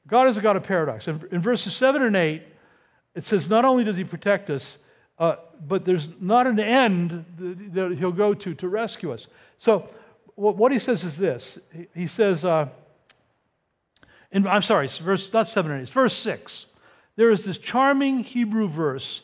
God 0.06 0.28
is 0.28 0.36
a 0.36 0.42
God 0.42 0.56
of 0.56 0.62
paradox. 0.62 1.08
In, 1.08 1.22
in 1.30 1.40
verses 1.40 1.74
7 1.74 2.02
and 2.02 2.16
8, 2.16 2.42
it 3.14 3.24
says, 3.24 3.48
Not 3.48 3.64
only 3.64 3.84
does 3.84 3.96
He 3.96 4.04
protect 4.04 4.50
us, 4.50 4.76
uh, 5.18 5.36
but 5.66 5.84
there's 5.84 6.08
not 6.20 6.46
an 6.46 6.58
end 6.58 7.24
that, 7.38 7.74
that, 7.74 7.98
He'll 7.98 8.12
go 8.12 8.34
to 8.34 8.54
to 8.54 8.68
rescue 8.68 9.12
us. 9.12 9.28
So, 9.58 9.88
what, 10.34 10.56
what 10.56 10.72
He 10.72 10.78
says 10.78 11.04
is 11.04 11.16
this 11.16 11.58
He, 11.72 11.86
he 11.94 12.06
says, 12.06 12.44
uh, 12.44 12.68
in, 14.30 14.46
I'm 14.48 14.62
sorry, 14.62 14.86
it's 14.86 14.98
verse, 14.98 15.32
not 15.32 15.46
7 15.46 15.70
and 15.70 15.80
8, 15.80 15.82
it's 15.84 15.92
verse 15.92 16.16
6. 16.16 16.66
There 17.16 17.30
is 17.30 17.44
this 17.44 17.58
charming 17.58 18.24
Hebrew 18.24 18.68
verse, 18.68 19.22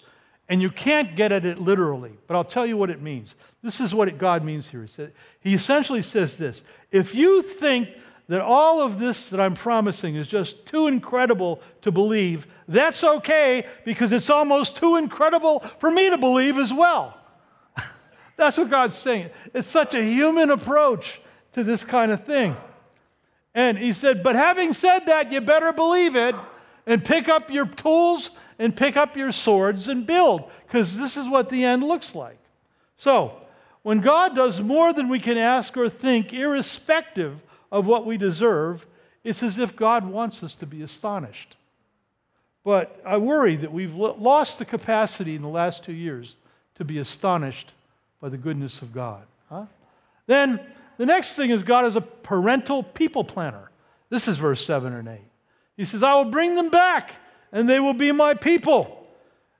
and 0.51 0.61
you 0.61 0.69
can't 0.69 1.15
get 1.15 1.31
at 1.31 1.47
it 1.47 1.61
literally, 1.61 2.11
but 2.27 2.35
I'll 2.35 2.43
tell 2.45 2.67
you 2.67 2.77
what 2.77 2.91
it 2.91 3.01
means. 3.01 3.37
This 3.63 3.81
is 3.81 3.95
what 3.95 4.19
God 4.19 4.45
means 4.45 4.69
here. 4.69 4.85
He, 4.85 5.07
he 5.41 5.55
essentially 5.55 6.03
says 6.03 6.37
this 6.37 6.65
If 6.91 7.15
you 7.15 7.41
think 7.41 7.89
that 8.27 8.41
all 8.41 8.83
of 8.83 8.99
this 8.99 9.31
that 9.31 9.41
I'm 9.41 9.55
promising 9.55 10.17
is 10.17 10.27
just 10.27 10.67
too 10.67 10.89
incredible 10.89 11.63
to 11.83 11.93
believe, 11.93 12.49
that's 12.67 13.05
okay 13.05 13.65
because 13.85 14.11
it's 14.11 14.29
almost 14.29 14.75
too 14.75 14.97
incredible 14.97 15.61
for 15.61 15.89
me 15.89 16.11
to 16.11 16.19
believe 16.19 16.59
as 16.59 16.73
well. 16.73 17.17
that's 18.37 18.59
what 18.59 18.71
God's 18.71 18.99
saying. 18.99 19.31
It's 19.55 19.69
such 19.69 19.95
a 19.95 20.03
human 20.03 20.51
approach 20.51 21.21
to 21.53 21.63
this 21.63 21.85
kind 21.85 22.11
of 22.11 22.25
thing. 22.25 22.57
And 23.55 23.79
he 23.79 23.93
said, 23.93 24.25
But 24.25 24.35
having 24.35 24.73
said 24.73 25.07
that, 25.07 25.31
you 25.31 25.41
better 25.41 25.73
believe 25.73 26.17
it 26.17 26.35
and 26.87 27.05
pick 27.05 27.29
up 27.29 27.53
your 27.53 27.67
tools 27.67 28.33
and 28.61 28.77
pick 28.77 28.95
up 28.95 29.17
your 29.17 29.33
swords 29.33 29.89
and 29.89 30.07
build, 30.07 30.45
because 30.67 30.99
this 30.99 31.17
is 31.17 31.27
what 31.27 31.49
the 31.49 31.65
end 31.65 31.83
looks 31.83 32.15
like. 32.15 32.39
So, 32.99 33.41
when 33.83 34.01
God 34.01 34.37
does 34.37 34.61
more 34.61 34.93
than 34.93 35.09
we 35.09 35.19
can 35.19 35.39
ask 35.39 35.79
or 35.79 35.89
think, 35.89 36.35
irrespective 36.35 37.41
of 37.73 37.87
what 37.87 38.05
we 38.05 38.19
deserve, 38.19 38.87
it's 39.25 39.43
as 39.43 39.57
if 39.57 39.75
God 39.75 40.05
wants 40.05 40.43
us 40.43 40.53
to 40.55 40.67
be 40.67 40.83
astonished. 40.83 41.57
But 42.63 43.01
I 43.07 43.17
worry 43.17 43.57
that 43.57 43.73
we've 43.73 43.95
lost 43.95 44.59
the 44.59 44.67
capacity 44.67 45.35
in 45.35 45.41
the 45.41 45.49
last 45.49 45.83
two 45.83 45.95
years 45.95 46.37
to 46.75 46.85
be 46.85 46.99
astonished 46.99 47.73
by 48.21 48.29
the 48.29 48.37
goodness 48.37 48.83
of 48.83 48.93
God. 48.93 49.23
Huh? 49.49 49.65
Then 50.27 50.61
the 50.99 51.07
next 51.07 51.35
thing 51.35 51.49
is 51.49 51.63
God 51.63 51.87
is 51.87 51.97
a 51.97 52.03
parental 52.03 52.83
people 52.83 53.25
planner. 53.25 53.71
This 54.11 54.29
is 54.29 54.37
verse 54.37 54.63
7 54.63 54.93
and 54.93 55.09
8. 55.09 55.19
He 55.79 55.87
says, 55.87 56.03
I 56.03 56.13
will 56.13 56.27
bring 56.27 56.57
them 56.57 56.69
back 56.69 57.15
and 57.53 57.69
they 57.69 57.81
will 57.81 57.95
be 57.95 58.13
my 58.13 58.35
people. 58.35 58.97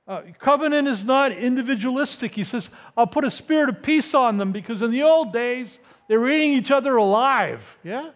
Uh, 0.07 0.23
covenant 0.39 0.87
is 0.87 1.05
not 1.05 1.31
individualistic. 1.31 2.35
He 2.35 2.43
says, 2.43 2.69
I'll 2.97 3.07
put 3.07 3.23
a 3.23 3.31
spirit 3.31 3.69
of 3.69 3.81
peace 3.81 4.13
on 4.13 4.37
them 4.37 4.51
because 4.51 4.81
in 4.81 4.91
the 4.91 5.03
old 5.03 5.31
days 5.31 5.79
they 6.07 6.17
were 6.17 6.29
eating 6.29 6.53
each 6.53 6.71
other 6.71 6.97
alive. 6.97 7.77
Yeah? 7.83 8.11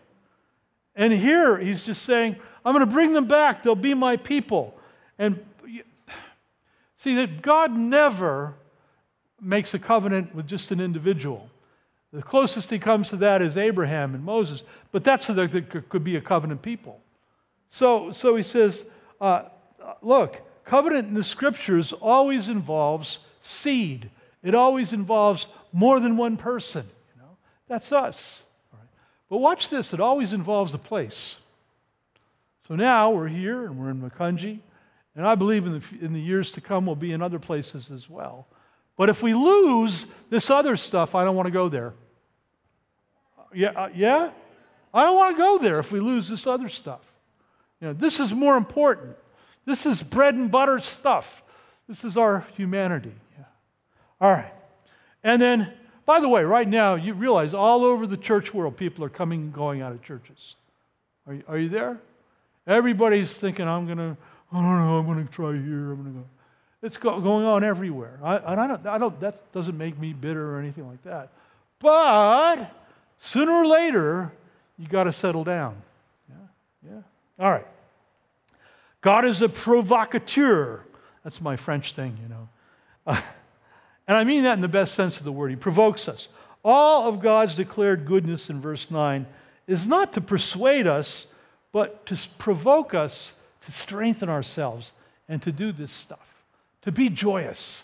And 0.95 1.13
here 1.13 1.57
he's 1.57 1.85
just 1.85 2.03
saying, 2.03 2.35
I'm 2.65 2.73
going 2.73 2.85
to 2.85 2.91
bring 2.91 3.13
them 3.13 3.27
back. 3.27 3.63
They'll 3.63 3.75
be 3.75 3.93
my 3.93 4.17
people. 4.17 4.77
And 5.17 5.45
see 6.97 7.15
that 7.15 7.41
God 7.41 7.71
never 7.71 8.55
makes 9.39 9.73
a 9.73 9.79
covenant 9.79 10.33
with 10.33 10.47
just 10.47 10.71
an 10.71 10.79
individual. 10.79 11.49
The 12.11 12.23
closest 12.23 12.69
he 12.69 12.79
comes 12.79 13.09
to 13.09 13.17
that 13.17 13.41
is 13.41 13.57
Abraham 13.57 14.15
and 14.15 14.23
Moses, 14.23 14.63
but 14.91 15.03
that's 15.03 15.27
so 15.27 15.33
that 15.33 15.89
could 15.89 16.03
be 16.03 16.15
a 16.15 16.21
covenant 16.21 16.61
people. 16.61 16.99
So, 17.69 18.11
so 18.11 18.35
he 18.35 18.41
says, 18.41 18.85
uh, 19.19 19.43
look, 20.01 20.41
covenant 20.65 21.07
in 21.07 21.13
the 21.13 21.23
scriptures 21.23 21.93
always 21.93 22.47
involves 22.47 23.19
seed. 23.41 24.09
It 24.43 24.55
always 24.55 24.93
involves 24.93 25.47
more 25.71 25.99
than 25.99 26.17
one 26.17 26.37
person. 26.37 26.89
You 27.15 27.21
know? 27.21 27.37
That's 27.67 27.91
us. 27.91 28.43
But 29.29 29.37
watch 29.37 29.69
this, 29.69 29.93
it 29.93 29.99
always 29.99 30.33
involves 30.33 30.73
a 30.73 30.77
place. 30.77 31.37
So 32.67 32.75
now 32.75 33.11
we're 33.11 33.27
here 33.27 33.65
and 33.65 33.77
we're 33.77 33.89
in 33.89 34.01
Macungie, 34.01 34.59
and 35.15 35.25
I 35.25 35.35
believe 35.35 35.65
in 35.65 35.79
the, 35.79 36.05
in 36.05 36.13
the 36.13 36.21
years 36.21 36.51
to 36.53 36.61
come 36.61 36.85
we'll 36.85 36.95
be 36.95 37.11
in 37.11 37.21
other 37.21 37.39
places 37.39 37.91
as 37.91 38.09
well. 38.09 38.47
But 38.97 39.09
if 39.09 39.21
we 39.21 39.33
lose 39.33 40.07
this 40.29 40.49
other 40.49 40.77
stuff, 40.77 41.15
I 41.15 41.25
don't 41.25 41.35
want 41.35 41.47
to 41.47 41.51
go 41.51 41.69
there. 41.69 41.93
Yeah, 43.53 43.69
uh, 43.69 43.89
yeah? 43.93 44.31
I 44.93 45.03
don't 45.03 45.15
want 45.15 45.35
to 45.35 45.41
go 45.41 45.57
there 45.57 45.79
if 45.79 45.91
we 45.91 45.99
lose 45.99 46.27
this 46.29 46.47
other 46.47 46.69
stuff. 46.69 47.01
You 47.81 47.87
know, 47.87 47.93
this 47.93 48.19
is 48.19 48.33
more 48.33 48.57
important. 48.57 49.15
This 49.65 49.85
is 49.85 50.03
bread 50.03 50.35
and 50.35 50.49
butter 50.49 50.79
stuff. 50.79 51.43
This 51.87 52.03
is 52.03 52.17
our 52.17 52.45
humanity. 52.55 53.13
Yeah. 53.37 53.45
All 54.21 54.31
right. 54.31 54.53
And 55.23 55.41
then, 55.41 55.73
by 56.05 56.19
the 56.19 56.29
way, 56.29 56.43
right 56.43 56.67
now, 56.67 56.95
you 56.95 57.13
realize 57.13 57.53
all 57.53 57.83
over 57.83 58.05
the 58.05 58.17
church 58.17 58.53
world, 58.53 58.77
people 58.77 59.03
are 59.03 59.09
coming 59.09 59.41
and 59.41 59.53
going 59.53 59.81
out 59.81 59.91
of 59.91 60.01
churches. 60.03 60.55
Are 61.27 61.33
you, 61.33 61.43
are 61.47 61.57
you 61.57 61.69
there? 61.69 61.99
Everybody's 62.67 63.35
thinking, 63.35 63.67
I'm 63.67 63.85
going 63.85 63.97
to, 63.97 64.17
I 64.51 64.61
don't 64.61 64.79
know, 64.79 64.97
I'm 64.97 65.05
going 65.05 65.25
to 65.25 65.31
try 65.31 65.51
here, 65.51 65.91
I'm 65.91 66.03
going 66.03 66.13
to 66.13 66.19
go. 66.19 66.25
It's 66.83 66.97
go, 66.97 67.19
going 67.19 67.45
on 67.45 67.63
everywhere. 67.63 68.19
I, 68.23 68.37
and 68.37 68.61
I 68.61 68.67
don't, 68.67 68.85
I 68.85 68.97
don't, 68.99 69.19
that 69.19 69.51
doesn't 69.51 69.77
make 69.77 69.97
me 69.97 70.13
bitter 70.13 70.55
or 70.55 70.59
anything 70.59 70.87
like 70.87 71.03
that. 71.03 71.29
But 71.79 72.71
sooner 73.17 73.51
or 73.51 73.65
later, 73.65 74.31
you 74.77 74.87
got 74.87 75.05
to 75.05 75.11
settle 75.11 75.43
down. 75.43 75.75
Yeah, 76.29 76.91
yeah. 76.91 77.43
All 77.43 77.51
right. 77.51 77.65
God 79.05 79.23
is 79.23 79.43
a 79.43 79.49
provocateur. 79.49 80.79
That's 81.23 81.39
my 81.39 81.57
French 81.57 81.93
thing, 81.93 82.17
you 82.23 82.27
know. 82.27 82.49
Uh, 83.05 83.21
and 84.07 84.17
I 84.17 84.23
mean 84.23 84.41
that 84.45 84.53
in 84.53 84.61
the 84.61 84.67
best 84.67 84.95
sense 84.95 85.17
of 85.17 85.23
the 85.23 85.31
word. 85.31 85.51
He 85.51 85.55
provokes 85.55 86.09
us. 86.09 86.27
All 86.63 87.07
of 87.07 87.21
God's 87.21 87.53
declared 87.53 88.07
goodness 88.07 88.49
in 88.49 88.59
verse 88.59 88.89
9 88.89 89.27
is 89.67 89.87
not 89.87 90.13
to 90.13 90.21
persuade 90.21 90.87
us, 90.87 91.27
but 91.71 92.07
to 92.07 92.17
provoke 92.39 92.95
us 92.95 93.35
to 93.67 93.71
strengthen 93.71 94.27
ourselves 94.27 94.91
and 95.29 95.39
to 95.43 95.51
do 95.51 95.71
this 95.71 95.91
stuff, 95.91 96.41
to 96.81 96.91
be 96.91 97.07
joyous, 97.07 97.83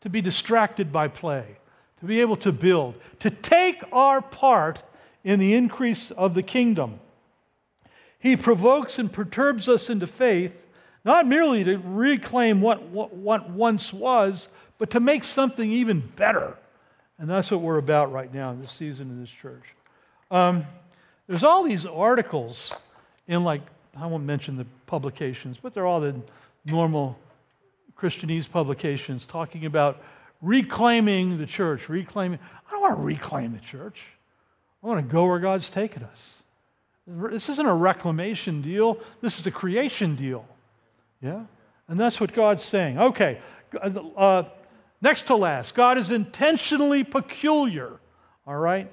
to 0.00 0.08
be 0.08 0.22
distracted 0.22 0.90
by 0.90 1.06
play, 1.06 1.58
to 2.00 2.06
be 2.06 2.22
able 2.22 2.36
to 2.36 2.50
build, 2.50 2.94
to 3.20 3.28
take 3.28 3.82
our 3.92 4.22
part 4.22 4.82
in 5.22 5.38
the 5.38 5.52
increase 5.52 6.10
of 6.12 6.32
the 6.32 6.42
kingdom. 6.42 6.98
He 8.22 8.36
provokes 8.36 9.00
and 9.00 9.12
perturbs 9.12 9.68
us 9.68 9.90
into 9.90 10.06
faith, 10.06 10.64
not 11.04 11.26
merely 11.26 11.64
to 11.64 11.76
reclaim 11.78 12.60
what, 12.60 12.84
what, 12.84 13.12
what 13.12 13.50
once 13.50 13.92
was, 13.92 14.46
but 14.78 14.90
to 14.90 15.00
make 15.00 15.24
something 15.24 15.68
even 15.72 16.00
better. 16.14 16.56
And 17.18 17.28
that's 17.28 17.50
what 17.50 17.60
we're 17.60 17.78
about 17.78 18.12
right 18.12 18.32
now 18.32 18.52
in 18.52 18.60
this 18.60 18.70
season 18.70 19.10
in 19.10 19.20
this 19.20 19.28
church. 19.28 19.64
Um, 20.30 20.64
there's 21.26 21.42
all 21.42 21.64
these 21.64 21.84
articles 21.84 22.72
in, 23.26 23.42
like, 23.42 23.62
I 23.96 24.06
won't 24.06 24.24
mention 24.24 24.56
the 24.56 24.66
publications, 24.86 25.58
but 25.60 25.74
they're 25.74 25.86
all 25.86 26.00
the 26.00 26.14
normal 26.64 27.18
Christianese 27.98 28.48
publications 28.48 29.26
talking 29.26 29.66
about 29.66 30.00
reclaiming 30.40 31.38
the 31.38 31.46
church, 31.46 31.88
reclaiming. 31.88 32.38
I 32.68 32.70
don't 32.70 32.82
want 32.82 32.96
to 32.96 33.02
reclaim 33.02 33.52
the 33.52 33.58
church. 33.58 34.04
I 34.80 34.86
want 34.86 35.04
to 35.04 35.12
go 35.12 35.26
where 35.26 35.40
God's 35.40 35.70
taken 35.70 36.04
us. 36.04 36.41
This 37.06 37.48
isn't 37.48 37.66
a 37.66 37.74
reclamation 37.74 38.62
deal, 38.62 38.98
this 39.20 39.40
is 39.40 39.46
a 39.46 39.50
creation 39.50 40.16
deal. 40.16 40.46
Yeah? 41.20 41.44
And 41.88 41.98
that's 41.98 42.20
what 42.20 42.32
God's 42.32 42.62
saying. 42.62 42.98
Okay, 42.98 43.40
uh, 44.16 44.44
next 45.00 45.26
to 45.26 45.36
last, 45.36 45.74
God 45.74 45.98
is 45.98 46.10
intentionally 46.10 47.04
peculiar. 47.04 47.98
All 48.46 48.56
right? 48.56 48.92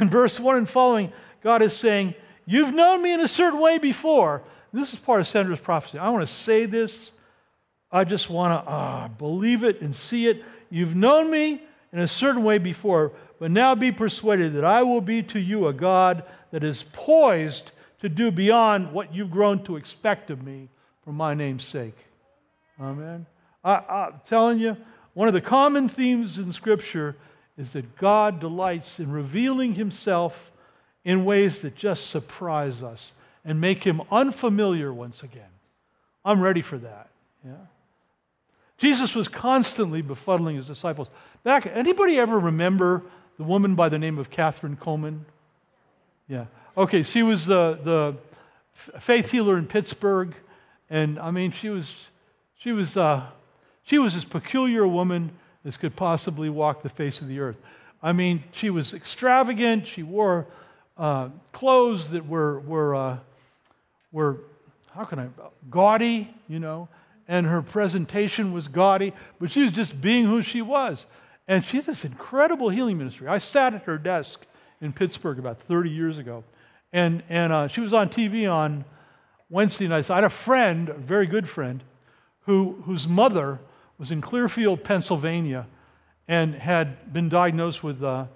In 0.00 0.10
verse 0.10 0.38
1 0.38 0.56
and 0.56 0.68
following, 0.68 1.12
God 1.42 1.62
is 1.62 1.72
saying, 1.74 2.14
You've 2.46 2.74
known 2.74 3.02
me 3.02 3.12
in 3.12 3.20
a 3.20 3.28
certain 3.28 3.60
way 3.60 3.76
before. 3.76 4.42
This 4.72 4.92
is 4.94 4.98
part 4.98 5.20
of 5.20 5.26
Sandra's 5.26 5.60
prophecy. 5.60 5.98
I 5.98 6.08
want 6.08 6.26
to 6.26 6.32
say 6.32 6.64
this. 6.64 7.12
I 7.92 8.04
just 8.04 8.30
want 8.30 8.64
to 8.64 8.70
uh, 8.70 9.08
believe 9.08 9.64
it 9.64 9.82
and 9.82 9.94
see 9.94 10.28
it. 10.28 10.42
You've 10.70 10.94
known 10.94 11.30
me 11.30 11.62
in 11.92 11.98
a 11.98 12.08
certain 12.08 12.44
way 12.44 12.58
before, 12.58 13.12
but 13.38 13.50
now 13.50 13.74
be 13.74 13.92
persuaded 13.92 14.54
that 14.54 14.64
I 14.64 14.82
will 14.82 15.00
be 15.00 15.22
to 15.24 15.38
you 15.38 15.66
a 15.66 15.72
God 15.72 16.24
that 16.50 16.64
is 16.64 16.84
poised 16.92 17.72
to 18.00 18.08
do 18.08 18.30
beyond 18.30 18.92
what 18.92 19.14
you've 19.14 19.30
grown 19.30 19.62
to 19.64 19.76
expect 19.76 20.30
of 20.30 20.42
me 20.42 20.68
for 21.04 21.12
my 21.12 21.34
name's 21.34 21.64
sake. 21.64 21.96
Amen. 22.80 23.26
I, 23.64 24.06
am 24.06 24.20
telling 24.24 24.58
you, 24.58 24.76
one 25.14 25.28
of 25.28 25.34
the 25.34 25.40
common 25.40 25.88
themes 25.88 26.38
in 26.38 26.52
Scripture 26.52 27.16
is 27.56 27.72
that 27.72 27.96
God 27.96 28.40
delights 28.40 29.00
in 29.00 29.10
revealing 29.10 29.74
Himself 29.74 30.52
in 31.04 31.24
ways 31.24 31.60
that 31.60 31.74
just 31.74 32.08
surprise 32.08 32.82
us 32.82 33.12
and 33.44 33.60
make 33.60 33.84
Him 33.84 34.00
unfamiliar 34.10 34.92
once 34.92 35.22
again. 35.22 35.50
I'm 36.24 36.40
ready 36.40 36.62
for 36.62 36.78
that. 36.78 37.08
Yeah. 37.44 37.52
Jesus 38.78 39.14
was 39.14 39.26
constantly 39.26 40.02
befuddling 40.02 40.54
his 40.54 40.68
disciples. 40.68 41.10
Back, 41.42 41.66
anybody 41.66 42.18
ever 42.18 42.38
remember 42.38 43.02
the 43.38 43.44
woman 43.44 43.74
by 43.74 43.88
the 43.88 43.98
name 43.98 44.18
of 44.18 44.30
Kathryn 44.30 44.76
Kuhlman? 44.76 45.20
Yeah. 46.28 46.46
Okay, 46.76 47.02
she 47.02 47.22
was 47.22 47.46
the, 47.46 47.78
the 47.82 48.16
faith 48.74 49.30
healer 49.30 49.56
in 49.56 49.66
Pittsburgh. 49.66 50.34
And 50.90 51.18
I 51.18 51.30
mean, 51.30 51.52
she 51.52 51.70
was, 51.70 52.08
she 52.58 52.72
was, 52.72 52.96
uh, 52.96 53.26
she 53.82 53.98
was 53.98 54.14
as 54.14 54.24
peculiar 54.24 54.82
a 54.82 54.88
woman 54.88 55.30
as 55.64 55.76
could 55.76 55.96
possibly 55.96 56.48
walk 56.50 56.82
the 56.82 56.88
face 56.88 57.20
of 57.20 57.28
the 57.28 57.40
earth. 57.40 57.56
I 58.02 58.12
mean, 58.12 58.44
she 58.52 58.70
was 58.70 58.94
extravagant. 58.94 59.86
She 59.86 60.02
wore 60.02 60.46
uh, 60.96 61.30
clothes 61.52 62.10
that 62.10 62.26
were, 62.26 62.60
were, 62.60 62.94
uh, 62.94 63.16
were, 64.12 64.38
how 64.94 65.04
can 65.04 65.18
I, 65.18 65.28
gaudy, 65.70 66.32
you 66.48 66.58
know 66.58 66.88
and 67.28 67.46
her 67.46 67.60
presentation 67.60 68.52
was 68.52 68.66
gaudy, 68.66 69.12
but 69.38 69.50
she 69.50 69.62
was 69.62 69.72
just 69.72 70.00
being 70.00 70.24
who 70.24 70.40
she 70.40 70.62
was. 70.62 71.06
And 71.48 71.64
she 71.64 71.78
has 71.78 71.86
this 71.86 72.04
incredible 72.04 72.68
healing 72.68 72.98
ministry. 72.98 73.26
I 73.26 73.38
sat 73.38 73.72
at 73.74 73.84
her 73.84 73.96
desk 73.96 74.44
in 74.82 74.92
Pittsburgh 74.92 75.38
about 75.38 75.58
30 75.58 75.88
years 75.88 76.18
ago, 76.18 76.44
and, 76.92 77.22
and 77.30 77.52
uh, 77.52 77.68
she 77.68 77.80
was 77.80 77.94
on 77.94 78.10
TV 78.10 78.50
on 78.50 78.84
Wednesday 79.48 79.88
nights. 79.88 80.10
I 80.10 80.16
had 80.16 80.24
a 80.24 80.30
friend, 80.30 80.90
a 80.90 80.94
very 80.94 81.26
good 81.26 81.48
friend, 81.48 81.82
who, 82.40 82.82
whose 82.84 83.08
mother 83.08 83.58
was 83.96 84.12
in 84.12 84.20
Clearfield, 84.20 84.84
Pennsylvania, 84.84 85.66
and 86.28 86.54
had 86.54 87.12
been 87.14 87.30
diagnosed 87.30 87.82
with 87.82 88.02
uh, 88.02 88.26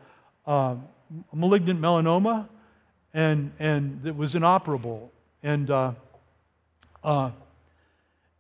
uh, 0.47 0.77
malignant 1.35 1.81
melanoma, 1.81 2.49
and, 3.13 3.53
and 3.59 4.07
it 4.07 4.17
was 4.17 4.35
inoperable. 4.35 5.13
And 5.43 5.71
uh, 5.71 5.93
uh, 7.05 7.33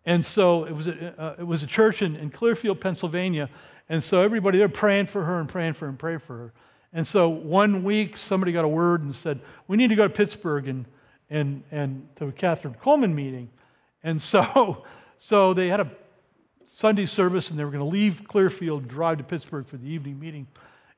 and 0.05 0.25
so 0.25 0.65
it 0.65 0.73
was 0.73 0.87
a, 0.89 1.37
it 1.39 1.47
was 1.47 1.63
a 1.63 1.67
church 1.67 2.03
in, 2.03 2.17
in 2.17 2.31
Clearfield, 2.31 2.81
Pennsylvania. 2.81 3.49
And 3.89 4.03
so 4.03 4.23
everybody 4.23 4.59
they're 4.59 4.69
praying 4.69 5.07
for 5.07 5.25
her 5.25 5.39
and 5.39 5.49
praying 5.49 5.75
for 5.75 5.87
her 5.87 5.91
and 5.91 5.99
praying 5.99 6.21
for 6.21 6.37
her. 6.37 6.53
And 6.93 7.07
so 7.07 7.29
one 7.29 7.85
week, 7.85 8.17
somebody 8.17 8.53
got 8.53 8.65
a 8.65 8.69
word 8.69 9.03
and 9.03 9.15
said, 9.15 9.41
We 9.67 9.77
need 9.77 9.89
to 9.89 9.97
go 9.97 10.07
to 10.07 10.13
Pittsburgh 10.13 10.69
and, 10.69 10.85
and, 11.31 11.63
and 11.71 12.09
to 12.17 12.27
a 12.27 12.33
Kathryn 12.33 12.77
Kuhlman 12.79 13.15
meeting. 13.15 13.51
And 14.03 14.21
so, 14.21 14.85
so 15.19 15.55
they 15.55 15.69
had 15.69 15.81
a 15.81 15.91
Sunday 16.67 17.07
service 17.07 17.51
and 17.51 17.59
they 17.59 17.65
were 17.65 17.71
going 17.71 17.85
to 17.85 17.91
leave 17.91 18.27
Clearfield 18.27 18.83
and 18.83 18.91
drive 18.91 19.19
to 19.19 19.25
Pittsburgh 19.25 19.67
for 19.67 19.77
the 19.77 19.89
evening 19.89 20.19
meeting. 20.19 20.47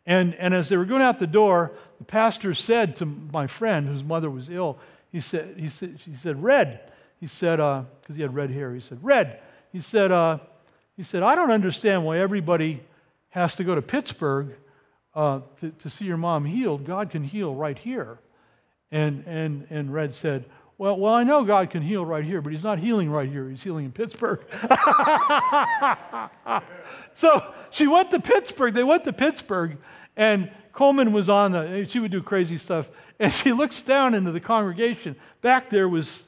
And, 0.06 0.34
and 0.34 0.52
as 0.54 0.68
they 0.68 0.76
were 0.76 0.84
going 0.84 1.02
out 1.02 1.18
the 1.18 1.26
door, 1.26 1.72
the 1.98 2.04
pastor 2.04 2.54
said 2.54 2.96
to 2.96 3.06
my 3.06 3.46
friend, 3.46 3.88
whose 3.88 4.04
mother 4.04 4.30
was 4.30 4.50
ill, 4.50 4.78
he 5.10 5.20
said, 5.20 5.56
he 5.58 5.68
said, 5.68 5.98
he 6.04 6.14
said 6.14 6.42
Red, 6.42 6.92
he 7.20 7.26
said, 7.26 7.56
because 7.56 8.10
uh, 8.10 8.14
he 8.14 8.22
had 8.22 8.34
red 8.34 8.50
hair, 8.50 8.74
he 8.74 8.80
said, 8.80 8.98
Red, 9.02 9.40
he 9.72 9.80
said, 9.80 10.12
uh, 10.12 10.38
he 10.96 11.02
said, 11.02 11.22
I 11.22 11.34
don't 11.34 11.50
understand 11.50 12.04
why 12.04 12.18
everybody 12.18 12.82
has 13.30 13.54
to 13.56 13.64
go 13.64 13.74
to 13.74 13.82
Pittsburgh 13.82 14.54
uh, 15.14 15.40
to, 15.60 15.70
to 15.70 15.90
see 15.90 16.04
your 16.04 16.16
mom 16.16 16.44
healed. 16.44 16.84
God 16.84 17.10
can 17.10 17.24
heal 17.24 17.54
right 17.54 17.78
here. 17.78 18.18
And, 18.90 19.24
and, 19.26 19.66
and 19.70 19.92
Red 19.92 20.14
said, 20.14 20.44
well, 20.78 20.96
well, 20.96 21.14
I 21.14 21.24
know 21.24 21.44
God 21.44 21.70
can 21.70 21.82
heal 21.82 22.04
right 22.04 22.24
here, 22.24 22.40
but 22.40 22.52
He's 22.52 22.64
not 22.64 22.78
healing 22.78 23.10
right 23.10 23.28
here. 23.28 23.48
He's 23.48 23.62
healing 23.62 23.84
in 23.84 23.92
Pittsburgh. 23.92 24.40
so 27.14 27.54
she 27.70 27.86
went 27.86 28.10
to 28.10 28.18
Pittsburgh. 28.18 28.74
They 28.74 28.82
went 28.82 29.04
to 29.04 29.12
Pittsburgh, 29.12 29.78
and 30.16 30.50
Kuhlman 30.72 31.12
was 31.12 31.28
on 31.28 31.52
the, 31.52 31.86
she 31.88 32.00
would 32.00 32.10
do 32.10 32.22
crazy 32.22 32.58
stuff. 32.58 32.90
And 33.20 33.32
she 33.32 33.52
looks 33.52 33.82
down 33.82 34.14
into 34.14 34.32
the 34.32 34.40
congregation. 34.40 35.14
Back 35.40 35.70
there 35.70 35.88
was 35.88 36.26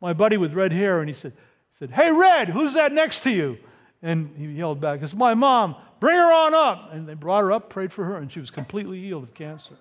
my 0.00 0.14
buddy 0.14 0.38
with 0.38 0.54
red 0.54 0.72
hair, 0.72 1.00
and 1.00 1.08
he 1.08 1.14
said, 1.14 1.32
he 1.32 1.78
said 1.78 1.90
Hey, 1.90 2.10
Red, 2.10 2.48
who's 2.48 2.72
that 2.74 2.92
next 2.92 3.22
to 3.24 3.30
you? 3.30 3.58
And 4.02 4.34
he 4.36 4.46
yelled 4.46 4.80
back, 4.80 5.02
It's 5.02 5.14
my 5.14 5.34
mom. 5.34 5.76
Bring 6.00 6.16
her 6.16 6.32
on 6.32 6.54
up. 6.54 6.92
And 6.92 7.08
they 7.08 7.14
brought 7.14 7.42
her 7.42 7.52
up, 7.52 7.70
prayed 7.70 7.92
for 7.92 8.04
her, 8.04 8.16
and 8.16 8.30
she 8.30 8.40
was 8.40 8.50
completely 8.50 9.00
healed 9.00 9.22
of 9.22 9.34
cancer. 9.34 9.76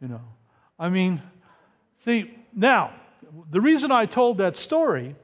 You 0.00 0.08
know, 0.08 0.20
I 0.78 0.90
mean, 0.90 1.22
see, 1.98 2.34
now, 2.54 2.92
the 3.50 3.60
reason 3.60 3.90
I 3.90 4.06
told 4.06 4.38
that 4.38 4.56
story 4.56 5.16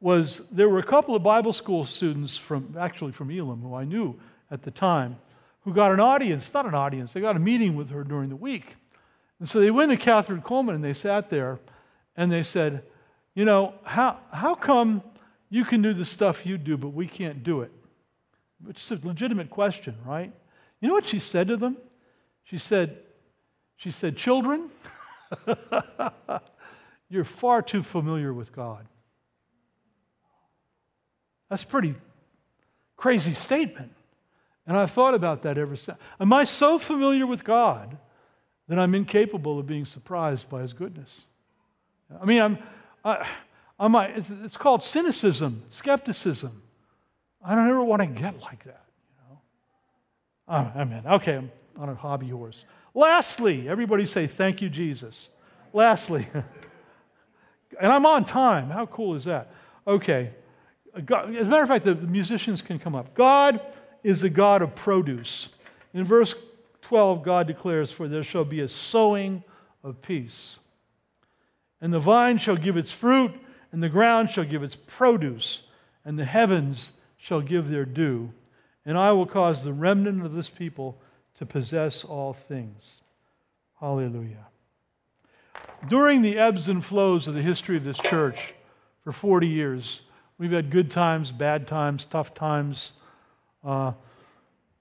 was 0.00 0.42
there 0.50 0.68
were 0.68 0.78
a 0.78 0.84
couple 0.84 1.14
of 1.14 1.22
Bible 1.22 1.52
school 1.52 1.84
students 1.84 2.36
from, 2.36 2.74
actually 2.78 3.12
from 3.12 3.30
Elim, 3.30 3.60
who 3.62 3.74
I 3.74 3.84
knew 3.84 4.18
at 4.50 4.62
the 4.62 4.70
time, 4.70 5.18
who 5.60 5.72
got 5.72 5.92
an 5.92 6.00
audience, 6.00 6.52
not 6.52 6.66
an 6.66 6.74
audience, 6.74 7.12
they 7.12 7.20
got 7.20 7.36
a 7.36 7.40
meeting 7.40 7.76
with 7.76 7.90
her 7.90 8.04
during 8.04 8.28
the 8.28 8.36
week. 8.36 8.76
And 9.38 9.48
so 9.48 9.60
they 9.60 9.70
went 9.70 9.90
to 9.90 9.96
Kathryn 9.96 10.42
Kuhlman 10.42 10.74
and 10.74 10.84
they 10.84 10.94
sat 10.94 11.30
there 11.30 11.58
and 12.16 12.30
they 12.30 12.42
said, 12.42 12.82
you 13.34 13.44
know, 13.44 13.74
how, 13.84 14.18
how 14.32 14.54
come 14.54 15.02
you 15.50 15.64
can 15.64 15.82
do 15.82 15.92
the 15.92 16.04
stuff 16.04 16.46
you 16.46 16.56
do, 16.56 16.76
but 16.76 16.88
we 16.88 17.06
can't 17.06 17.42
do 17.42 17.60
it? 17.60 17.70
Which 18.64 18.82
is 18.82 19.02
a 19.02 19.06
legitimate 19.06 19.50
question, 19.50 19.96
right? 20.04 20.32
You 20.80 20.88
know 20.88 20.94
what 20.94 21.06
she 21.06 21.18
said 21.18 21.48
to 21.48 21.56
them? 21.56 21.76
She 22.44 22.58
said, 22.58 22.98
she 23.76 23.90
said, 23.90 24.16
children, 24.16 24.70
you're 27.08 27.24
far 27.24 27.62
too 27.62 27.82
familiar 27.82 28.32
with 28.32 28.52
God. 28.52 28.86
That's 31.48 31.62
a 31.62 31.66
pretty 31.66 31.94
crazy 32.96 33.34
statement. 33.34 33.92
And 34.66 34.76
I've 34.76 34.90
thought 34.90 35.14
about 35.14 35.42
that 35.42 35.58
ever 35.58 35.76
since. 35.76 35.98
Am 36.18 36.32
I 36.32 36.44
so 36.44 36.78
familiar 36.78 37.26
with 37.26 37.44
God 37.44 37.96
that 38.68 38.78
I'm 38.78 38.94
incapable 38.94 39.58
of 39.58 39.66
being 39.66 39.84
surprised 39.84 40.50
by 40.50 40.62
his 40.62 40.72
goodness? 40.72 41.22
I 42.20 42.24
mean, 42.24 42.42
I'm, 42.42 42.58
I, 43.04 44.06
it's, 44.06 44.30
it's, 44.42 44.56
called 44.56 44.82
cynicism, 44.82 45.62
skepticism. 45.70 46.62
I 47.46 47.54
don't 47.54 47.68
ever 47.68 47.84
want 47.84 48.02
to 48.02 48.08
get 48.08 48.40
like 48.42 48.64
that. 48.64 48.84
You 49.08 49.30
know? 49.30 49.40
Oh, 50.48 50.80
I 50.80 50.84
mean, 50.84 51.02
okay, 51.06 51.36
I'm 51.36 51.50
on 51.78 51.88
a 51.88 51.94
hobby 51.94 52.28
horse. 52.28 52.64
Lastly, 52.92 53.68
everybody 53.68 54.04
say, 54.04 54.26
Thank 54.26 54.60
you, 54.60 54.68
Jesus. 54.68 55.28
Lastly, 55.72 56.26
and 57.80 57.92
I'm 57.92 58.04
on 58.04 58.24
time. 58.24 58.68
How 58.70 58.86
cool 58.86 59.14
is 59.14 59.24
that? 59.24 59.52
Okay. 59.86 60.32
God, 61.04 61.34
as 61.36 61.46
a 61.46 61.50
matter 61.50 61.62
of 61.62 61.68
fact, 61.68 61.84
the 61.84 61.94
musicians 61.94 62.62
can 62.62 62.78
come 62.78 62.94
up. 62.94 63.14
God 63.14 63.60
is 64.02 64.24
a 64.24 64.30
God 64.30 64.62
of 64.62 64.74
produce. 64.74 65.50
In 65.92 66.04
verse 66.04 66.34
12, 66.82 67.22
God 67.22 67.46
declares, 67.46 67.92
For 67.92 68.08
there 68.08 68.22
shall 68.22 68.44
be 68.44 68.60
a 68.60 68.68
sowing 68.68 69.44
of 69.84 70.00
peace. 70.00 70.58
And 71.80 71.92
the 71.92 72.00
vine 72.00 72.38
shall 72.38 72.56
give 72.56 72.76
its 72.76 72.90
fruit, 72.90 73.32
and 73.70 73.82
the 73.82 73.88
ground 73.88 74.30
shall 74.30 74.44
give 74.44 74.62
its 74.62 74.74
produce, 74.74 75.62
and 76.04 76.18
the 76.18 76.24
heavens 76.24 76.92
shall 77.26 77.40
give 77.40 77.68
their 77.68 77.84
due. 77.84 78.32
And 78.84 78.96
I 78.96 79.10
will 79.10 79.26
cause 79.26 79.64
the 79.64 79.72
remnant 79.72 80.24
of 80.24 80.32
this 80.32 80.48
people 80.48 80.96
to 81.38 81.44
possess 81.44 82.04
all 82.04 82.32
things. 82.32 83.02
Hallelujah. 83.80 84.46
During 85.88 86.22
the 86.22 86.38
ebbs 86.38 86.68
and 86.68 86.84
flows 86.84 87.26
of 87.26 87.34
the 87.34 87.42
history 87.42 87.76
of 87.76 87.82
this 87.82 87.98
church 87.98 88.54
for 89.02 89.10
40 89.10 89.48
years, 89.48 90.02
we've 90.38 90.52
had 90.52 90.70
good 90.70 90.88
times, 90.88 91.32
bad 91.32 91.66
times, 91.66 92.04
tough 92.04 92.32
times, 92.32 92.92
uh, 93.64 93.90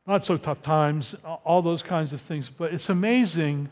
not 0.06 0.24
so 0.24 0.38
tough 0.38 0.62
times, 0.62 1.16
all 1.44 1.64
those 1.64 1.82
kinds 1.82 2.14
of 2.14 2.22
things. 2.22 2.48
But 2.48 2.76
it's 2.76 2.90
amazing 2.90 3.72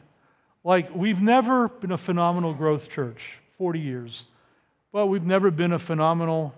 like, 0.63 0.89
we've 0.95 1.21
never 1.21 1.69
been 1.69 1.91
a 1.91 1.97
phenomenal 1.97 2.55
growth 2.55 2.89
church, 2.89 3.37
40 3.59 3.79
years. 3.79 4.25
but 4.91 5.07
we've 5.07 5.25
never 5.25 5.51
been 5.51 5.73
a 5.73 5.79
phenomenal 5.79 6.55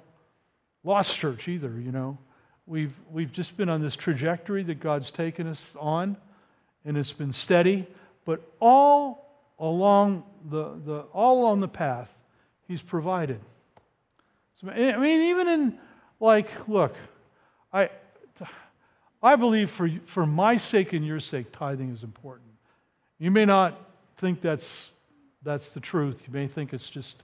lost 0.85 1.17
church 1.17 1.47
either, 1.47 1.79
you 1.79 1.91
know. 1.91 2.17
we've, 2.65 2.93
we've 3.11 3.31
just 3.31 3.57
been 3.57 3.69
on 3.69 3.81
this 3.81 3.95
trajectory 3.95 4.63
that 4.63 4.79
God's 4.79 5.11
taken 5.11 5.47
us 5.47 5.75
on, 5.79 6.17
and 6.83 6.97
it's 6.97 7.11
been 7.11 7.33
steady. 7.33 7.87
But 8.25 8.41
all 8.59 9.29
along 9.59 10.23
the, 10.49 10.73
the, 10.85 10.99
all 11.13 11.41
along 11.41 11.59
the 11.59 11.67
path, 11.67 12.15
He's 12.67 12.81
provided. 12.81 13.39
So, 14.55 14.69
I 14.69 14.97
mean, 14.97 15.21
even 15.23 15.47
in, 15.47 15.77
like, 16.19 16.67
look, 16.67 16.95
I, 17.71 17.89
I 19.21 19.35
believe 19.35 19.69
for, 19.69 19.89
for 20.05 20.25
my 20.25 20.57
sake 20.57 20.93
and 20.93 21.05
your 21.05 21.19
sake, 21.19 21.51
tithing 21.51 21.93
is 21.93 22.01
important. 22.01 22.49
You 23.19 23.29
may 23.29 23.45
not 23.45 23.79
think 24.17 24.41
that's, 24.41 24.91
that's 25.43 25.69
the 25.69 25.79
truth. 25.79 26.23
You 26.25 26.33
may 26.33 26.47
think 26.47 26.73
it's 26.73 26.89
just, 26.89 27.21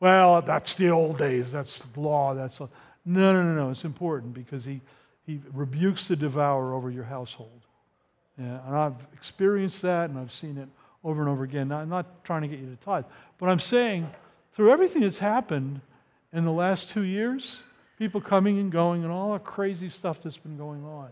well, 0.00 0.40
that's 0.40 0.74
the 0.76 0.88
old 0.88 1.18
days, 1.18 1.52
that's 1.52 1.80
the 1.80 2.00
law, 2.00 2.34
that's. 2.34 2.60
No, 3.08 3.32
no, 3.32 3.42
no, 3.42 3.54
no. 3.54 3.70
It's 3.70 3.86
important 3.86 4.34
because 4.34 4.66
he, 4.66 4.82
he 5.24 5.40
rebukes 5.54 6.08
the 6.08 6.16
devourer 6.16 6.74
over 6.74 6.90
your 6.90 7.04
household. 7.04 7.62
Yeah, 8.38 8.60
and 8.66 8.76
I've 8.76 8.96
experienced 9.14 9.80
that 9.80 10.10
and 10.10 10.18
I've 10.18 10.30
seen 10.30 10.58
it 10.58 10.68
over 11.02 11.22
and 11.22 11.30
over 11.30 11.42
again. 11.42 11.68
Now, 11.68 11.78
I'm 11.78 11.88
not 11.88 12.22
trying 12.22 12.42
to 12.42 12.48
get 12.48 12.58
you 12.58 12.66
to 12.66 12.76
tithe, 12.76 13.06
but 13.38 13.48
I'm 13.48 13.60
saying 13.60 14.10
through 14.52 14.72
everything 14.72 15.00
that's 15.00 15.18
happened 15.18 15.80
in 16.34 16.44
the 16.44 16.52
last 16.52 16.90
two 16.90 17.02
years, 17.02 17.62
people 17.98 18.20
coming 18.20 18.58
and 18.58 18.70
going 18.70 19.04
and 19.04 19.10
all 19.10 19.32
the 19.32 19.38
crazy 19.38 19.88
stuff 19.88 20.20
that's 20.20 20.36
been 20.36 20.58
going 20.58 20.84
on, 20.84 21.08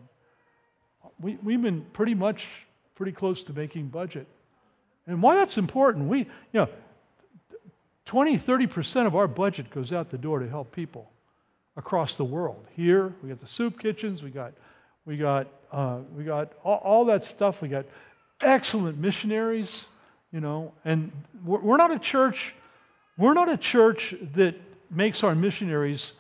we, 1.19 1.39
we've 1.43 1.63
been 1.63 1.81
pretty 1.95 2.15
much 2.15 2.67
pretty 2.95 3.13
close 3.13 3.43
to 3.45 3.55
making 3.55 3.89
budget. 3.89 4.27
And 5.07 5.23
why 5.23 5.37
that's 5.37 5.57
important, 5.57 6.09
we, 6.09 6.19
you 6.19 6.27
know, 6.53 6.69
20, 8.05 8.39
30% 8.39 9.07
of 9.07 9.17
our 9.17 9.27
budget 9.27 9.71
goes 9.71 9.95
out 9.95 10.11
the 10.11 10.19
door 10.19 10.41
to 10.41 10.49
help 10.49 10.73
people 10.73 11.11
across 11.77 12.17
the 12.17 12.25
world. 12.25 12.67
Here, 12.75 13.13
we 13.23 13.29
got 13.29 13.39
the 13.39 13.47
soup 13.47 13.79
kitchens, 13.79 14.23
we 14.23 14.31
got, 14.31 14.55
we 15.05 15.17
got, 15.17 15.47
uh, 15.73 15.99
we 16.15 16.25
got 16.25 16.53
all, 16.65 16.81
all, 16.83 17.05
that 17.07 17.25
stuff. 17.25 17.61
We 17.61 17.69
got 17.69 17.87
excellent 18.41 18.99
missionaries, 18.99 19.87
you 20.33 20.41
know, 20.41 20.73
and 20.85 21.13
we're, 21.45 21.61
we're 21.61 21.77
not 21.77 21.91
a 21.91 21.99
church, 21.99 22.55
we're 23.19 23.35
not 23.35 23.49
a 23.49 23.57
church 23.57 24.15
that 24.35 24.55
makes 24.91 25.23
our 25.23 25.35
missionaries 25.35 26.13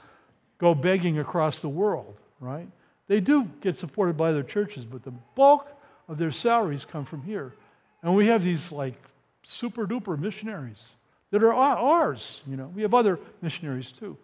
go 0.58 0.74
begging 0.74 1.18
across 1.18 1.60
the 1.60 1.68
world, 1.68 2.16
right? 2.40 2.68
They 3.08 3.20
do 3.20 3.44
get 3.60 3.76
supported 3.76 4.16
by 4.16 4.32
their 4.32 4.42
churches, 4.42 4.84
but 4.84 5.02
the 5.04 5.12
bulk 5.34 5.68
of 6.08 6.18
their 6.18 6.30
salaries 6.30 6.84
come 6.84 7.04
from 7.04 7.22
here. 7.22 7.54
And 8.02 8.14
we 8.14 8.26
have 8.28 8.42
these 8.42 8.72
like 8.72 8.94
super 9.42 9.86
duper 9.86 10.18
missionaries 10.18 10.82
that 11.30 11.42
are 11.42 11.52
ours, 11.52 12.42
you 12.46 12.56
know. 12.56 12.70
We 12.74 12.82
have 12.82 12.94
other 12.94 13.18
missionaries 13.42 13.92
too. 13.92 14.16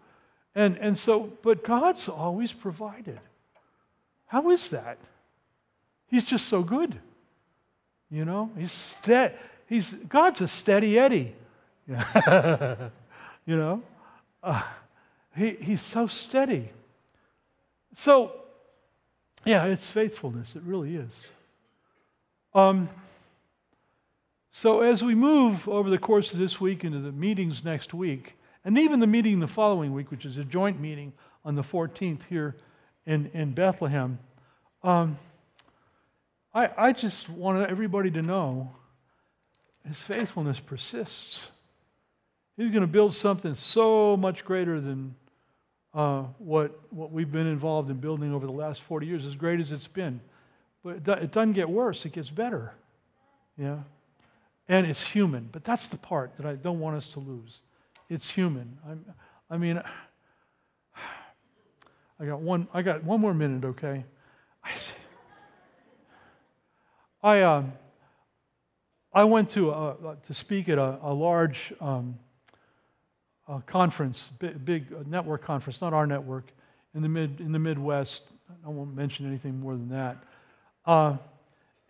And, 0.55 0.77
and 0.77 0.97
so, 0.97 1.31
but 1.41 1.63
God's 1.63 2.07
always 2.07 2.53
provided. 2.53 3.19
How 4.27 4.49
is 4.51 4.69
that? 4.69 4.97
He's 6.07 6.25
just 6.25 6.47
so 6.47 6.61
good. 6.61 6.99
You 8.11 8.25
know, 8.25 8.51
he's 8.57 8.71
steady. 8.71 9.33
He's 9.67 9.93
God's 9.93 10.41
a 10.41 10.47
steady 10.47 10.99
Eddie. 10.99 11.33
you 11.87 11.95
know, 13.57 13.81
uh, 14.43 14.61
he, 15.35 15.51
he's 15.51 15.81
so 15.81 16.07
steady. 16.07 16.69
So, 17.95 18.31
yeah, 19.45 19.65
it's 19.65 19.89
faithfulness. 19.89 20.55
It 20.55 20.63
really 20.63 20.95
is. 20.95 21.31
Um, 22.53 22.89
so, 24.51 24.81
as 24.81 25.03
we 25.03 25.15
move 25.15 25.67
over 25.67 25.89
the 25.89 25.97
course 25.97 26.31
of 26.31 26.39
this 26.39 26.61
week 26.61 26.83
into 26.83 26.99
the 26.99 27.11
meetings 27.11 27.65
next 27.65 27.93
week, 27.93 28.35
and 28.65 28.77
even 28.77 28.99
the 28.99 29.07
meeting 29.07 29.39
the 29.39 29.47
following 29.47 29.93
week, 29.93 30.11
which 30.11 30.25
is 30.25 30.37
a 30.37 30.43
joint 30.43 30.79
meeting 30.79 31.13
on 31.43 31.55
the 31.55 31.61
14th 31.61 32.23
here 32.29 32.55
in, 33.05 33.29
in 33.33 33.51
Bethlehem, 33.51 34.19
um, 34.83 35.17
I, 36.53 36.69
I 36.77 36.91
just 36.91 37.29
want 37.29 37.69
everybody 37.69 38.11
to 38.11 38.21
know 38.21 38.71
his 39.87 40.01
faithfulness 40.01 40.59
persists. 40.59 41.49
He's 42.55 42.69
going 42.69 42.81
to 42.81 42.87
build 42.87 43.13
something 43.15 43.55
so 43.55 44.15
much 44.15 44.45
greater 44.45 44.79
than 44.79 45.15
uh, 45.93 46.23
what, 46.37 46.79
what 46.91 47.11
we've 47.11 47.31
been 47.31 47.47
involved 47.47 47.89
in 47.89 47.97
building 47.97 48.33
over 48.33 48.45
the 48.45 48.51
last 48.51 48.81
40 48.81 49.05
years, 49.07 49.25
as 49.25 49.35
great 49.35 49.59
as 49.59 49.71
it's 49.71 49.87
been. 49.87 50.21
But 50.83 50.97
it, 50.97 51.03
do, 51.03 51.11
it 51.13 51.31
doesn't 51.31 51.53
get 51.53 51.69
worse, 51.69 52.05
it 52.05 52.13
gets 52.13 52.29
better. 52.29 52.73
Yeah? 53.57 53.79
And 54.67 54.85
it's 54.87 55.01
human. 55.01 55.49
But 55.51 55.63
that's 55.63 55.87
the 55.87 55.97
part 55.97 56.37
that 56.37 56.45
I 56.45 56.55
don't 56.55 56.79
want 56.79 56.95
us 56.95 57.09
to 57.09 57.19
lose. 57.19 57.61
It's 58.13 58.29
human. 58.29 58.77
I'm, 58.87 59.03
I 59.49 59.57
mean, 59.57 59.81
I 62.19 62.25
got 62.25 62.41
one. 62.41 62.67
I 62.71 62.83
got 62.83 63.03
one 63.03 63.19
more 63.19 63.33
minute. 63.33 63.65
Okay. 63.65 64.05
I, 64.63 64.73
I, 67.23 67.41
um, 67.41 67.73
I 69.11 69.23
went 69.23 69.49
to 69.51 69.71
a, 69.71 70.17
to 70.27 70.33
speak 70.35 70.69
at 70.69 70.77
a, 70.77 70.99
a 71.01 71.11
large 71.11 71.73
um, 71.81 72.19
a 73.47 73.61
conference, 73.61 74.29
big, 74.37 74.63
big, 74.63 75.07
network 75.07 75.41
conference, 75.41 75.81
not 75.81 75.93
our 75.93 76.05
network, 76.05 76.51
in 76.93 77.01
the 77.01 77.09
mid 77.09 77.41
in 77.41 77.51
the 77.51 77.57
Midwest. 77.57 78.29
I 78.63 78.69
won't 78.69 78.95
mention 78.95 79.25
anything 79.25 79.59
more 79.59 79.73
than 79.73 79.89
that. 79.89 80.23
Uh, 80.85 81.17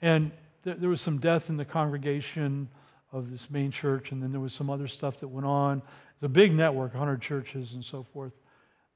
and 0.02 0.32
th- 0.64 0.78
there 0.78 0.90
was 0.90 1.02
some 1.02 1.18
death 1.18 1.50
in 1.50 1.58
the 1.58 1.66
congregation 1.66 2.70
of 3.12 3.30
this 3.30 3.50
main 3.50 3.72
church, 3.72 4.14
and 4.14 4.24
then 4.24 4.32
there 4.32 4.40
was 4.40 4.54
some 4.54 4.70
other 4.70 4.88
stuff 4.88 5.18
that 5.20 5.28
went 5.28 5.46
on. 5.46 5.82
A 6.24 6.30
big 6.30 6.54
network, 6.54 6.94
100 6.94 7.22
churches 7.22 7.74
and 7.74 7.84
so 7.84 8.04
forth. 8.14 8.32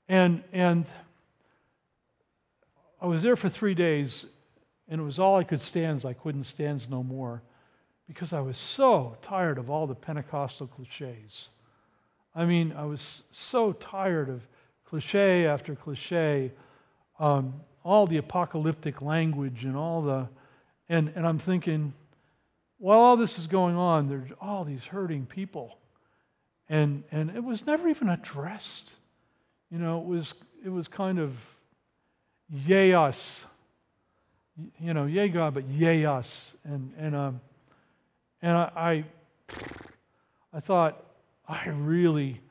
And, 0.07 0.43
and 0.53 0.85
I 3.01 3.05
was 3.05 3.21
there 3.21 3.35
for 3.35 3.49
three 3.49 3.73
days, 3.73 4.25
and 4.87 5.01
it 5.01 5.03
was 5.03 5.19
all 5.19 5.35
I 5.35 5.43
could 5.43 5.59
stand. 5.59 6.05
I 6.05 6.13
couldn't 6.13 6.45
stand 6.45 6.89
no 6.89 7.03
more 7.03 7.41
because 8.07 8.31
I 8.31 8.39
was 8.39 8.57
so 8.57 9.17
tired 9.21 9.57
of 9.57 9.69
all 9.69 9.85
the 9.85 9.95
Pentecostal 9.95 10.67
cliches. 10.67 11.49
I 12.33 12.45
mean, 12.45 12.71
I 12.71 12.85
was 12.85 13.23
so 13.31 13.73
tired 13.73 14.29
of 14.29 14.47
cliche 14.85 15.45
after 15.45 15.75
cliche, 15.75 16.53
um, 17.19 17.55
all 17.83 18.07
the 18.07 18.17
apocalyptic 18.17 19.01
language 19.01 19.65
and 19.65 19.75
all 19.75 20.01
the, 20.01 20.29
and, 20.87 21.11
and 21.15 21.27
I'm 21.27 21.39
thinking, 21.39 21.93
while 22.77 22.99
all 22.99 23.17
this 23.17 23.37
is 23.37 23.47
going 23.47 23.75
on, 23.75 24.07
there's 24.07 24.29
all 24.39 24.63
these 24.63 24.85
hurting 24.85 25.25
people. 25.25 25.77
And, 26.69 27.03
and 27.11 27.29
it 27.29 27.43
was 27.43 27.65
never 27.65 27.87
even 27.87 28.09
addressed. 28.09 28.93
You 29.71 29.79
know, 29.79 29.99
it 29.99 30.05
was, 30.05 30.33
it 30.65 30.69
was 30.69 30.87
kind 30.87 31.19
of 31.19 31.37
yay 32.49 32.93
us. 32.93 33.45
You 34.79 34.93
know, 34.93 35.05
yay 35.05 35.29
God, 35.29 35.53
but 35.53 35.67
yay 35.69 36.05
us. 36.05 36.55
And, 36.63 36.93
and, 36.97 37.15
um, 37.15 37.41
and 38.41 38.57
I, 38.57 38.71
I, 38.75 39.55
I 40.53 40.59
thought, 40.59 41.03
I 41.47 41.69
really 41.69 42.41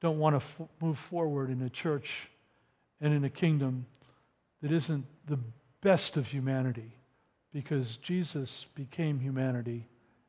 don't 0.00 0.18
want 0.18 0.34
to 0.34 0.44
f- 0.44 0.68
move 0.80 0.98
forward 0.98 1.50
in 1.50 1.62
a 1.62 1.70
church 1.70 2.28
and 3.00 3.14
in 3.14 3.24
a 3.24 3.30
kingdom 3.30 3.86
that 4.62 4.72
isn't 4.72 5.04
the 5.26 5.38
best 5.80 6.16
of 6.16 6.26
humanity 6.26 6.92
because 7.52 7.96
Jesus 7.96 8.66
became 8.74 9.20
humanity 9.20 9.86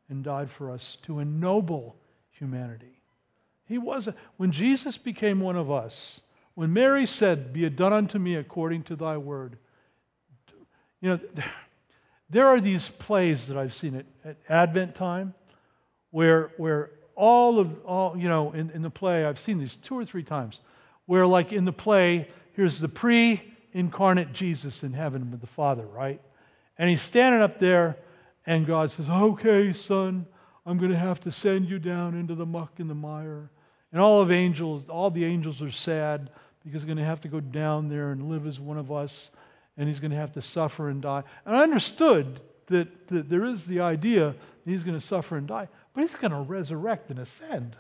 and 0.10 0.24
died 0.24 0.50
for 0.50 0.72
us 0.72 0.98
to 1.04 1.20
ennoble 1.20 1.96
humanity. 2.32 3.01
He 3.72 3.78
was 3.78 4.10
when 4.36 4.52
Jesus 4.52 4.98
became 4.98 5.40
one 5.40 5.56
of 5.56 5.72
us, 5.72 6.20
when 6.56 6.74
Mary 6.74 7.06
said, 7.06 7.54
"Be 7.54 7.64
it 7.64 7.78
done 7.78 7.94
unto 7.94 8.20
me 8.20 8.36
according 8.36 8.84
to 8.84 8.98
thy 8.98 9.16
word." 9.18 9.58
You 11.00 11.10
know, 11.10 11.20
there 12.30 12.48
are 12.48 12.60
these 12.60 12.90
plays 12.90 13.48
that 13.48 13.58
I've 13.58 13.74
seen 13.74 13.96
at, 13.96 14.06
at 14.26 14.38
Advent 14.50 14.94
time 14.94 15.34
where 16.10 16.52
where 16.58 16.92
all 17.16 17.60
of 17.60 17.86
all, 17.86 18.18
you 18.18 18.28
know, 18.28 18.52
in, 18.52 18.72
in 18.72 18.82
the 18.82 18.90
play, 18.90 19.26
I've 19.26 19.40
seen 19.40 19.58
these 19.58 19.76
two 19.76 19.98
or 19.98 20.04
three 20.04 20.24
times, 20.24 20.60
where 21.06 21.26
like 21.26 21.54
in 21.54 21.64
the 21.64 21.72
play, 21.72 22.28
here's 22.54 22.80
the 22.80 22.90
pre-incarnate 22.90 24.34
Jesus 24.34 24.84
in 24.84 24.92
heaven 24.92 25.32
with 25.32 25.40
the 25.40 25.48
Father, 25.48 25.86
right? 25.86 26.22
And 26.78 26.90
he's 26.90 27.02
standing 27.02 27.42
up 27.42 27.60
there, 27.60 27.98
and 28.46 28.66
God 28.66 28.92
says, 28.92 29.10
Okay, 29.10 29.72
son, 29.72 30.26
I'm 30.66 30.78
going 30.78 30.92
to 30.92 30.98
have 30.98 31.20
to 31.22 31.32
send 31.32 31.70
you 31.70 31.80
down 31.80 32.16
into 32.16 32.36
the 32.36 32.46
muck 32.46 32.80
and 32.80 32.90
the 32.90 32.96
mire. 32.96 33.50
And 33.92 34.02
all 34.02 34.22
of 34.22 34.32
angels, 34.32 34.90
all 34.90 35.12
the 35.12 35.26
angels 35.26 35.62
are 35.62 35.72
sad 35.72 36.30
because 36.64 36.82
he's 36.82 36.86
going 36.86 36.98
to 36.98 37.04
have 37.04 37.22
to 37.22 37.28
go 37.28 37.40
down 37.40 37.90
there 37.90 38.12
and 38.12 38.30
live 38.30 38.46
as 38.48 38.60
one 38.60 38.78
of 38.78 38.92
us, 38.92 39.32
and 39.78 39.88
he's 39.88 40.00
going 40.00 40.12
to 40.12 40.18
have 40.18 40.34
to 40.34 40.42
suffer 40.42 40.90
and 40.90 41.02
die. 41.02 41.24
And 41.46 41.56
I 41.56 41.64
understood 41.64 42.40
that, 42.68 43.08
that 43.08 43.30
there 43.30 43.46
is 43.46 43.66
the 43.66 43.82
idea 43.82 44.28
that 44.28 44.72
he's 44.72 44.84
going 44.84 45.00
to 45.00 45.06
suffer 45.06 45.38
and 45.38 45.48
die, 45.48 45.68
but 45.94 46.02
he's 46.02 46.16
going 46.16 46.32
to 46.32 46.38
resurrect 46.38 47.10
and 47.10 47.20
ascend. 47.20 47.76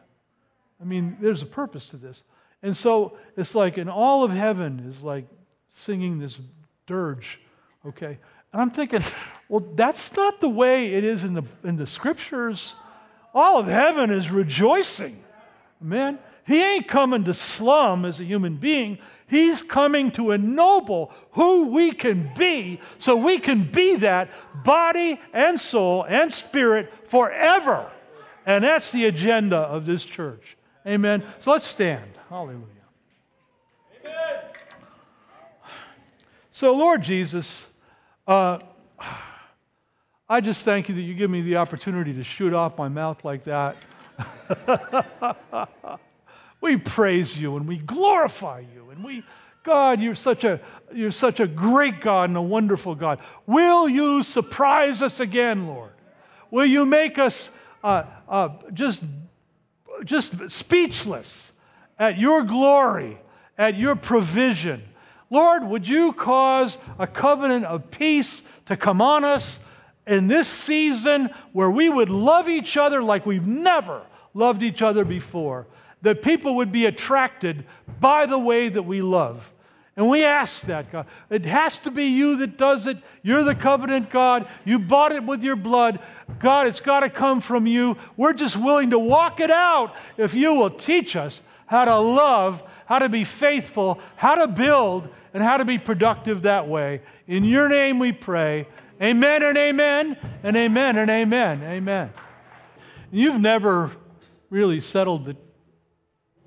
I 0.82 0.84
mean, 0.84 1.18
there's 1.22 1.42
a 1.42 1.46
purpose 1.46 1.86
to 1.88 1.98
this. 1.98 2.24
And 2.64 2.76
so 2.76 3.18
it's 3.38 3.56
like, 3.56 3.78
and 3.78 3.90
all 3.90 4.24
of 4.24 4.32
heaven 4.32 4.80
is 4.90 5.02
like 5.02 5.26
singing 5.70 6.20
this 6.20 6.40
dirge, 6.88 7.40
okay? 7.86 8.18
And 8.52 8.62
I'm 8.62 8.72
thinking, 8.72 9.02
well, 9.48 9.66
that's 9.76 10.16
not 10.16 10.42
the 10.42 10.50
way 10.50 10.94
it 10.94 11.04
is 11.04 11.24
in 11.24 11.34
the, 11.34 11.44
in 11.64 11.78
the 11.78 11.88
scriptures. 11.88 12.74
All 13.34 13.60
of 13.60 13.68
heaven 13.68 14.12
is 14.12 14.30
rejoicing. 14.30 15.24
Man, 15.82 16.20
He 16.46 16.64
ain't 16.64 16.88
coming 16.88 17.24
to 17.24 17.34
slum 17.34 18.06
as 18.06 18.20
a 18.20 18.24
human 18.24 18.58
being. 18.58 19.00
He's 19.28 19.62
coming 19.62 20.12
to 20.12 20.32
ennoble 20.32 21.12
who 21.32 21.68
we 21.68 21.92
can 21.92 22.32
be 22.38 22.80
so 23.00 23.16
we 23.16 23.40
can 23.40 23.64
be 23.64 23.96
that 23.98 24.30
body 24.64 25.20
and 25.34 25.60
soul 25.60 26.04
and 26.04 26.34
spirit 26.34 26.92
forever. 27.08 27.90
And 28.46 28.64
that's 28.64 28.92
the 28.92 29.06
agenda 29.06 29.58
of 29.58 29.86
this 29.86 30.04
church. 30.04 30.58
Amen. 30.86 31.24
So 31.40 31.52
let's 31.52 31.66
stand. 31.66 32.12
Hallelujah. 32.30 32.66
Amen. 34.04 34.40
So, 36.52 36.76
Lord 36.76 37.02
Jesus, 37.02 37.68
uh, 38.28 38.60
I 40.28 40.42
just 40.42 40.66
thank 40.66 40.90
you 40.90 40.96
that 40.96 41.02
you 41.02 41.14
give 41.14 41.30
me 41.30 41.42
the 41.42 41.58
opportunity 41.58 42.14
to 42.14 42.24
shoot 42.24 42.54
off 42.54 42.78
my 42.78 42.88
mouth 42.88 43.24
like 43.24 43.44
that. 43.44 43.78
we 46.62 46.78
praise 46.78 47.38
you 47.38 47.58
and 47.58 47.68
we 47.68 47.78
glorify 47.78 48.64
you 48.74 48.90
and 48.90 49.04
we 49.04 49.24
God, 49.64 50.02
you're 50.02 50.16
such 50.16 50.44
a 50.44 50.60
you're 50.94 51.12
such 51.12 51.40
a 51.40 51.48
great 51.48 52.02
God 52.02 52.30
and 52.30 52.38
a 52.38 52.42
wonderful 52.42 52.96
God. 52.96 53.20
Will 53.46 53.88
you 53.88 54.24
surprise 54.24 55.02
us 55.02 55.20
again, 55.20 55.68
Lord? 55.68 55.92
Will 56.50 56.66
you 56.66 56.86
make 56.86 57.20
us 57.20 57.52
uh, 57.84 58.04
uh, 58.28 58.50
just 58.74 59.02
just 60.04 60.50
speechless 60.50 61.52
at 62.00 62.18
your 62.18 62.42
glory, 62.42 63.20
at 63.58 63.78
your 63.78 63.96
provision? 63.96 64.84
Lord, 65.30 65.64
would 65.64 65.88
you 65.88 66.12
cause 66.12 66.78
a 66.98 67.08
covenant 67.08 67.66
of 67.66 67.92
peace 67.92 68.42
to 68.66 68.76
come 68.76 69.00
on 69.00 69.24
us 69.24 69.60
in 70.08 70.28
this 70.28 70.48
season 70.48 71.30
where 71.54 71.70
we 71.72 71.90
would 71.90 72.10
love 72.10 72.50
each 72.50 72.78
other 72.78 73.02
like 73.02 73.26
we've 73.26 73.48
never 73.48 74.04
loved 74.34 74.64
each 74.64 74.82
other 74.82 75.06
before? 75.06 75.68
That 76.02 76.22
people 76.22 76.56
would 76.56 76.72
be 76.72 76.86
attracted 76.86 77.66
by 78.00 78.26
the 78.26 78.40
way 78.40 78.70
that 78.70 78.84
we 78.84 79.02
love. 79.02 79.54
And 79.96 80.10
we 80.10 80.24
ask 80.24 80.66
that, 80.68 80.92
God. 80.92 81.06
It 81.30 81.46
has 81.46 81.78
to 81.80 81.92
be 81.92 82.06
you 82.06 82.38
that 82.38 82.58
does 82.58 82.88
it. 82.88 82.98
You're 83.22 83.44
the 83.44 83.56
covenant 83.56 84.10
God. 84.10 84.48
You 84.64 84.80
bought 84.80 85.12
it 85.12 85.24
with 85.24 85.44
your 85.44 85.58
blood. 85.58 86.00
God, 86.40 86.66
it's 86.66 86.80
got 86.80 87.02
to 87.02 87.10
come 87.10 87.42
from 87.42 87.68
you. 87.68 87.98
We're 88.16 88.34
just 88.34 88.56
willing 88.56 88.92
to 88.92 89.00
walk 89.00 89.40
it 89.40 89.52
out 89.52 89.96
if 90.18 90.34
you 90.34 90.54
will 90.54 90.70
teach 90.70 91.16
us 91.16 91.42
how 91.66 91.86
to 91.86 92.00
love, 92.00 92.64
how 92.86 93.00
to 93.00 93.10
be 93.10 93.24
faithful, 93.24 94.00
how 94.16 94.36
to 94.36 94.48
build, 94.48 95.10
and 95.34 95.44
how 95.44 95.58
to 95.58 95.66
be 95.66 95.78
productive 95.78 96.42
that 96.44 96.68
way. 96.68 97.02
In 97.28 97.44
your 97.44 97.70
name 97.70 98.00
we 98.00 98.12
pray. 98.12 98.68
Amen 99.02 99.42
and 99.42 99.58
amen 99.58 100.16
and 100.44 100.56
amen 100.56 100.96
and 100.96 101.10
amen. 101.10 101.64
Amen. 101.64 102.12
You've 103.12 103.42
never 103.42 103.90
really 104.52 104.80
settled 104.80 105.26
the, 105.26 105.36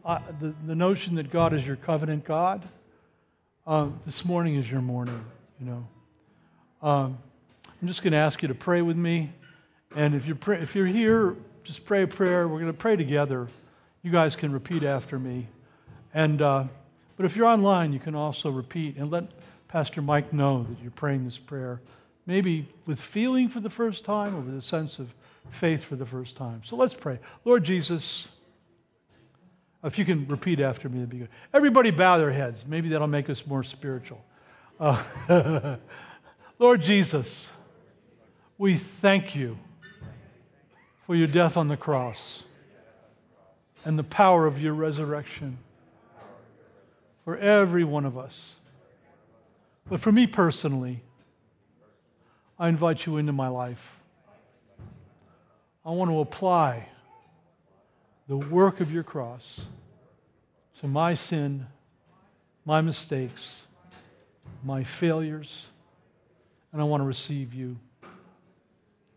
uh, 0.04 0.20
the, 0.38 0.54
the, 0.64 0.76
notion 0.76 1.16
that 1.16 1.32
God 1.32 1.52
is 1.52 1.66
your 1.66 1.74
covenant 1.74 2.24
God. 2.24 2.62
Uh, 3.66 3.88
this 4.06 4.24
morning 4.24 4.54
is 4.54 4.70
your 4.70 4.82
morning, 4.82 5.24
you 5.58 5.66
know. 5.66 5.86
Um, 6.80 7.18
I'm 7.82 7.88
just 7.88 8.04
going 8.04 8.12
to 8.12 8.18
ask 8.18 8.40
you 8.40 8.46
to 8.46 8.54
pray 8.54 8.82
with 8.82 8.96
me. 8.96 9.32
And 9.96 10.14
if 10.14 10.24
you're, 10.24 10.36
pray, 10.36 10.60
if 10.60 10.76
you're 10.76 10.86
here, 10.86 11.34
just 11.64 11.84
pray 11.84 12.02
a 12.02 12.06
prayer. 12.06 12.46
We're 12.46 12.60
going 12.60 12.72
to 12.72 12.78
pray 12.78 12.94
together. 12.94 13.48
You 14.02 14.12
guys 14.12 14.36
can 14.36 14.52
repeat 14.52 14.84
after 14.84 15.18
me. 15.18 15.48
And, 16.12 16.40
uh, 16.40 16.64
but 17.16 17.26
if 17.26 17.34
you're 17.34 17.46
online, 17.46 17.92
you 17.92 17.98
can 17.98 18.14
also 18.14 18.48
repeat 18.48 18.96
and 18.96 19.10
let 19.10 19.24
Pastor 19.66 20.00
Mike 20.00 20.32
know 20.32 20.62
that 20.70 20.80
you're 20.80 20.92
praying 20.92 21.24
this 21.24 21.36
prayer, 21.36 21.80
maybe 22.26 22.68
with 22.86 23.00
feeling 23.00 23.48
for 23.48 23.60
the 23.60 23.70
first 23.70 24.04
time 24.04 24.34
or 24.34 24.40
with 24.40 24.56
a 24.56 24.62
sense 24.62 24.98
of 24.98 25.14
faith 25.50 25.84
for 25.84 25.96
the 25.96 26.06
first 26.06 26.36
time. 26.36 26.62
So 26.64 26.76
let's 26.76 26.94
pray. 26.94 27.18
Lord 27.44 27.64
Jesus, 27.64 28.28
if 29.82 29.98
you 29.98 30.04
can 30.04 30.26
repeat 30.28 30.60
after 30.60 30.88
me, 30.88 30.98
that'd 30.98 31.10
be 31.10 31.18
good. 31.18 31.28
Everybody 31.52 31.90
bow 31.90 32.18
their 32.18 32.32
heads. 32.32 32.64
Maybe 32.66 32.88
that'll 32.88 33.06
make 33.06 33.28
us 33.28 33.46
more 33.46 33.62
spiritual. 33.62 34.24
Uh, 34.80 35.76
Lord 36.58 36.80
Jesus, 36.80 37.52
we 38.56 38.76
thank 38.76 39.36
you 39.36 39.58
for 41.06 41.14
your 41.14 41.26
death 41.26 41.56
on 41.56 41.68
the 41.68 41.76
cross 41.76 42.44
and 43.84 43.98
the 43.98 44.04
power 44.04 44.46
of 44.46 44.60
your 44.60 44.72
resurrection 44.72 45.58
for 47.24 47.36
every 47.36 47.84
one 47.84 48.04
of 48.04 48.16
us. 48.16 48.56
But 49.88 50.00
for 50.00 50.12
me 50.12 50.26
personally, 50.26 51.02
I 52.58 52.68
invite 52.68 53.06
you 53.06 53.16
into 53.16 53.32
my 53.32 53.48
life. 53.48 53.98
I 55.84 55.90
want 55.90 56.10
to 56.10 56.20
apply 56.20 56.88
the 58.28 58.36
work 58.36 58.80
of 58.80 58.92
your 58.92 59.02
cross 59.02 59.60
to 60.80 60.88
my 60.88 61.14
sin, 61.14 61.66
my 62.64 62.80
mistakes, 62.80 63.66
my 64.62 64.82
failures, 64.82 65.68
and 66.72 66.80
I 66.80 66.84
want 66.84 67.02
to 67.02 67.06
receive 67.06 67.52
you, 67.52 67.76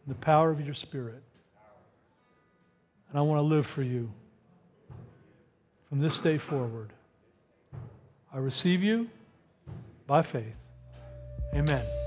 the 0.05 0.15
power 0.15 0.51
of 0.51 0.63
your 0.63 0.73
Spirit. 0.73 1.21
And 3.09 3.17
I 3.17 3.21
want 3.21 3.39
to 3.39 3.43
live 3.43 3.65
for 3.65 3.83
you 3.83 4.11
from 5.87 5.99
this 5.99 6.17
day 6.19 6.37
forward. 6.37 6.91
I 8.33 8.39
receive 8.39 8.83
you 8.83 9.09
by 10.05 10.21
faith. 10.21 10.55
Amen. 11.53 12.06